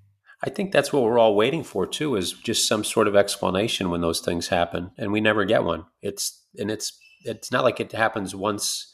I 0.46 0.50
think 0.50 0.72
that's 0.72 0.94
what 0.94 1.04
we're 1.04 1.18
all 1.18 1.36
waiting 1.36 1.64
for 1.64 1.88
too, 1.88 2.16
is 2.16 2.34
just 2.34 2.68
some 2.68 2.84
sort 2.84 3.08
of 3.08 3.16
explanation 3.16 3.90
when 3.90 4.02
those 4.02 4.20
things 4.20 4.50
happen, 4.50 4.92
and 4.98 5.12
we 5.12 5.20
never 5.20 5.44
get 5.44 5.64
one. 5.64 5.86
It's 6.02 6.46
and 6.58 6.70
it's 6.70 6.98
it's 7.24 7.52
not 7.52 7.64
like 7.64 7.80
it 7.80 7.92
happens 7.92 8.36
once 8.36 8.92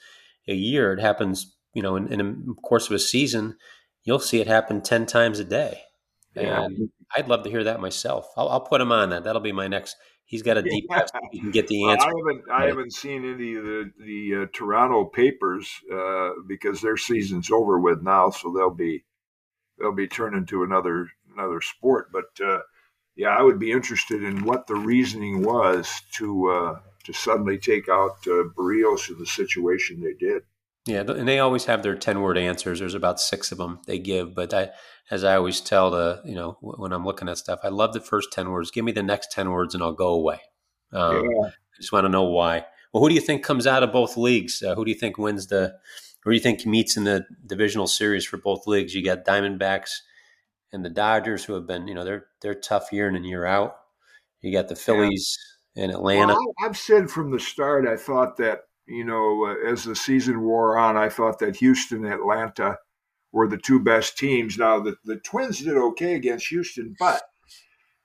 a 0.48 0.54
year. 0.54 0.94
It 0.94 1.02
happens, 1.02 1.54
you 1.74 1.82
know, 1.82 1.96
in, 1.96 2.08
in 2.08 2.18
the 2.20 2.54
course 2.64 2.88
of 2.88 2.96
a 2.96 3.00
season, 3.00 3.58
you'll 4.04 4.20
see 4.20 4.40
it 4.40 4.48
happen 4.48 4.82
ten 4.82 5.06
times 5.06 5.40
a 5.40 5.44
day. 5.44 5.82
Yeah. 6.36 6.64
And 6.64 6.90
I'd 7.18 7.28
love 7.28 7.44
to 7.44 7.50
hear 7.50 7.66
that 7.66 7.82
myself. 7.82 8.30
I'll, 8.38 8.48
I'll, 8.48 8.62
put 8.62 8.80
him 8.80 8.94
on 8.94 9.10
that. 9.10 9.26
That'll 9.26 9.42
be 9.42 9.52
my 9.52 9.68
next. 9.68 9.98
He's 10.24 10.44
got 10.44 10.58
a 10.58 10.62
deep 10.62 10.86
yeah. 10.90 11.04
You 11.34 11.42
can 11.42 11.52
get 11.52 11.68
the 11.68 11.90
answer. 11.90 12.08
I 12.08 12.14
haven't. 12.18 12.44
I 12.50 12.66
haven't 12.68 12.94
seen 12.94 13.26
any 13.26 13.56
of 13.56 13.66
the 13.66 13.92
the 14.00 14.44
uh, 14.44 14.46
Toronto 14.54 15.04
papers 15.04 15.70
uh, 15.94 16.30
because 16.48 16.80
their 16.80 16.96
season's 16.96 17.52
over 17.52 17.78
with 17.80 18.02
now, 18.02 18.30
so 18.30 18.54
they'll 18.56 18.74
be 18.74 19.04
they'll 19.78 19.92
be 19.92 20.08
turning 20.08 20.46
to 20.46 20.64
another 20.64 21.10
another 21.36 21.62
sport. 21.62 22.12
But 22.12 22.44
uh, 22.46 22.60
yeah, 23.16 23.30
I 23.30 23.42
would 23.42 23.60
be 23.60 23.72
interested 23.72 24.24
in 24.24 24.46
what 24.46 24.68
the 24.68 24.76
reasoning 24.76 25.44
was 25.44 26.02
to 26.18 26.50
uh, 26.50 26.80
to 27.04 27.14
suddenly 27.14 27.58
take 27.58 27.90
out 27.90 28.18
uh, 28.28 28.50
Berríos 28.56 29.10
in 29.10 29.18
the 29.18 29.26
situation 29.26 30.02
they 30.02 30.14
did. 30.14 30.44
Yeah, 30.88 31.02
and 31.02 31.28
they 31.28 31.40
always 31.40 31.66
have 31.66 31.84
their 31.84 31.96
ten 31.96 32.22
word 32.22 32.38
answers. 32.38 32.80
There's 32.80 32.96
about 32.96 33.20
six 33.20 33.52
of 33.52 33.60
them 33.60 33.80
they 33.86 34.00
give, 34.00 34.34
but 34.34 34.52
I, 34.52 34.70
as 35.12 35.24
I 35.24 35.36
always 35.36 35.62
tell 35.62 35.92
the, 35.92 36.22
you 36.26 36.34
know, 36.34 36.58
when 36.62 36.92
I'm 36.92 37.06
looking 37.06 37.30
at 37.30 37.38
stuff, 37.38 37.60
I 37.64 37.68
love 37.68 37.94
the 37.94 38.00
first 38.00 38.34
ten 38.34 38.50
words. 38.50 38.72
Give 38.72 38.84
me 38.84 38.92
the 38.92 39.04
next 39.04 39.32
ten 39.32 39.52
words, 39.52 39.76
and 39.76 39.84
I'll 39.84 39.94
go 39.94 40.08
away. 40.08 40.40
Um, 40.92 41.24
yeah. 41.24 41.48
I 41.50 41.78
just 41.78 41.92
want 41.92 42.06
to 42.06 42.10
know 42.10 42.24
why. 42.24 42.66
Well, 42.92 43.04
who 43.04 43.10
do 43.10 43.16
you 43.16 43.22
think 43.22 43.44
comes 43.44 43.68
out 43.68 43.84
of 43.84 43.92
both 43.92 44.18
leagues? 44.18 44.64
Uh, 44.64 44.74
who 44.74 44.84
do 44.84 44.92
you 44.92 44.98
think 44.98 45.18
wins 45.18 45.48
the, 45.48 45.76
or 46.26 46.32
do 46.32 46.36
you 46.36 46.42
think 46.42 46.66
meets 46.66 46.98
in 46.98 47.04
the 47.04 47.26
divisional 47.46 47.88
series 47.88 48.26
for 48.26 48.38
both 48.38 48.66
leagues? 48.66 48.96
You 48.96 49.04
got 49.04 49.24
Diamondbacks 49.24 49.92
and 50.74 50.86
the 50.86 50.90
Dodgers, 50.90 51.44
who 51.44 51.54
have 51.54 51.68
been, 51.68 51.88
you 51.88 51.94
know, 51.94 52.04
they're 52.04 52.26
they're 52.42 52.56
tough 52.56 52.92
year 52.92 53.08
in 53.08 53.16
and 53.16 53.26
year 53.26 53.46
out. 53.46 53.76
You 54.42 54.52
got 54.52 54.68
the 54.68 54.76
Phillies 54.76 55.38
yeah. 55.76 55.84
and 55.84 55.92
Atlanta. 55.92 56.34
Well, 56.34 56.54
I've 56.64 56.78
said 56.78 57.10
from 57.10 57.32
the 57.32 57.40
start, 57.40 57.88
I 57.88 57.98
thought 57.98 58.38
that 58.38 58.62
you 58.88 59.06
know, 59.06 59.46
uh, 59.46 59.72
as 59.72 59.84
the 59.84 59.96
season 59.96 60.42
wore 60.42 60.78
on, 60.78 60.98
I 60.98 61.10
thought 61.10 61.40
that 61.40 61.56
Houston 61.58 62.06
Atlanta 62.06 62.78
were 63.32 63.48
the 63.48 63.58
two 63.58 63.80
best 63.80 64.18
teams. 64.18 64.58
Now, 64.58 64.80
the, 64.80 64.98
the 65.06 65.18
Twins 65.18 65.60
did 65.60 65.78
okay 65.78 66.16
against 66.16 66.48
Houston, 66.48 66.96
but 67.00 67.22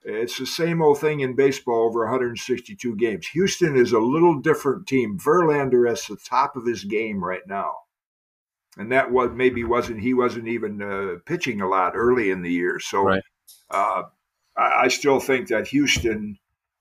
it's 0.02 0.38
the 0.38 0.46
same 0.46 0.80
old 0.80 1.00
thing 1.00 1.20
in 1.20 1.34
baseball 1.34 1.84
over 1.88 2.04
162 2.04 2.96
games. 2.96 3.26
Houston 3.28 3.76
is 3.76 3.92
a 3.92 3.98
little 3.98 4.40
different 4.40 4.86
team. 4.86 5.18
Verlander 5.18 5.90
is 5.90 6.06
the 6.06 6.16
top 6.16 6.54
of 6.54 6.64
his 6.64 6.84
game 6.84 7.22
right 7.22 7.46
now. 7.48 7.72
And 8.76 8.92
that 8.92 9.10
was 9.10 9.30
maybe 9.34 9.64
wasn't 9.64 10.00
he 10.00 10.14
wasn't 10.14 10.48
even 10.48 10.82
uh, 10.82 11.18
pitching 11.24 11.60
a 11.60 11.68
lot 11.68 11.92
early 11.94 12.30
in 12.30 12.42
the 12.42 12.52
year. 12.52 12.78
So 12.78 13.04
right. 13.04 13.22
uh, 13.70 14.02
I, 14.56 14.82
I, 14.84 14.88
still 14.88 15.18
think 15.18 15.48
that 15.48 15.68
Houston, 15.68 16.38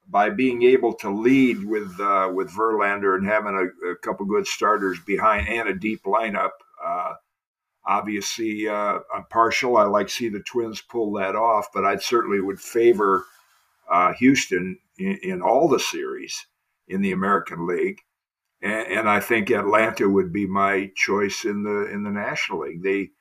by 0.08 0.30
being 0.30 0.64
able 0.64 0.94
to 0.96 1.10
lead 1.10 1.64
with 1.64 2.00
uh, 2.00 2.30
with 2.34 2.52
Verlander 2.52 3.16
and 3.16 3.28
having 3.28 3.56
a, 3.56 3.92
a, 3.92 3.96
couple 3.98 4.26
good 4.26 4.46
starters 4.46 5.00
behind 5.06 5.48
and 5.48 5.70
a 5.70 5.74
deep 5.74 6.04
lineup. 6.04 6.52
Uh, 6.84 7.14
obviously, 7.86 8.68
uh, 8.68 9.00
I'm 9.14 9.26
partial. 9.30 9.78
I 9.78 9.84
like 9.84 10.10
see 10.10 10.30
the 10.30 10.42
Twins 10.42 10.82
pull 10.82 11.14
that 11.14 11.36
off, 11.36 11.68
but 11.74 11.86
I 11.86 11.96
certainly 11.98 12.42
would 12.42 12.60
favor 12.60 13.26
uh, 13.90 14.14
Houston 14.14 14.80
in, 14.98 15.18
in 15.24 15.42
all 15.42 15.70
the 15.70 15.80
series 15.80 16.46
in 16.88 17.02
the 17.02 17.14
American 17.14 17.66
League 17.66 18.00
and, 18.66 18.88
and, 18.88 19.10
I 19.10 19.20
think 19.20 19.52
Atlanta 19.52 20.10
would 20.10 20.34
be 20.34 20.48
my 20.48 20.92
choice 20.96 21.46
in 21.46 21.62
the 21.62 21.88
in 21.92 22.02
the 22.02 22.10
National 22.10 22.62
League. 22.62 22.82
They, 22.82 23.12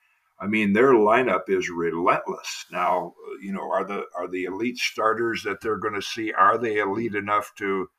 I 0.40 0.47
mean, 0.47 0.72
their 0.72 0.92
lineup 0.92 1.49
is 1.49 1.68
relentless. 1.68 2.64
Now, 2.72 3.12
you 3.42 3.53
know, 3.53 3.70
are 3.70 3.84
the 3.84 4.05
are 4.16 4.26
the 4.26 4.45
elite 4.45 4.78
starters 4.78 5.42
that 5.42 5.61
they're 5.61 5.76
going 5.76 5.95
to 5.95 6.03
see 6.03 6.32
are 6.32 6.57
they 6.57 6.78
elite 6.78 7.14
enough 7.14 7.53
to 7.59 7.90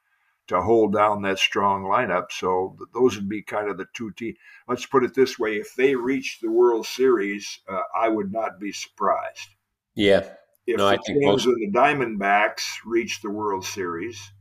to 0.48 0.62
hold 0.62 0.94
down 0.94 1.22
that 1.22 1.38
strong 1.38 1.84
lineup? 1.84 2.32
So 2.32 2.78
those 2.96 3.16
would 3.16 3.30
be 3.30 3.44
kind 3.44 3.70
of 3.70 3.78
the 3.78 3.86
two 3.94 4.12
teams. 4.12 4.38
Let's 4.68 4.88
put 4.88 5.04
it 5.04 5.14
this 5.14 5.38
way: 5.38 5.58
if 5.58 5.76
they 5.76 5.96
reach 5.96 6.40
the 6.42 6.50
World 6.50 6.88
Series, 6.88 7.60
uh, 7.70 7.82
I 7.96 8.10
would 8.10 8.34
not 8.34 8.60
be 8.60 8.72
surprised. 8.72 9.50
Yeah. 9.94 10.28
If 10.66 10.80
no, 10.80 10.88
the 10.88 10.96
I 10.96 10.98
think 11.06 11.24
most... 11.24 11.46
and 11.46 11.56
the 11.58 11.78
Diamondbacks 11.78 12.64
reach 12.84 13.22
the 13.22 13.30
World 13.30 13.64
Series, 13.64 14.32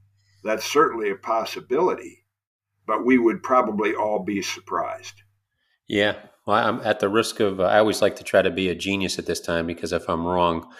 that's 0.42 0.64
certainly 0.64 1.10
a 1.10 1.16
possibility 1.16 2.23
but 2.86 3.04
we 3.04 3.18
would 3.18 3.42
probably 3.42 3.94
all 3.94 4.20
be 4.24 4.42
surprised. 4.42 5.22
Yeah. 5.88 6.16
Well, 6.46 6.56
I'm 6.56 6.80
at 6.80 7.00
the 7.00 7.08
risk 7.08 7.40
of, 7.40 7.60
uh, 7.60 7.64
I 7.64 7.78
always 7.78 8.02
like 8.02 8.16
to 8.16 8.24
try 8.24 8.42
to 8.42 8.50
be 8.50 8.68
a 8.68 8.74
genius 8.74 9.18
at 9.18 9.26
this 9.26 9.40
time 9.40 9.66
because 9.66 9.92
if 9.92 10.08
I'm 10.08 10.26
wrong, 10.26 10.70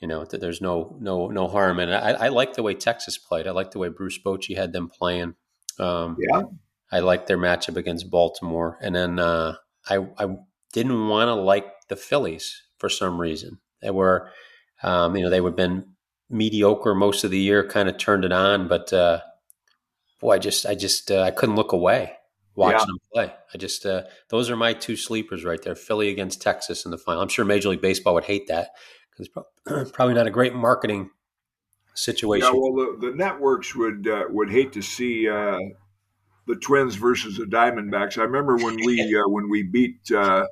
you 0.00 0.08
know, 0.08 0.24
there's 0.24 0.60
no, 0.60 0.96
no, 1.00 1.28
no 1.28 1.48
harm. 1.48 1.78
And 1.78 1.94
I, 1.94 2.12
I 2.12 2.28
like 2.28 2.54
the 2.54 2.62
way 2.62 2.74
Texas 2.74 3.18
played. 3.18 3.46
I 3.46 3.50
like 3.50 3.72
the 3.72 3.78
way 3.78 3.88
Bruce 3.88 4.18
Bochy 4.24 4.56
had 4.56 4.72
them 4.72 4.88
playing. 4.88 5.34
Um, 5.78 6.16
yeah. 6.18 6.42
I 6.92 7.00
like 7.00 7.26
their 7.26 7.38
matchup 7.38 7.76
against 7.76 8.10
Baltimore. 8.10 8.78
And 8.80 8.94
then 8.94 9.18
uh, 9.18 9.56
I, 9.88 9.98
I 10.18 10.36
didn't 10.72 11.08
want 11.08 11.28
to 11.28 11.34
like 11.34 11.66
the 11.88 11.96
Phillies 11.96 12.62
for 12.78 12.88
some 12.88 13.20
reason. 13.20 13.58
They 13.82 13.90
were, 13.90 14.30
um, 14.82 15.16
you 15.16 15.22
know, 15.22 15.30
they 15.30 15.40
would 15.40 15.50
have 15.50 15.56
been 15.56 15.86
mediocre 16.28 16.94
most 16.94 17.24
of 17.24 17.30
the 17.30 17.38
year, 17.38 17.66
kind 17.66 17.88
of 17.88 17.98
turned 17.98 18.24
it 18.24 18.32
on, 18.32 18.68
but 18.68 18.92
uh, 18.92 19.20
boy, 20.20 20.32
I 20.34 20.38
just, 20.38 20.66
I 20.66 20.74
just, 20.74 21.10
uh, 21.10 21.22
I 21.22 21.30
couldn't 21.30 21.56
look 21.56 21.72
away 21.72 22.12
watching 22.54 22.78
yeah. 22.78 22.84
them 22.84 22.98
play. 23.12 23.34
I 23.54 23.58
just, 23.58 23.86
uh, 23.86 24.02
those 24.28 24.50
are 24.50 24.56
my 24.56 24.72
two 24.72 24.96
sleepers 24.96 25.44
right 25.44 25.60
there: 25.62 25.74
Philly 25.74 26.08
against 26.08 26.42
Texas 26.42 26.84
in 26.84 26.90
the 26.90 26.98
final. 26.98 27.22
I'm 27.22 27.28
sure 27.28 27.44
Major 27.44 27.70
League 27.70 27.80
Baseball 27.80 28.14
would 28.14 28.24
hate 28.24 28.48
that 28.48 28.70
because 29.10 29.30
it's 29.66 29.90
probably 29.92 30.14
not 30.14 30.26
a 30.26 30.30
great 30.30 30.54
marketing 30.54 31.10
situation. 31.94 32.48
Yeah, 32.52 32.60
well, 32.60 32.74
the, 32.74 33.08
the 33.08 33.16
networks 33.16 33.74
would 33.74 34.06
uh, 34.06 34.24
would 34.28 34.50
hate 34.50 34.72
to 34.72 34.82
see 34.82 35.28
uh, 35.28 35.58
the 36.46 36.56
Twins 36.56 36.96
versus 36.96 37.36
the 37.36 37.44
Diamondbacks. 37.44 38.18
I 38.18 38.22
remember 38.22 38.56
when 38.56 38.76
we 38.84 39.00
uh, 39.18 39.28
when 39.28 39.48
we 39.48 39.62
beat. 39.62 40.10
Uh, 40.12 40.46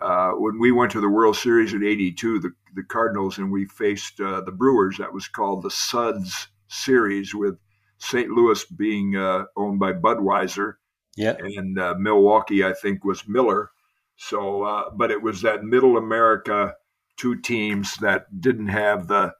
uh, 0.00 0.32
when 0.32 0.58
we 0.58 0.72
went 0.72 0.90
to 0.90 1.00
the 1.00 1.08
World 1.08 1.36
Series 1.36 1.74
in 1.74 1.84
'82, 1.84 2.40
the, 2.40 2.50
the 2.74 2.82
Cardinals, 2.82 3.38
and 3.38 3.52
we 3.52 3.66
faced 3.66 4.20
uh, 4.20 4.40
the 4.40 4.50
Brewers, 4.50 4.98
that 4.98 5.12
was 5.12 5.28
called 5.28 5.62
the 5.62 5.70
Suds 5.70 6.48
series 6.66 7.36
with 7.36 7.56
St. 8.02 8.28
Louis 8.30 8.64
being 8.64 9.16
uh, 9.16 9.44
owned 9.56 9.78
by 9.78 9.92
Budweiser. 9.92 10.74
Yeah. 11.16 11.36
And 11.38 11.78
uh, 11.78 11.94
Milwaukee, 11.98 12.64
I 12.64 12.72
think, 12.72 13.04
was 13.04 13.28
Miller. 13.28 13.70
So, 14.16 14.62
uh, 14.64 14.90
but 14.90 15.10
it 15.10 15.22
was 15.22 15.42
that 15.42 15.62
middle 15.62 15.96
America 15.96 16.74
two 17.16 17.40
teams 17.40 17.96
that 17.98 18.40
didn't 18.40 18.68
have 18.68 19.06
the 19.06 19.34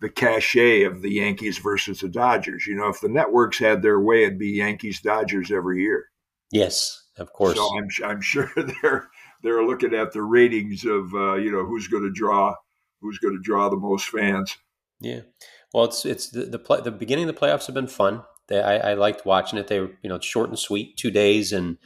the 0.00 0.08
cachet 0.08 0.84
of 0.84 1.02
the 1.02 1.10
Yankees 1.10 1.58
versus 1.58 2.00
the 2.00 2.08
Dodgers. 2.08 2.66
You 2.66 2.76
know, 2.76 2.88
if 2.88 3.00
the 3.00 3.08
networks 3.08 3.58
had 3.58 3.82
their 3.82 4.00
way, 4.00 4.24
it'd 4.24 4.38
be 4.38 4.50
Yankees 4.50 5.00
Dodgers 5.00 5.50
every 5.50 5.82
year. 5.82 6.06
Yes, 6.52 7.04
of 7.18 7.32
course. 7.32 7.56
So 7.56 7.68
I'm 7.76 7.88
I'm 8.04 8.20
sure 8.20 8.50
they're 8.82 9.08
they're 9.42 9.64
looking 9.64 9.94
at 9.94 10.12
the 10.12 10.22
ratings 10.22 10.84
of 10.84 11.14
uh, 11.14 11.34
you 11.34 11.52
know 11.52 11.64
who's 11.64 11.88
going 11.88 12.04
to 12.04 12.12
draw 12.12 12.54
who's 13.00 13.18
going 13.18 13.36
to 13.36 13.42
draw 13.42 13.68
the 13.68 13.76
most 13.76 14.08
fans. 14.08 14.56
Yeah. 15.00 15.20
Well, 15.72 15.84
it's 15.84 16.04
it's 16.04 16.30
the 16.30 16.44
the, 16.44 16.58
play, 16.58 16.80
the 16.80 16.90
beginning 16.90 17.28
of 17.28 17.34
the 17.34 17.40
playoffs 17.40 17.66
have 17.66 17.74
been 17.74 17.86
fun. 17.86 18.22
They, 18.48 18.60
I, 18.60 18.92
I 18.92 18.94
liked 18.94 19.26
watching 19.26 19.58
it. 19.58 19.68
They 19.68 19.80
were 19.80 19.90
you 20.02 20.08
know 20.08 20.18
short 20.20 20.48
and 20.48 20.58
sweet, 20.58 20.96
two 20.96 21.10
days, 21.10 21.52
and 21.52 21.78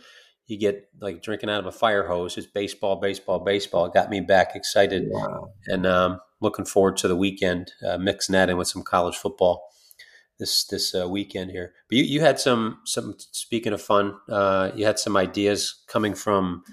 you 0.46 0.58
get 0.58 0.88
like 1.00 1.22
drinking 1.22 1.50
out 1.50 1.60
of 1.60 1.66
a 1.66 1.72
fire 1.72 2.06
hose. 2.06 2.36
It's 2.38 2.46
baseball, 2.46 2.96
baseball, 2.96 3.40
baseball. 3.40 3.86
It 3.86 3.94
got 3.94 4.10
me 4.10 4.20
back 4.20 4.54
excited, 4.54 5.08
wow. 5.10 5.52
and 5.66 5.86
um, 5.86 6.20
looking 6.40 6.64
forward 6.64 6.96
to 6.98 7.08
the 7.08 7.16
weekend, 7.16 7.72
uh, 7.86 7.98
mixing 7.98 8.34
that 8.34 8.50
in 8.50 8.56
with 8.56 8.68
some 8.68 8.82
college 8.82 9.16
football 9.16 9.72
this 10.42 10.64
this 10.64 10.94
uh, 10.94 11.08
weekend 11.08 11.50
here. 11.50 11.72
But 11.88 11.98
you, 11.98 12.04
you 12.04 12.20
had 12.20 12.38
some 12.38 12.80
some 12.84 13.14
speaking 13.18 13.72
of 13.72 13.80
fun, 13.80 14.14
uh, 14.28 14.72
you 14.74 14.84
had 14.84 14.98
some 14.98 15.16
ideas 15.16 15.82
coming 15.86 16.14
from 16.14 16.64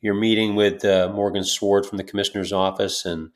your 0.00 0.14
meeting 0.14 0.54
with 0.54 0.84
uh, 0.84 1.10
Morgan 1.14 1.44
Sword 1.44 1.84
from 1.86 1.98
the 1.98 2.04
commissioner's 2.04 2.52
office, 2.52 3.04
and 3.04 3.30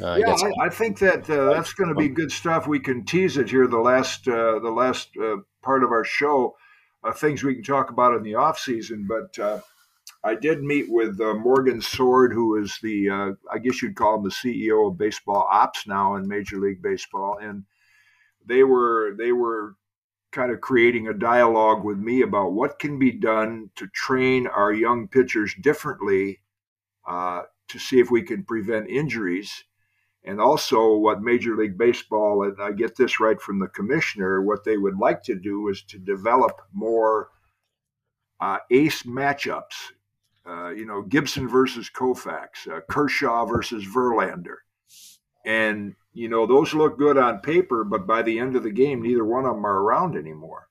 uh, 0.00 0.16
yeah, 0.16 0.32
I, 0.32 0.66
I, 0.66 0.68
think 0.68 0.98
that 0.98 1.28
uh, 1.30 1.52
that's 1.52 1.72
going 1.72 1.88
to 1.88 1.94
be 1.94 2.08
good 2.08 2.32
stuff. 2.32 2.66
We 2.66 2.80
can 2.80 3.04
tease 3.04 3.36
it 3.36 3.50
here 3.50 3.68
the 3.68 3.78
last 3.78 4.26
uh, 4.26 4.58
the 4.58 4.70
last 4.70 5.10
uh, 5.16 5.36
part 5.62 5.84
of 5.84 5.92
our 5.92 6.04
show, 6.04 6.56
uh, 7.04 7.12
things 7.12 7.44
we 7.44 7.54
can 7.54 7.62
talk 7.62 7.90
about 7.90 8.14
in 8.14 8.22
the 8.24 8.34
off 8.34 8.58
season. 8.58 9.06
But 9.08 9.38
uh, 9.38 9.60
I 10.24 10.34
did 10.34 10.62
meet 10.62 10.86
with 10.88 11.20
Morgan 11.20 11.80
Sword, 11.80 12.32
who 12.32 12.60
is 12.60 12.78
the 12.82 13.36
I 13.52 13.58
guess 13.58 13.82
you'd 13.82 13.94
call 13.94 14.16
him 14.16 14.24
the 14.24 14.30
CEO 14.30 14.90
of 14.90 14.98
baseball 14.98 15.46
ops 15.50 15.86
now 15.86 16.16
in 16.16 16.26
Major 16.26 16.58
League 16.58 16.82
Baseball, 16.82 17.38
and 17.40 17.64
they 18.44 18.64
were 18.64 19.14
they 19.16 19.30
were 19.30 19.76
kind 20.32 20.50
of 20.50 20.60
creating 20.60 21.06
a 21.06 21.14
dialogue 21.14 21.84
with 21.84 21.98
me 21.98 22.22
about 22.22 22.52
what 22.52 22.80
can 22.80 22.98
be 22.98 23.12
done 23.12 23.70
to 23.76 23.86
train 23.88 24.48
our 24.48 24.72
young 24.72 25.06
pitchers 25.06 25.54
differently 25.60 26.40
to 27.06 27.78
see 27.78 28.00
if 28.00 28.10
we 28.10 28.22
can 28.22 28.44
prevent 28.44 28.88
injuries 28.88 29.64
and 30.24 30.40
also 30.40 30.96
what 30.96 31.22
Major 31.22 31.54
League 31.54 31.76
Baseball, 31.76 32.44
and 32.44 32.56
I 32.60 32.72
get 32.72 32.96
this 32.96 33.20
right 33.20 33.40
from 33.40 33.58
the 33.58 33.68
commissioner, 33.68 34.40
what 34.40 34.64
they 34.64 34.78
would 34.78 34.96
like 34.96 35.22
to 35.24 35.34
do 35.34 35.68
is 35.68 35.82
to 35.82 35.98
develop 35.98 36.62
more 36.72 37.28
uh, 38.40 38.58
ace 38.70 39.02
matchups. 39.02 39.92
Uh, 40.46 40.70
you 40.70 40.86
know, 40.86 41.02
Gibson 41.02 41.48
versus 41.48 41.90
Koufax, 41.94 42.68
uh, 42.70 42.80
Kershaw 42.88 43.46
versus 43.46 43.84
Verlander. 43.84 44.56
And, 45.46 45.94
you 46.12 46.28
know, 46.28 46.46
those 46.46 46.74
look 46.74 46.98
good 46.98 47.18
on 47.18 47.38
paper, 47.40 47.84
but 47.84 48.06
by 48.06 48.22
the 48.22 48.38
end 48.38 48.56
of 48.56 48.62
the 48.62 48.70
game, 48.70 49.02
neither 49.02 49.24
one 49.24 49.46
of 49.46 49.54
them 49.54 49.66
are 49.66 49.82
around 49.82 50.16
anymore. 50.16 50.68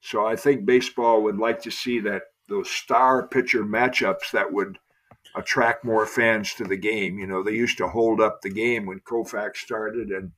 So 0.00 0.26
I 0.26 0.36
think 0.36 0.64
baseball 0.64 1.22
would 1.22 1.38
like 1.38 1.62
to 1.62 1.70
see 1.70 2.00
that 2.00 2.22
those 2.48 2.70
star 2.70 3.26
pitcher 3.28 3.64
matchups 3.64 4.30
that 4.32 4.52
would– 4.52 4.78
attract 5.34 5.84
more 5.84 6.06
fans 6.06 6.54
to 6.54 6.64
the 6.64 6.76
game. 6.76 7.18
You 7.18 7.26
know, 7.26 7.42
they 7.42 7.52
used 7.52 7.78
to 7.78 7.88
hold 7.88 8.20
up 8.20 8.40
the 8.40 8.50
game 8.50 8.86
when 8.86 9.00
Koufax 9.00 9.56
started, 9.56 10.10
and 10.10 10.32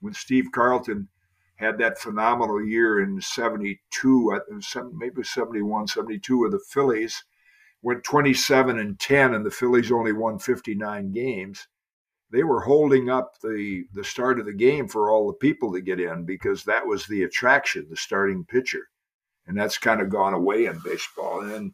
when 0.00 0.14
Steve 0.14 0.46
Carlton 0.52 1.08
had 1.56 1.78
that 1.78 1.98
phenomenal 1.98 2.64
year 2.64 3.02
in 3.02 3.20
72, 3.20 4.40
maybe 4.94 5.22
71, 5.22 5.86
72 5.88 6.38
with 6.38 6.52
the 6.52 6.60
Phillies, 6.70 7.24
went 7.82 8.02
27 8.02 8.78
and 8.78 8.98
10, 8.98 9.34
and 9.34 9.44
the 9.44 9.50
Phillies 9.50 9.92
only 9.92 10.12
won 10.12 10.38
59 10.38 11.12
games. 11.12 11.68
They 12.30 12.44
were 12.44 12.60
holding 12.60 13.10
up 13.10 13.34
the, 13.42 13.84
the 13.92 14.04
start 14.04 14.38
of 14.38 14.46
the 14.46 14.52
game 14.54 14.88
for 14.88 15.10
all 15.10 15.26
the 15.26 15.34
people 15.34 15.72
to 15.72 15.80
get 15.80 16.00
in 16.00 16.24
because 16.24 16.64
that 16.64 16.86
was 16.86 17.06
the 17.06 17.24
attraction, 17.24 17.86
the 17.90 17.96
starting 17.96 18.44
pitcher. 18.44 18.88
And 19.46 19.58
that's 19.58 19.78
kind 19.78 20.00
of 20.00 20.10
gone 20.10 20.32
away 20.32 20.66
in 20.66 20.78
baseball. 20.84 21.40
And 21.40 21.72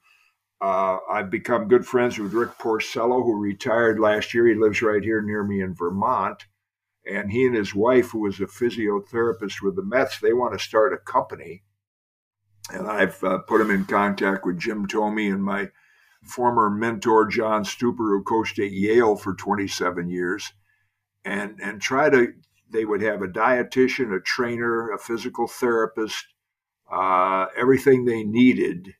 uh, 0.60 0.98
I've 1.10 1.30
become 1.30 1.68
good 1.68 1.86
friends 1.86 2.18
with 2.18 2.32
Rick 2.32 2.58
Porcello, 2.58 3.22
who 3.22 3.38
retired 3.38 4.00
last 4.00 4.32
year. 4.32 4.46
He 4.46 4.54
lives 4.54 4.80
right 4.80 5.02
here 5.02 5.20
near 5.20 5.44
me 5.44 5.60
in 5.60 5.74
Vermont. 5.74 6.44
And 7.06 7.30
he 7.30 7.46
and 7.46 7.54
his 7.54 7.74
wife, 7.74 8.10
who 8.10 8.20
was 8.20 8.40
a 8.40 8.46
physiotherapist 8.46 9.62
with 9.62 9.76
the 9.76 9.84
Mets, 9.84 10.18
they 10.18 10.32
want 10.32 10.58
to 10.58 10.64
start 10.64 10.92
a 10.92 10.98
company. 10.98 11.62
And 12.72 12.88
I've 12.88 13.22
uh, 13.22 13.38
put 13.40 13.60
him 13.60 13.70
in 13.70 13.84
contact 13.84 14.44
with 14.44 14.58
Jim 14.58 14.88
Thome 14.88 15.32
and 15.32 15.44
my 15.44 15.70
former 16.24 16.68
mentor, 16.68 17.26
John 17.26 17.62
Stuper, 17.62 17.96
who 17.98 18.24
coached 18.24 18.58
at 18.58 18.72
Yale 18.72 19.14
for 19.14 19.34
27 19.34 20.08
years. 20.08 20.52
And, 21.24 21.60
and 21.62 21.80
try 21.80 22.08
to, 22.10 22.32
they 22.70 22.84
would 22.84 23.02
have 23.02 23.22
a 23.22 23.28
dietitian, 23.28 24.16
a 24.16 24.20
trainer, 24.20 24.90
a 24.90 24.98
physical 24.98 25.46
therapist, 25.46 26.24
uh, 26.90 27.46
everything 27.56 28.04
they 28.04 28.24
needed 28.24 28.94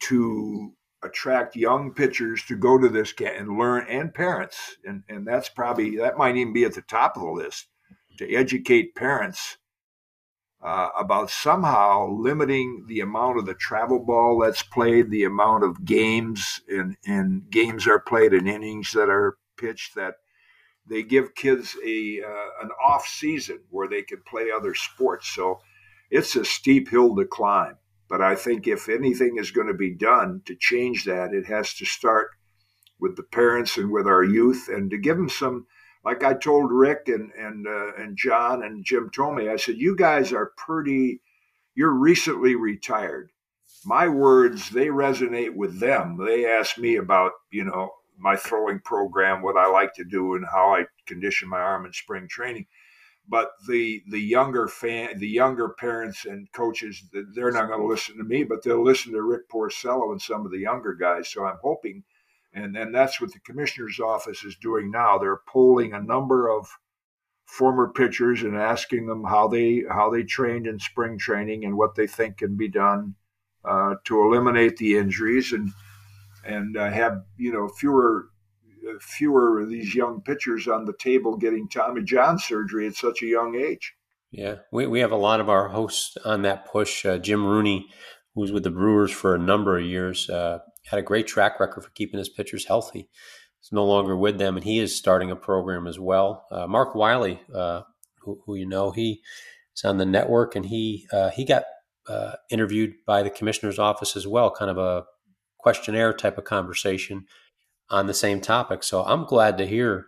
to 0.00 0.72
attract 1.02 1.54
young 1.54 1.92
pitchers 1.92 2.44
to 2.44 2.56
go 2.56 2.76
to 2.78 2.88
this 2.88 3.14
and 3.20 3.56
learn 3.56 3.86
and 3.88 4.12
parents 4.12 4.76
and 4.84 5.04
and 5.08 5.26
that's 5.26 5.48
probably 5.48 5.96
that 5.96 6.18
might 6.18 6.36
even 6.36 6.52
be 6.52 6.64
at 6.64 6.74
the 6.74 6.82
top 6.82 7.16
of 7.16 7.22
the 7.22 7.30
list 7.30 7.68
to 8.18 8.34
educate 8.34 8.96
parents 8.96 9.58
uh, 10.62 10.88
about 10.98 11.30
somehow 11.30 12.08
limiting 12.10 12.84
the 12.88 13.00
amount 13.00 13.38
of 13.38 13.46
the 13.46 13.54
travel 13.54 14.00
ball 14.00 14.40
that's 14.40 14.62
played, 14.62 15.10
the 15.10 15.24
amount 15.24 15.62
of 15.62 15.84
games 15.84 16.60
and, 16.68 16.96
and 17.06 17.48
games 17.50 17.86
are 17.86 18.00
played 18.00 18.32
and 18.32 18.48
innings 18.48 18.92
that 18.92 19.08
are 19.08 19.38
pitched 19.56 19.94
that 19.94 20.14
they 20.88 21.02
give 21.02 21.34
kids 21.34 21.76
a 21.84 22.22
uh, 22.22 22.64
an 22.64 22.70
off 22.84 23.06
season 23.06 23.60
where 23.70 23.88
they 23.88 24.02
can 24.02 24.22
play 24.26 24.46
other 24.50 24.74
sports. 24.74 25.28
So 25.28 25.60
it's 26.10 26.34
a 26.34 26.44
steep 26.44 26.88
hill 26.88 27.14
to 27.16 27.24
climb. 27.26 27.76
But 28.08 28.22
I 28.22 28.34
think 28.34 28.66
if 28.66 28.88
anything 28.88 29.36
is 29.36 29.50
going 29.50 29.66
to 29.66 29.74
be 29.74 29.90
done 29.90 30.42
to 30.46 30.56
change 30.58 31.04
that, 31.04 31.34
it 31.34 31.46
has 31.46 31.74
to 31.74 31.84
start 31.84 32.30
with 32.98 33.16
the 33.16 33.22
parents 33.22 33.76
and 33.76 33.90
with 33.90 34.06
our 34.06 34.24
youth, 34.24 34.68
and 34.68 34.90
to 34.90 34.98
give 34.98 35.16
them 35.16 35.28
some. 35.28 35.66
Like 36.04 36.24
I 36.24 36.34
told 36.34 36.72
Rick 36.72 37.08
and 37.08 37.30
and 37.32 37.66
uh, 37.66 37.92
and 37.96 38.16
John 38.16 38.62
and 38.62 38.84
Jim 38.84 39.10
Thome, 39.14 39.50
I 39.50 39.56
said, 39.56 39.76
"You 39.76 39.94
guys 39.96 40.32
are 40.32 40.52
pretty. 40.56 41.20
You're 41.74 41.94
recently 41.94 42.54
retired. 42.54 43.30
My 43.84 44.08
words, 44.08 44.70
they 44.70 44.86
resonate 44.86 45.54
with 45.54 45.78
them. 45.78 46.16
They 46.16 46.44
ask 46.46 46.78
me 46.78 46.96
about, 46.96 47.32
you 47.52 47.64
know, 47.64 47.92
my 48.18 48.34
throwing 48.34 48.80
program, 48.80 49.42
what 49.42 49.56
I 49.56 49.68
like 49.68 49.94
to 49.94 50.04
do, 50.04 50.34
and 50.34 50.44
how 50.50 50.74
I 50.74 50.86
condition 51.06 51.48
my 51.48 51.60
arm 51.60 51.86
in 51.86 51.92
spring 51.92 52.26
training. 52.28 52.66
But 53.28 53.50
the 53.68 54.02
the 54.10 54.20
younger 54.20 54.68
fan, 54.68 55.18
the 55.18 55.28
younger 55.28 55.68
parents 55.68 56.24
and 56.24 56.50
coaches, 56.52 57.02
they're 57.34 57.52
not 57.52 57.68
going 57.68 57.80
to 57.80 57.86
listen 57.86 58.16
to 58.16 58.24
me, 58.24 58.42
but 58.42 58.62
they'll 58.62 58.82
listen 58.82 59.12
to 59.12 59.22
Rick 59.22 59.50
Porcello 59.50 60.12
and 60.12 60.20
some 60.20 60.46
of 60.46 60.50
the 60.50 60.58
younger 60.58 60.94
guys. 60.94 61.28
So 61.28 61.44
I'm 61.44 61.58
hoping, 61.62 62.04
and 62.54 62.76
and 62.76 62.94
that's 62.94 63.20
what 63.20 63.32
the 63.32 63.40
commissioner's 63.40 64.00
office 64.00 64.44
is 64.44 64.56
doing 64.56 64.90
now. 64.90 65.18
They're 65.18 65.42
polling 65.46 65.92
a 65.92 66.02
number 66.02 66.48
of 66.48 66.68
former 67.48 67.88
pitchers 67.88 68.42
and 68.42 68.56
asking 68.56 69.06
them 69.06 69.24
how 69.24 69.48
they 69.48 69.82
how 69.90 70.10
they 70.10 70.22
trained 70.22 70.66
in 70.66 70.78
spring 70.78 71.18
training 71.18 71.64
and 71.64 71.76
what 71.76 71.94
they 71.94 72.06
think 72.06 72.38
can 72.38 72.56
be 72.56 72.68
done 72.68 73.14
uh, 73.64 73.94
to 74.04 74.22
eliminate 74.22 74.76
the 74.76 74.96
injuries 74.96 75.52
and 75.52 75.70
and 76.44 76.76
uh, 76.76 76.90
have 76.90 77.24
you 77.36 77.52
know 77.52 77.68
fewer 77.68 78.28
fewer 79.00 79.60
of 79.60 79.68
these 79.68 79.94
young 79.94 80.20
pitchers 80.20 80.68
on 80.68 80.84
the 80.84 80.94
table 80.98 81.36
getting 81.36 81.68
Tommy 81.68 82.02
John 82.02 82.38
surgery 82.38 82.86
at 82.86 82.94
such 82.94 83.22
a 83.22 83.26
young 83.26 83.54
age. 83.56 83.94
Yeah, 84.30 84.56
we, 84.70 84.86
we 84.86 85.00
have 85.00 85.12
a 85.12 85.16
lot 85.16 85.40
of 85.40 85.48
our 85.48 85.68
hosts 85.68 86.16
on 86.24 86.42
that 86.42 86.66
push. 86.66 87.06
Uh, 87.06 87.18
Jim 87.18 87.46
Rooney, 87.46 87.86
who 88.34 88.42
was 88.42 88.52
with 88.52 88.62
the 88.62 88.70
Brewers 88.70 89.10
for 89.10 89.34
a 89.34 89.38
number 89.38 89.78
of 89.78 89.84
years, 89.84 90.28
uh, 90.28 90.58
had 90.84 90.98
a 90.98 91.02
great 91.02 91.26
track 91.26 91.58
record 91.58 91.82
for 91.82 91.90
keeping 91.90 92.18
his 92.18 92.28
pitchers 92.28 92.66
healthy. 92.66 93.08
He's 93.60 93.72
no 93.72 93.84
longer 93.84 94.16
with 94.16 94.38
them, 94.38 94.56
and 94.56 94.64
he 94.64 94.78
is 94.78 94.94
starting 94.94 95.30
a 95.30 95.36
program 95.36 95.86
as 95.86 95.98
well. 95.98 96.46
Uh, 96.50 96.66
Mark 96.66 96.94
Wiley, 96.94 97.40
uh, 97.54 97.82
who, 98.20 98.40
who, 98.44 98.54
you 98.54 98.66
know, 98.66 98.90
he 98.90 99.22
is 99.74 99.84
on 99.84 99.96
the 99.96 100.06
network, 100.06 100.54
and 100.54 100.66
he 100.66 101.06
he 101.34 101.44
got 101.44 101.64
interviewed 102.50 102.94
by 103.06 103.22
the 103.22 103.30
commissioner's 103.30 103.78
office 103.78 104.16
as 104.16 104.26
well, 104.26 104.50
kind 104.50 104.70
of 104.70 104.78
a 104.78 105.04
questionnaire 105.58 106.12
type 106.12 106.38
of 106.38 106.44
conversation 106.44 107.26
on 107.90 108.06
the 108.06 108.14
same 108.14 108.40
topic. 108.40 108.82
So 108.82 109.04
I'm 109.04 109.24
glad 109.24 109.58
to 109.58 109.66
hear 109.66 110.06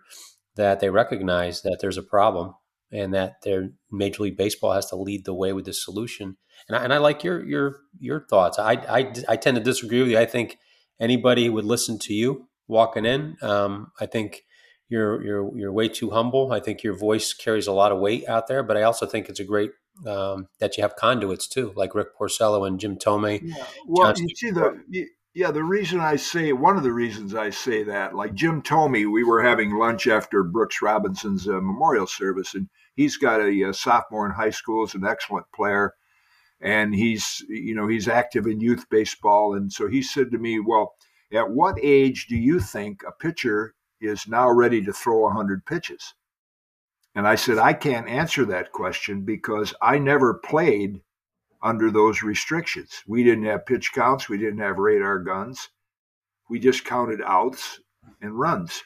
that 0.56 0.80
they 0.80 0.90
recognize 0.90 1.62
that 1.62 1.78
there's 1.80 1.96
a 1.96 2.02
problem 2.02 2.54
and 2.92 3.14
that 3.14 3.42
their 3.42 3.70
Major 3.90 4.24
League 4.24 4.36
Baseball 4.36 4.72
has 4.72 4.86
to 4.86 4.96
lead 4.96 5.24
the 5.24 5.34
way 5.34 5.52
with 5.52 5.64
this 5.64 5.84
solution. 5.84 6.36
And 6.68 6.76
I, 6.76 6.84
and 6.84 6.92
I 6.92 6.98
like 6.98 7.24
your 7.24 7.44
your 7.44 7.76
your 7.98 8.26
thoughts. 8.28 8.58
I, 8.58 8.72
I, 8.72 9.12
I 9.28 9.36
tend 9.36 9.56
to 9.56 9.62
disagree 9.62 10.00
with 10.00 10.10
you. 10.10 10.18
I 10.18 10.26
think 10.26 10.58
anybody 11.00 11.48
would 11.48 11.64
listen 11.64 11.98
to 12.00 12.14
you 12.14 12.48
walking 12.68 13.06
in. 13.06 13.36
Um, 13.42 13.92
I 14.00 14.06
think 14.06 14.42
you're 14.88 15.22
you're 15.22 15.56
you're 15.56 15.72
way 15.72 15.88
too 15.88 16.10
humble. 16.10 16.52
I 16.52 16.60
think 16.60 16.82
your 16.82 16.94
voice 16.94 17.32
carries 17.32 17.66
a 17.66 17.72
lot 17.72 17.92
of 17.92 18.00
weight 18.00 18.28
out 18.28 18.48
there. 18.48 18.62
But 18.62 18.76
I 18.76 18.82
also 18.82 19.06
think 19.06 19.28
it's 19.28 19.40
a 19.40 19.44
great 19.44 19.70
um, 20.06 20.48
that 20.58 20.76
you 20.76 20.82
have 20.82 20.96
conduits 20.96 21.46
too, 21.46 21.72
like 21.76 21.94
Rick 21.94 22.16
Porcello 22.18 22.66
and 22.66 22.78
Jim 22.78 22.96
Thome. 22.96 23.40
Yeah. 23.42 23.66
Well, 23.86 24.12
John 24.12 24.26
you 24.28 24.36
see 24.36 24.50
the 24.50 24.82
yeah, 25.32 25.52
the 25.52 25.62
reason 25.62 26.00
I 26.00 26.16
say 26.16 26.52
one 26.52 26.76
of 26.76 26.82
the 26.82 26.92
reasons 26.92 27.34
I 27.34 27.50
say 27.50 27.84
that, 27.84 28.16
like 28.16 28.34
Jim 28.34 28.62
told 28.62 28.90
me, 28.90 29.06
we 29.06 29.22
were 29.22 29.42
having 29.42 29.76
lunch 29.76 30.08
after 30.08 30.42
Brooks 30.42 30.82
Robinson's 30.82 31.48
uh, 31.48 31.60
memorial 31.60 32.08
service, 32.08 32.54
and 32.54 32.68
he's 32.96 33.16
got 33.16 33.40
a, 33.40 33.62
a, 33.62 33.72
sophomore 33.72 34.26
in 34.26 34.32
high 34.32 34.50
school, 34.50 34.84
is 34.84 34.94
an 34.94 35.06
excellent 35.06 35.46
player, 35.54 35.94
and 36.60 36.94
he's 36.94 37.44
you 37.48 37.74
know 37.76 37.86
he's 37.86 38.08
active 38.08 38.46
in 38.46 38.60
youth 38.60 38.86
baseball, 38.90 39.54
and 39.54 39.72
so 39.72 39.86
he 39.88 40.02
said 40.02 40.32
to 40.32 40.38
me, 40.38 40.58
"Well, 40.58 40.94
at 41.32 41.50
what 41.50 41.78
age 41.80 42.26
do 42.26 42.36
you 42.36 42.58
think 42.58 43.02
a 43.06 43.12
pitcher 43.12 43.74
is 44.00 44.26
now 44.26 44.50
ready 44.50 44.82
to 44.84 44.92
throw 44.92 45.20
100 45.20 45.64
pitches?" 45.64 46.14
And 47.14 47.28
I 47.28 47.36
said, 47.36 47.58
"I 47.58 47.72
can't 47.74 48.08
answer 48.08 48.44
that 48.46 48.72
question 48.72 49.24
because 49.24 49.74
I 49.80 49.98
never 49.98 50.34
played 50.34 51.02
under 51.62 51.90
those 51.90 52.22
restrictions. 52.22 53.02
We 53.06 53.22
didn't 53.22 53.44
have 53.44 53.66
pitch 53.66 53.92
counts, 53.92 54.28
we 54.28 54.38
didn't 54.38 54.60
have 54.60 54.78
radar 54.78 55.18
guns. 55.18 55.68
We 56.48 56.58
just 56.58 56.84
counted 56.84 57.20
outs 57.24 57.80
and 58.20 58.38
runs. 58.38 58.82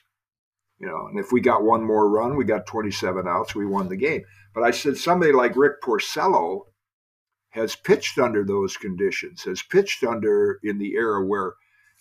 You 0.78 0.88
know, 0.88 1.06
and 1.06 1.18
if 1.18 1.32
we 1.32 1.40
got 1.40 1.62
one 1.62 1.82
more 1.82 2.10
run, 2.10 2.36
we 2.36 2.44
got 2.44 2.66
27 2.66 3.26
outs, 3.26 3.54
we 3.54 3.64
won 3.64 3.88
the 3.88 3.96
game. 3.96 4.22
But 4.54 4.64
I 4.64 4.70
said 4.70 4.96
somebody 4.96 5.32
like 5.32 5.56
Rick 5.56 5.80
Porcello 5.82 6.62
has 7.50 7.76
pitched 7.76 8.18
under 8.18 8.44
those 8.44 8.76
conditions, 8.76 9.44
has 9.44 9.62
pitched 9.62 10.02
under 10.04 10.58
in 10.62 10.78
the 10.78 10.94
era 10.94 11.24
where 11.24 11.54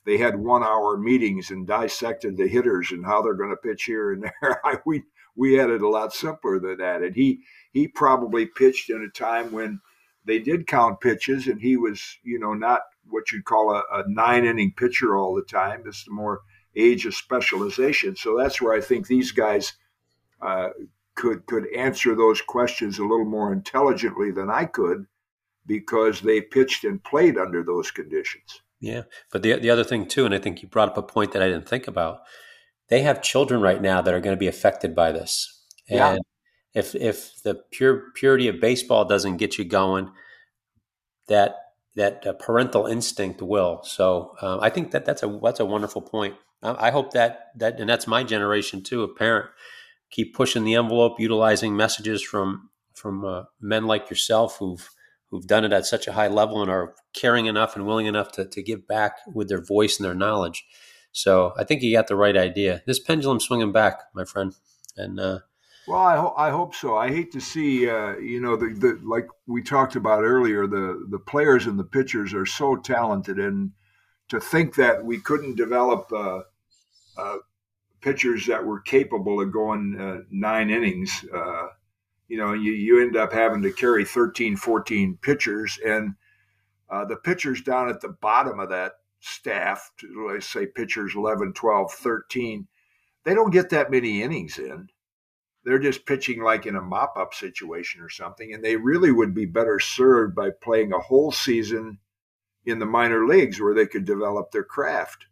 they 0.05 0.17
had 0.17 0.35
one 0.35 0.63
hour 0.63 0.97
meetings 0.97 1.51
and 1.51 1.67
dissected 1.67 2.35
the 2.35 2.47
hitters 2.47 2.91
and 2.91 3.05
how 3.05 3.21
they're 3.21 3.35
going 3.35 3.51
to 3.51 3.55
pitch 3.55 3.83
here 3.83 4.11
and 4.11 4.23
there. 4.23 4.61
We 4.85 5.03
we 5.35 5.53
had 5.53 5.69
it 5.69 5.81
a 5.81 5.89
lot 5.89 6.13
simpler 6.13 6.59
than 6.59 6.77
that. 6.77 7.01
And 7.01 7.15
he 7.15 7.39
he 7.71 7.87
probably 7.87 8.45
pitched 8.45 8.89
in 8.89 9.01
a 9.03 9.17
time 9.17 9.51
when 9.51 9.79
they 10.25 10.39
did 10.39 10.67
count 10.67 11.01
pitches, 11.01 11.47
and 11.47 11.61
he 11.61 11.77
was, 11.77 12.17
you 12.23 12.39
know, 12.39 12.53
not 12.53 12.81
what 13.09 13.31
you'd 13.31 13.45
call 13.45 13.71
a, 13.71 13.83
a 13.91 14.03
nine 14.07 14.45
inning 14.45 14.73
pitcher 14.75 15.17
all 15.17 15.35
the 15.35 15.43
time. 15.43 15.83
It's 15.85 16.05
the 16.05 16.11
more 16.11 16.41
age 16.75 17.05
of 17.05 17.13
specialization. 17.13 18.15
So 18.15 18.37
that's 18.37 18.61
where 18.61 18.73
I 18.73 18.81
think 18.81 19.07
these 19.07 19.31
guys 19.31 19.73
uh, 20.41 20.69
could 21.15 21.45
could 21.45 21.67
answer 21.75 22.15
those 22.15 22.41
questions 22.41 22.99
a 22.99 23.03
little 23.03 23.25
more 23.25 23.51
intelligently 23.51 24.31
than 24.31 24.49
I 24.49 24.65
could 24.65 25.05
because 25.65 26.21
they 26.21 26.41
pitched 26.41 26.83
and 26.83 27.03
played 27.03 27.37
under 27.37 27.63
those 27.63 27.91
conditions. 27.91 28.61
Yeah, 28.79 29.03
but 29.31 29.43
the 29.43 29.57
the 29.59 29.69
other 29.69 29.83
thing 29.83 30.07
too, 30.07 30.25
and 30.25 30.33
I 30.33 30.39
think 30.39 30.61
you 30.61 30.67
brought 30.67 30.89
up 30.89 30.97
a 30.97 31.03
point 31.03 31.31
that 31.33 31.41
I 31.41 31.47
didn't 31.47 31.69
think 31.69 31.87
about. 31.87 32.21
They 32.89 33.01
have 33.01 33.21
children 33.21 33.61
right 33.61 33.81
now 33.81 34.01
that 34.01 34.13
are 34.13 34.19
going 34.19 34.35
to 34.35 34.39
be 34.39 34.47
affected 34.47 34.93
by 34.93 35.11
this, 35.11 35.63
and 35.89 35.97
yeah 35.97 36.17
if 36.73 36.95
if 36.95 37.41
the 37.43 37.55
pure 37.71 38.11
purity 38.15 38.47
of 38.47 38.59
baseball 38.59 39.05
doesn't 39.05 39.37
get 39.37 39.57
you 39.57 39.65
going, 39.65 40.11
that 41.27 41.55
that 41.95 42.25
uh, 42.25 42.33
parental 42.33 42.87
instinct 42.87 43.41
will. 43.41 43.81
So 43.83 44.33
um, 44.41 44.59
I 44.61 44.69
think 44.69 44.91
that 44.91 45.05
that's 45.05 45.23
a 45.23 45.39
that's 45.43 45.59
a 45.59 45.65
wonderful 45.65 46.01
point. 46.01 46.35
I, 46.61 46.87
I, 46.87 46.91
hope 46.91 47.13
that 47.13 47.51
that 47.57 47.79
and 47.79 47.89
that's 47.89 48.07
my 48.07 48.23
generation 48.23 48.81
too. 48.81 49.03
A 49.03 49.13
parent 49.13 49.49
keep 50.09 50.35
pushing 50.35 50.63
the 50.63 50.75
envelope, 50.75 51.19
utilizing 51.19 51.75
messages 51.75 52.23
from 52.23 52.69
from 52.95 53.23
uh, 53.25 53.43
men 53.61 53.85
like 53.85 54.09
yourself 54.09 54.57
who've 54.57 54.89
who've 55.29 55.47
done 55.47 55.65
it 55.65 55.73
at 55.73 55.85
such 55.85 56.07
a 56.07 56.13
high 56.13 56.27
level 56.27 56.61
and 56.61 56.69
are 56.69 56.93
caring 57.13 57.47
enough 57.47 57.75
and 57.75 57.85
willing 57.85 58.05
enough 58.05 58.31
to, 58.31 58.45
to 58.45 58.61
give 58.61 58.87
back 58.87 59.17
with 59.33 59.49
their 59.49 59.63
voice 59.63 59.97
and 59.97 60.05
their 60.05 60.13
knowledge. 60.13 60.63
So 61.11 61.53
I 61.57 61.63
think 61.63 61.81
you 61.81 61.95
got 61.95 62.07
the 62.07 62.15
right 62.15 62.37
idea. 62.37 62.83
This 62.85 62.99
pendulum 62.99 63.39
swinging 63.39 63.71
back, 63.71 63.99
my 64.13 64.25
friend, 64.25 64.53
and 64.95 65.19
uh, 65.19 65.39
well, 65.87 65.99
I, 65.99 66.15
ho- 66.15 66.33
I 66.37 66.49
hope 66.49 66.75
so. 66.75 66.95
I 66.95 67.09
hate 67.09 67.31
to 67.33 67.41
see, 67.41 67.89
uh, 67.89 68.15
you 68.17 68.39
know, 68.39 68.55
the, 68.55 68.73
the 68.73 68.99
like 69.03 69.27
we 69.47 69.61
talked 69.61 69.95
about 69.95 70.23
earlier, 70.23 70.65
the 70.65 71.05
the 71.09 71.19
players 71.19 71.65
and 71.65 71.77
the 71.77 71.83
pitchers 71.83 72.33
are 72.33 72.45
so 72.45 72.77
talented, 72.77 73.37
and 73.37 73.71
to 74.29 74.39
think 74.39 74.75
that 74.75 75.03
we 75.03 75.19
couldn't 75.19 75.55
develop 75.55 76.11
uh, 76.11 76.41
uh, 77.17 77.37
pitchers 78.01 78.45
that 78.47 78.65
were 78.65 78.79
capable 78.79 79.41
of 79.41 79.51
going 79.51 79.99
uh, 79.99 80.23
nine 80.31 80.69
innings, 80.69 81.25
uh, 81.33 81.67
you 82.29 82.37
know, 82.37 82.53
you, 82.53 82.71
you 82.71 83.01
end 83.01 83.17
up 83.17 83.33
having 83.33 83.61
to 83.61 83.71
carry 83.71 84.05
13, 84.05 84.55
14 84.55 85.17
pitchers, 85.21 85.77
and 85.85 86.15
uh, 86.89 87.03
the 87.05 87.17
pitchers 87.17 87.61
down 87.61 87.89
at 87.89 88.01
the 88.01 88.09
bottom 88.09 88.59
of 88.59 88.69
that 88.69 88.93
staff, 89.19 89.91
let's 90.27 90.47
say 90.47 90.65
pitchers 90.65 91.13
11, 91.15 91.53
12, 91.53 91.91
13, 91.91 92.67
they 93.25 93.33
don't 93.33 93.51
get 93.51 93.69
that 93.69 93.91
many 93.91 94.21
innings 94.21 94.57
in 94.57 94.89
they're 95.63 95.79
just 95.79 96.05
pitching 96.05 96.41
like 96.41 96.65
in 96.65 96.75
a 96.75 96.81
mop 96.81 97.15
up 97.17 97.33
situation 97.33 98.01
or 98.01 98.09
something. 98.09 98.53
And 98.53 98.63
they 98.63 98.75
really 98.75 99.11
would 99.11 99.33
be 99.33 99.45
better 99.45 99.79
served 99.79 100.35
by 100.35 100.49
playing 100.61 100.93
a 100.93 100.99
whole 100.99 101.31
season 101.31 101.99
in 102.65 102.79
the 102.79 102.85
minor 102.85 103.25
leagues 103.25 103.59
where 103.59 103.73
they 103.73 103.85
could 103.85 104.05
develop 104.05 104.51
their 104.51 104.63
craft. 104.63 105.25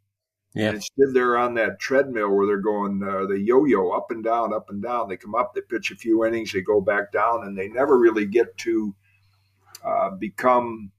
Yeah. 0.54 0.68
And 0.68 0.76
instead, 0.76 1.14
they're 1.14 1.38
on 1.38 1.54
that 1.56 1.80
treadmill 1.80 2.30
where 2.30 2.46
they're 2.46 2.58
going, 2.58 3.02
uh, 3.04 3.26
the 3.26 3.40
yo 3.40 3.66
yo 3.66 3.92
up 3.92 4.12
and 4.12 4.24
down, 4.24 4.54
up 4.54 4.70
and 4.70 4.84
down. 4.84 5.08
They 5.08 5.18
come 5.18 5.36
up, 5.36 5.54
they 5.54 5.62
pitch 5.62 5.92
a 5.92 5.96
few 5.96 6.26
innings, 6.26 6.52
they 6.52 6.62
go 6.62 6.82
back 6.82 7.12
down, 7.12 7.46
and 7.46 7.58
they 7.58 7.70
never 7.70 7.98
really 7.98 8.26
get 8.26 8.58
to 8.60 8.94
uh, 9.86 10.10
become 10.12 10.92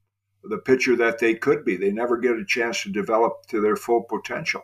the 0.43 0.57
pitcher 0.57 0.95
that 0.95 1.19
they 1.19 1.35
could 1.35 1.63
be. 1.63 1.77
They 1.77 1.91
never 1.91 2.17
get 2.17 2.35
a 2.35 2.45
chance 2.45 2.81
to 2.83 2.89
develop 2.89 3.45
to 3.49 3.61
their 3.61 3.75
full 3.75 4.03
potential. 4.03 4.63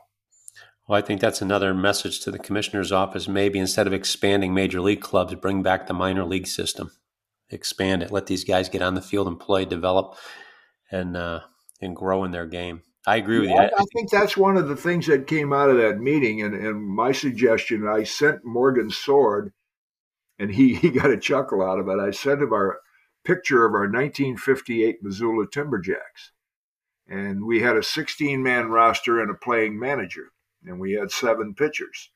Well, 0.89 0.97
I 0.97 1.03
think 1.03 1.21
that's 1.21 1.43
another 1.43 1.71
message 1.75 2.19
to 2.21 2.31
the 2.31 2.39
commissioner's 2.39 2.91
office. 2.91 3.27
Maybe 3.27 3.59
instead 3.59 3.85
of 3.85 3.93
expanding 3.93 4.55
major 4.55 4.81
league 4.81 5.01
clubs, 5.01 5.35
bring 5.35 5.61
back 5.61 5.85
the 5.85 5.93
minor 5.93 6.25
league 6.25 6.47
system. 6.47 6.89
expand 7.51 8.01
it. 8.01 8.11
Let 8.11 8.25
these 8.25 8.43
guys 8.43 8.69
get 8.69 8.81
on 8.81 8.95
the 8.95 9.01
field 9.01 9.27
and 9.27 9.39
play, 9.39 9.65
develop, 9.65 10.15
and 10.91 11.15
uh, 11.15 11.41
and 11.79 11.95
grow 11.95 12.23
in 12.23 12.31
their 12.31 12.47
game. 12.47 12.81
I 13.05 13.17
agree 13.17 13.39
with 13.39 13.49
yeah, 13.49 13.55
you. 13.55 13.69
I, 13.77 13.81
I, 13.81 13.85
think 13.93 14.09
that's 14.09 14.35
one 14.35 14.57
of 14.57 14.67
the 14.67 14.75
things 14.75 15.05
that 15.05 15.27
came 15.27 15.53
out 15.53 15.69
of 15.69 15.77
that 15.77 15.99
meeting. 15.99 16.41
And, 16.41 16.55
and 16.55 16.83
my 16.83 17.11
suggestion, 17.11 17.87
I 17.87 18.03
sent 18.03 18.43
Morgan 18.43 18.89
Sword, 18.89 19.53
and 20.39 20.51
he, 20.51 20.73
he 20.73 20.89
got 20.89 21.11
a 21.11 21.17
chuckle 21.17 21.61
out 21.61 21.79
of 21.79 21.87
it. 21.87 21.99
I 21.99 22.09
sent 22.09 22.41
him 22.41 22.51
our 22.51 22.79
picture 23.23 23.63
of 23.63 23.73
our 23.73 23.81
1958 23.81 25.03
Missoula 25.03 25.45
Timberjacks. 25.45 26.31
And 27.07 27.45
we 27.45 27.61
had 27.61 27.77
a 27.77 27.83
16 27.83 28.41
man 28.41 28.69
roster 28.69 29.21
and 29.21 29.29
a 29.29 29.35
playing 29.35 29.79
manager, 29.79 30.31
and 30.65 30.79
we 30.79 30.93
had 30.93 31.11
seven 31.11 31.53
pitchers. 31.53 32.11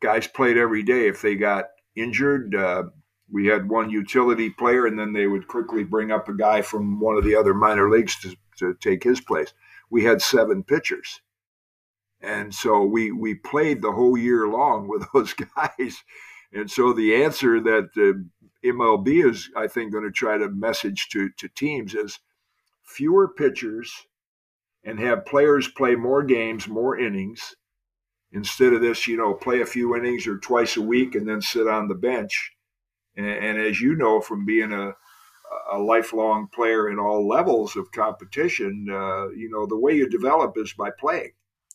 Guys 0.00 0.26
played 0.26 0.56
every 0.56 0.82
day. 0.82 1.08
If 1.08 1.22
they 1.22 1.34
got 1.34 1.66
injured, 1.96 2.54
uh, 2.54 2.84
we 3.30 3.46
had 3.46 3.68
one 3.68 3.90
utility 3.90 4.50
player, 4.50 4.86
and 4.86 4.98
then 4.98 5.12
they 5.12 5.26
would 5.26 5.48
quickly 5.48 5.84
bring 5.84 6.10
up 6.12 6.28
a 6.28 6.36
guy 6.36 6.62
from 6.62 7.00
one 7.00 7.16
of 7.16 7.24
the 7.24 7.36
other 7.36 7.54
minor 7.54 7.90
leagues 7.90 8.16
to, 8.20 8.36
to 8.58 8.74
take 8.80 9.02
his 9.02 9.20
place. 9.20 9.52
We 9.90 10.04
had 10.04 10.20
seven 10.20 10.62
pitchers. 10.62 11.20
And 12.20 12.54
so 12.54 12.82
we, 12.84 13.12
we 13.12 13.34
played 13.34 13.82
the 13.82 13.92
whole 13.92 14.16
year 14.16 14.48
long 14.48 14.88
with 14.88 15.06
those 15.12 15.34
guys. 15.34 16.02
And 16.52 16.70
so 16.70 16.92
the 16.92 17.22
answer 17.22 17.60
that 17.60 17.90
the 17.94 18.26
MLB 18.64 19.28
is, 19.28 19.50
I 19.56 19.66
think, 19.66 19.92
going 19.92 20.04
to 20.04 20.10
try 20.10 20.38
to 20.38 20.48
message 20.48 21.08
to, 21.10 21.30
to 21.38 21.48
teams 21.48 21.94
is 21.94 22.20
fewer 22.82 23.28
pitchers 23.28 24.06
and 24.84 25.00
have 25.00 25.26
players 25.26 25.68
play 25.68 25.96
more 25.96 26.22
games, 26.22 26.68
more 26.68 26.98
innings, 26.98 27.56
instead 28.34 28.72
of 28.72 28.82
this, 28.82 29.06
you 29.06 29.16
know, 29.16 29.32
play 29.32 29.60
a 29.60 29.66
few 29.66 29.96
innings 29.96 30.26
or 30.26 30.38
twice 30.38 30.76
a 30.76 30.82
week 30.82 31.14
and 31.14 31.26
then 31.26 31.40
sit 31.40 31.66
on 31.66 31.88
the 31.88 31.94
bench. 31.94 32.52
And, 33.16 33.26
and 33.26 33.58
as 33.58 33.80
you 33.80 33.94
know 33.94 34.20
from 34.20 34.44
being 34.44 34.72
a, 34.72 34.92
a 35.72 35.78
lifelong 35.78 36.48
player 36.52 36.90
in 36.90 36.98
all 36.98 37.26
levels 37.26 37.76
of 37.76 37.92
competition, 37.92 38.88
uh, 38.90 39.28
you 39.28 39.48
know, 39.50 39.66
the 39.66 39.78
way 39.78 39.94
you 39.94 40.08
develop 40.08 40.58
is 40.58 40.74
by 40.74 40.90
playing. 40.98 41.30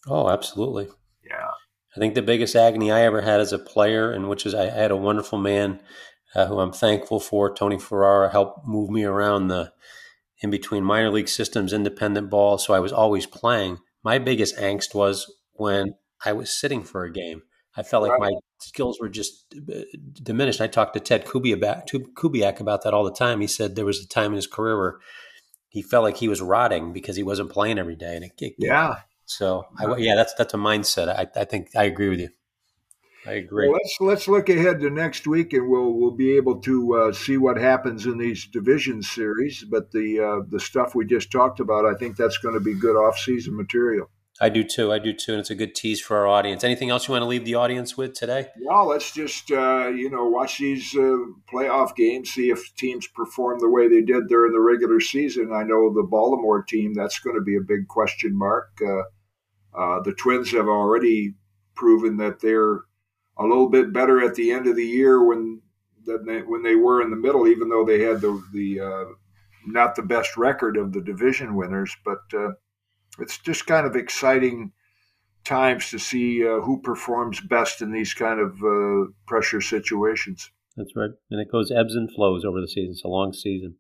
Oh, 0.06 0.30
absolutely. 0.30 0.90
Yeah. 1.28 1.52
I 1.96 2.00
think 2.00 2.14
the 2.14 2.22
biggest 2.22 2.56
agony 2.56 2.92
I 2.92 3.02
ever 3.02 3.22
had 3.22 3.40
as 3.40 3.54
a 3.54 3.60
player, 3.60 4.12
and 4.12 4.30
which 4.30 4.46
is 4.46 4.54
I 4.54 4.70
had 4.70 4.92
a 4.92 4.98
wonderful 4.98 5.40
man 5.40 5.80
uh, 6.36 6.46
who 6.46 6.60
I'm 6.60 6.72
thankful 6.74 7.20
for, 7.20 7.54
Tony 7.54 7.80
Ferrara, 7.80 8.30
helped 8.30 8.68
move 8.68 8.90
me 8.90 9.04
around 9.04 9.48
the 9.48 9.72
in 10.42 10.50
between 10.50 10.84
minor 10.84 11.10
league 11.10 11.28
systems, 11.28 11.74
independent 11.74 12.30
ball. 12.30 12.58
So 12.58 12.74
I 12.74 12.80
was 12.80 12.94
always 12.94 13.26
playing. 13.26 13.80
My 14.04 14.20
biggest 14.20 14.56
angst 14.58 14.94
was 14.94 15.34
when 15.54 15.96
I 16.26 16.34
was 16.34 16.50
sitting 16.50 16.84
for 16.84 17.04
a 17.04 17.12
game. 17.12 17.44
I 17.76 17.84
felt 17.84 18.08
like 18.08 18.20
my 18.20 18.32
skills 18.60 19.00
were 19.00 19.10
just 19.10 19.46
uh, 19.56 19.82
diminished. 20.14 20.60
I 20.60 20.68
talked 20.68 20.94
to 20.96 21.00
Ted 21.00 21.26
Kubiak 21.26 22.60
about 22.60 22.84
that 22.84 22.94
all 22.94 23.04
the 23.04 23.14
time. 23.14 23.42
He 23.42 23.48
said 23.48 23.76
there 23.76 23.86
was 23.86 24.04
a 24.04 24.08
time 24.08 24.32
in 24.32 24.36
his 24.36 24.48
career 24.48 24.78
where 24.78 24.98
he 25.70 25.82
felt 25.82 26.04
like 26.04 26.18
he 26.18 26.28
was 26.28 26.42
rotting 26.42 26.92
because 26.92 27.16
he 27.16 27.24
wasn't 27.24 27.52
playing 27.52 27.80
every 27.80 27.96
day. 27.96 28.16
And 28.16 28.26
it, 28.26 28.32
it 28.40 28.56
yeah. 28.58 29.02
So 29.26 29.66
I, 29.78 29.96
yeah, 29.98 30.16
that's 30.16 30.34
that's 30.34 30.54
a 30.56 30.58
mindset. 30.58 31.08
I, 31.08 31.28
I 31.40 31.46
think 31.46 31.70
I 31.76 31.84
agree 31.84 32.10
with 32.10 32.20
you. 32.20 32.30
I 33.26 33.34
agree. 33.34 33.68
Well, 33.68 33.78
let's 33.78 33.98
let's 34.00 34.28
look 34.28 34.50
ahead 34.50 34.80
to 34.80 34.90
next 34.90 35.28
week, 35.28 35.54
and 35.54 35.70
we'll 35.70 35.94
we'll 35.94 36.12
be 36.16 36.36
able 36.36 36.60
to 36.62 36.96
uh, 36.96 37.14
see 37.14 37.38
what 37.38 37.58
happens 37.58 38.08
in 38.08 38.18
these 38.18 38.48
division 38.48 39.04
series. 39.04 39.64
But 39.64 39.92
the 39.92 40.20
uh, 40.20 40.46
the 40.50 40.60
stuff 40.60 40.96
we 40.96 41.06
just 41.06 41.32
talked 41.32 41.60
about, 41.60 41.86
I 41.86 41.94
think 41.94 42.18
that's 42.18 42.40
going 42.40 42.56
to 42.56 42.60
be 42.60 42.74
good 42.74 42.96
off 42.96 43.20
season 43.20 43.56
material. 43.56 44.10
I 44.42 44.50
do 44.50 44.64
too. 44.64 44.92
I 44.92 45.00
do 45.00 45.12
too, 45.12 45.34
and 45.34 45.40
it's 45.42 45.50
a 45.50 45.56
good 45.56 45.76
tease 45.76 46.00
for 46.00 46.16
our 46.18 46.28
audience. 46.28 46.64
Anything 46.64 46.90
else 46.90 47.08
you 47.08 47.12
want 47.12 47.24
to 47.24 47.28
leave 47.28 47.44
the 47.44 47.56
audience 47.56 47.98
with 47.98 48.14
today? 48.14 48.48
Well, 48.62 48.88
let's 48.88 49.12
just 49.12 49.52
uh, 49.52 49.90
you 49.90 50.10
know 50.10 50.26
watch 50.26 50.60
these 50.60 50.96
uh, 50.96 51.18
playoff 51.52 51.96
games, 51.96 52.30
see 52.30 52.50
if 52.50 52.74
teams 52.76 53.08
perform 53.08 53.60
the 53.60 53.70
way 53.70 53.90
they 53.90 54.02
did 54.02 54.28
during 54.28 54.54
the 54.54 54.62
regular 54.62 55.02
season. 55.02 55.52
I 55.54 55.64
know 55.64 55.94
the 55.94 56.08
Baltimore 56.10 56.64
team 56.64 56.94
that's 56.94 57.20
going 57.20 57.36
to 57.36 57.42
be 57.42 57.58
a 57.58 57.62
big 57.62 57.88
question 57.88 58.38
mark. 58.38 58.70
Uh, 58.82 59.02
uh 59.78 60.02
the 60.04 60.14
Twins 60.14 60.52
have 60.52 60.68
already 60.68 61.34
proven 61.76 62.18
that 62.18 62.40
they're 62.40 62.80
a 63.38 63.44
little 63.44 63.70
bit 63.70 63.92
better 63.92 64.24
at 64.24 64.36
the 64.36 64.52
end 64.52 64.68
of 64.68 64.76
the 64.76 64.86
year 64.86 65.24
when 65.24 65.62
than 66.06 66.26
they, 66.26 66.42
when 66.42 66.64
they 66.64 66.76
were 66.76 67.02
in 67.02 67.10
the 67.10 67.16
middle, 67.16 67.48
even 67.48 67.68
though 67.68 67.86
they 67.86 68.02
had 68.02 68.22
the 68.22 68.42
the 68.54 68.80
uh, 68.80 69.06
not 69.66 69.96
the 69.96 70.02
best 70.02 70.38
record 70.38 70.78
of 70.78 70.94
the 70.94 71.02
division 71.02 71.56
winners. 71.56 71.96
But 72.06 72.20
uh, 72.34 72.52
it's 73.22 73.38
just 73.38 73.68
kind 73.68 73.86
of 73.86 73.96
exciting 73.96 74.72
times 75.46 75.90
to 75.90 76.00
see 76.00 76.46
uh, 76.46 76.60
who 76.62 76.82
performs 76.82 77.40
best 77.42 77.82
in 77.82 77.92
these 77.92 78.14
kind 78.14 78.40
of 78.40 78.52
uh, 78.64 79.12
pressure 79.28 79.62
situations. 79.62 80.52
That's 80.78 80.96
right, 80.96 81.12
and 81.32 81.42
it 81.42 81.52
goes 81.52 81.72
ebbs 81.72 81.96
and 81.96 82.10
flows 82.14 82.46
over 82.46 82.62
the 82.62 82.68
season. 82.68 82.92
It's 82.92 83.04
a 83.04 83.08
long 83.08 83.34
season. 83.34 83.76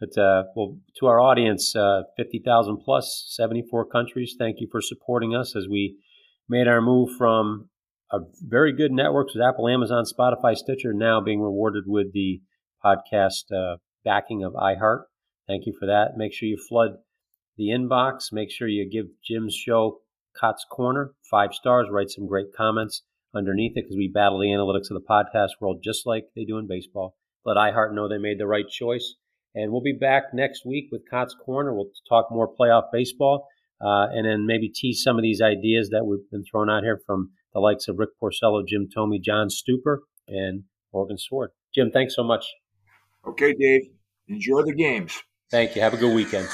But 0.00 0.16
uh, 0.16 0.44
well, 0.56 0.78
to 0.98 1.06
our 1.06 1.20
audience, 1.20 1.76
uh, 1.76 2.02
fifty 2.16 2.40
thousand 2.44 2.78
plus, 2.84 3.26
seventy-four 3.28 3.86
countries. 3.86 4.34
Thank 4.38 4.56
you 4.58 4.68
for 4.70 4.80
supporting 4.80 5.34
us 5.34 5.54
as 5.54 5.66
we 5.70 5.98
made 6.48 6.66
our 6.66 6.80
move 6.80 7.10
from 7.16 7.68
a 8.10 8.18
very 8.40 8.72
good 8.72 8.90
networks 8.90 9.34
with 9.34 9.44
Apple, 9.44 9.68
Amazon, 9.68 10.04
Spotify, 10.04 10.56
Stitcher, 10.56 10.92
now 10.92 11.20
being 11.20 11.40
rewarded 11.40 11.84
with 11.86 12.12
the 12.12 12.40
podcast 12.84 13.52
uh, 13.54 13.76
backing 14.04 14.42
of 14.42 14.54
iHeart. 14.54 15.02
Thank 15.46 15.66
you 15.66 15.74
for 15.78 15.86
that. 15.86 16.16
Make 16.16 16.32
sure 16.32 16.48
you 16.48 16.56
flood 16.56 16.92
the 17.60 17.68
inbox. 17.68 18.32
Make 18.32 18.50
sure 18.50 18.66
you 18.66 18.88
give 18.90 19.06
Jim's 19.22 19.54
show 19.54 20.00
Kaat's 20.40 20.64
Korner 20.72 21.10
five 21.30 21.52
stars. 21.52 21.88
Write 21.90 22.10
some 22.10 22.26
great 22.26 22.54
comments 22.56 23.02
underneath 23.34 23.72
it 23.76 23.84
because 23.84 23.96
we 23.96 24.08
battle 24.08 24.38
the 24.38 24.46
analytics 24.46 24.90
of 24.90 25.00
the 25.00 25.06
podcast 25.08 25.60
world 25.60 25.82
just 25.84 26.06
like 26.06 26.24
they 26.34 26.44
do 26.44 26.56
in 26.56 26.66
baseball. 26.66 27.14
Let 27.44 27.58
iHeart 27.58 27.94
know 27.94 28.08
they 28.08 28.18
made 28.18 28.40
the 28.40 28.46
right 28.46 28.66
choice. 28.66 29.14
And 29.54 29.70
we'll 29.70 29.82
be 29.82 29.92
back 29.92 30.32
next 30.32 30.64
week 30.64 30.86
with 30.90 31.02
Kaat's 31.12 31.36
Korner. 31.46 31.74
We'll 31.74 31.90
talk 32.08 32.28
more 32.30 32.48
playoff 32.48 32.84
baseball 32.92 33.46
uh, 33.80 34.06
and 34.10 34.26
then 34.26 34.46
maybe 34.46 34.68
tease 34.68 35.02
some 35.02 35.16
of 35.16 35.22
these 35.22 35.42
ideas 35.42 35.90
that 35.90 36.04
we've 36.06 36.30
been 36.30 36.44
thrown 36.50 36.70
out 36.70 36.82
here 36.82 37.00
from 37.06 37.30
the 37.52 37.60
likes 37.60 37.88
of 37.88 37.98
Rick 37.98 38.10
Porcello, 38.22 38.66
Jim 38.66 38.88
Thome, 38.94 39.20
John 39.22 39.48
Stuper, 39.48 39.98
and 40.28 40.64
Morgan 40.94 41.18
Sword. 41.18 41.50
Jim, 41.74 41.90
thanks 41.90 42.14
so 42.14 42.22
much. 42.22 42.46
Okay, 43.26 43.52
Dave. 43.52 43.82
Enjoy 44.28 44.62
the 44.62 44.74
games. 44.74 45.20
Thank 45.50 45.74
you. 45.74 45.82
Have 45.82 45.94
a 45.94 45.98
good 45.98 46.14
weekend. 46.14 46.48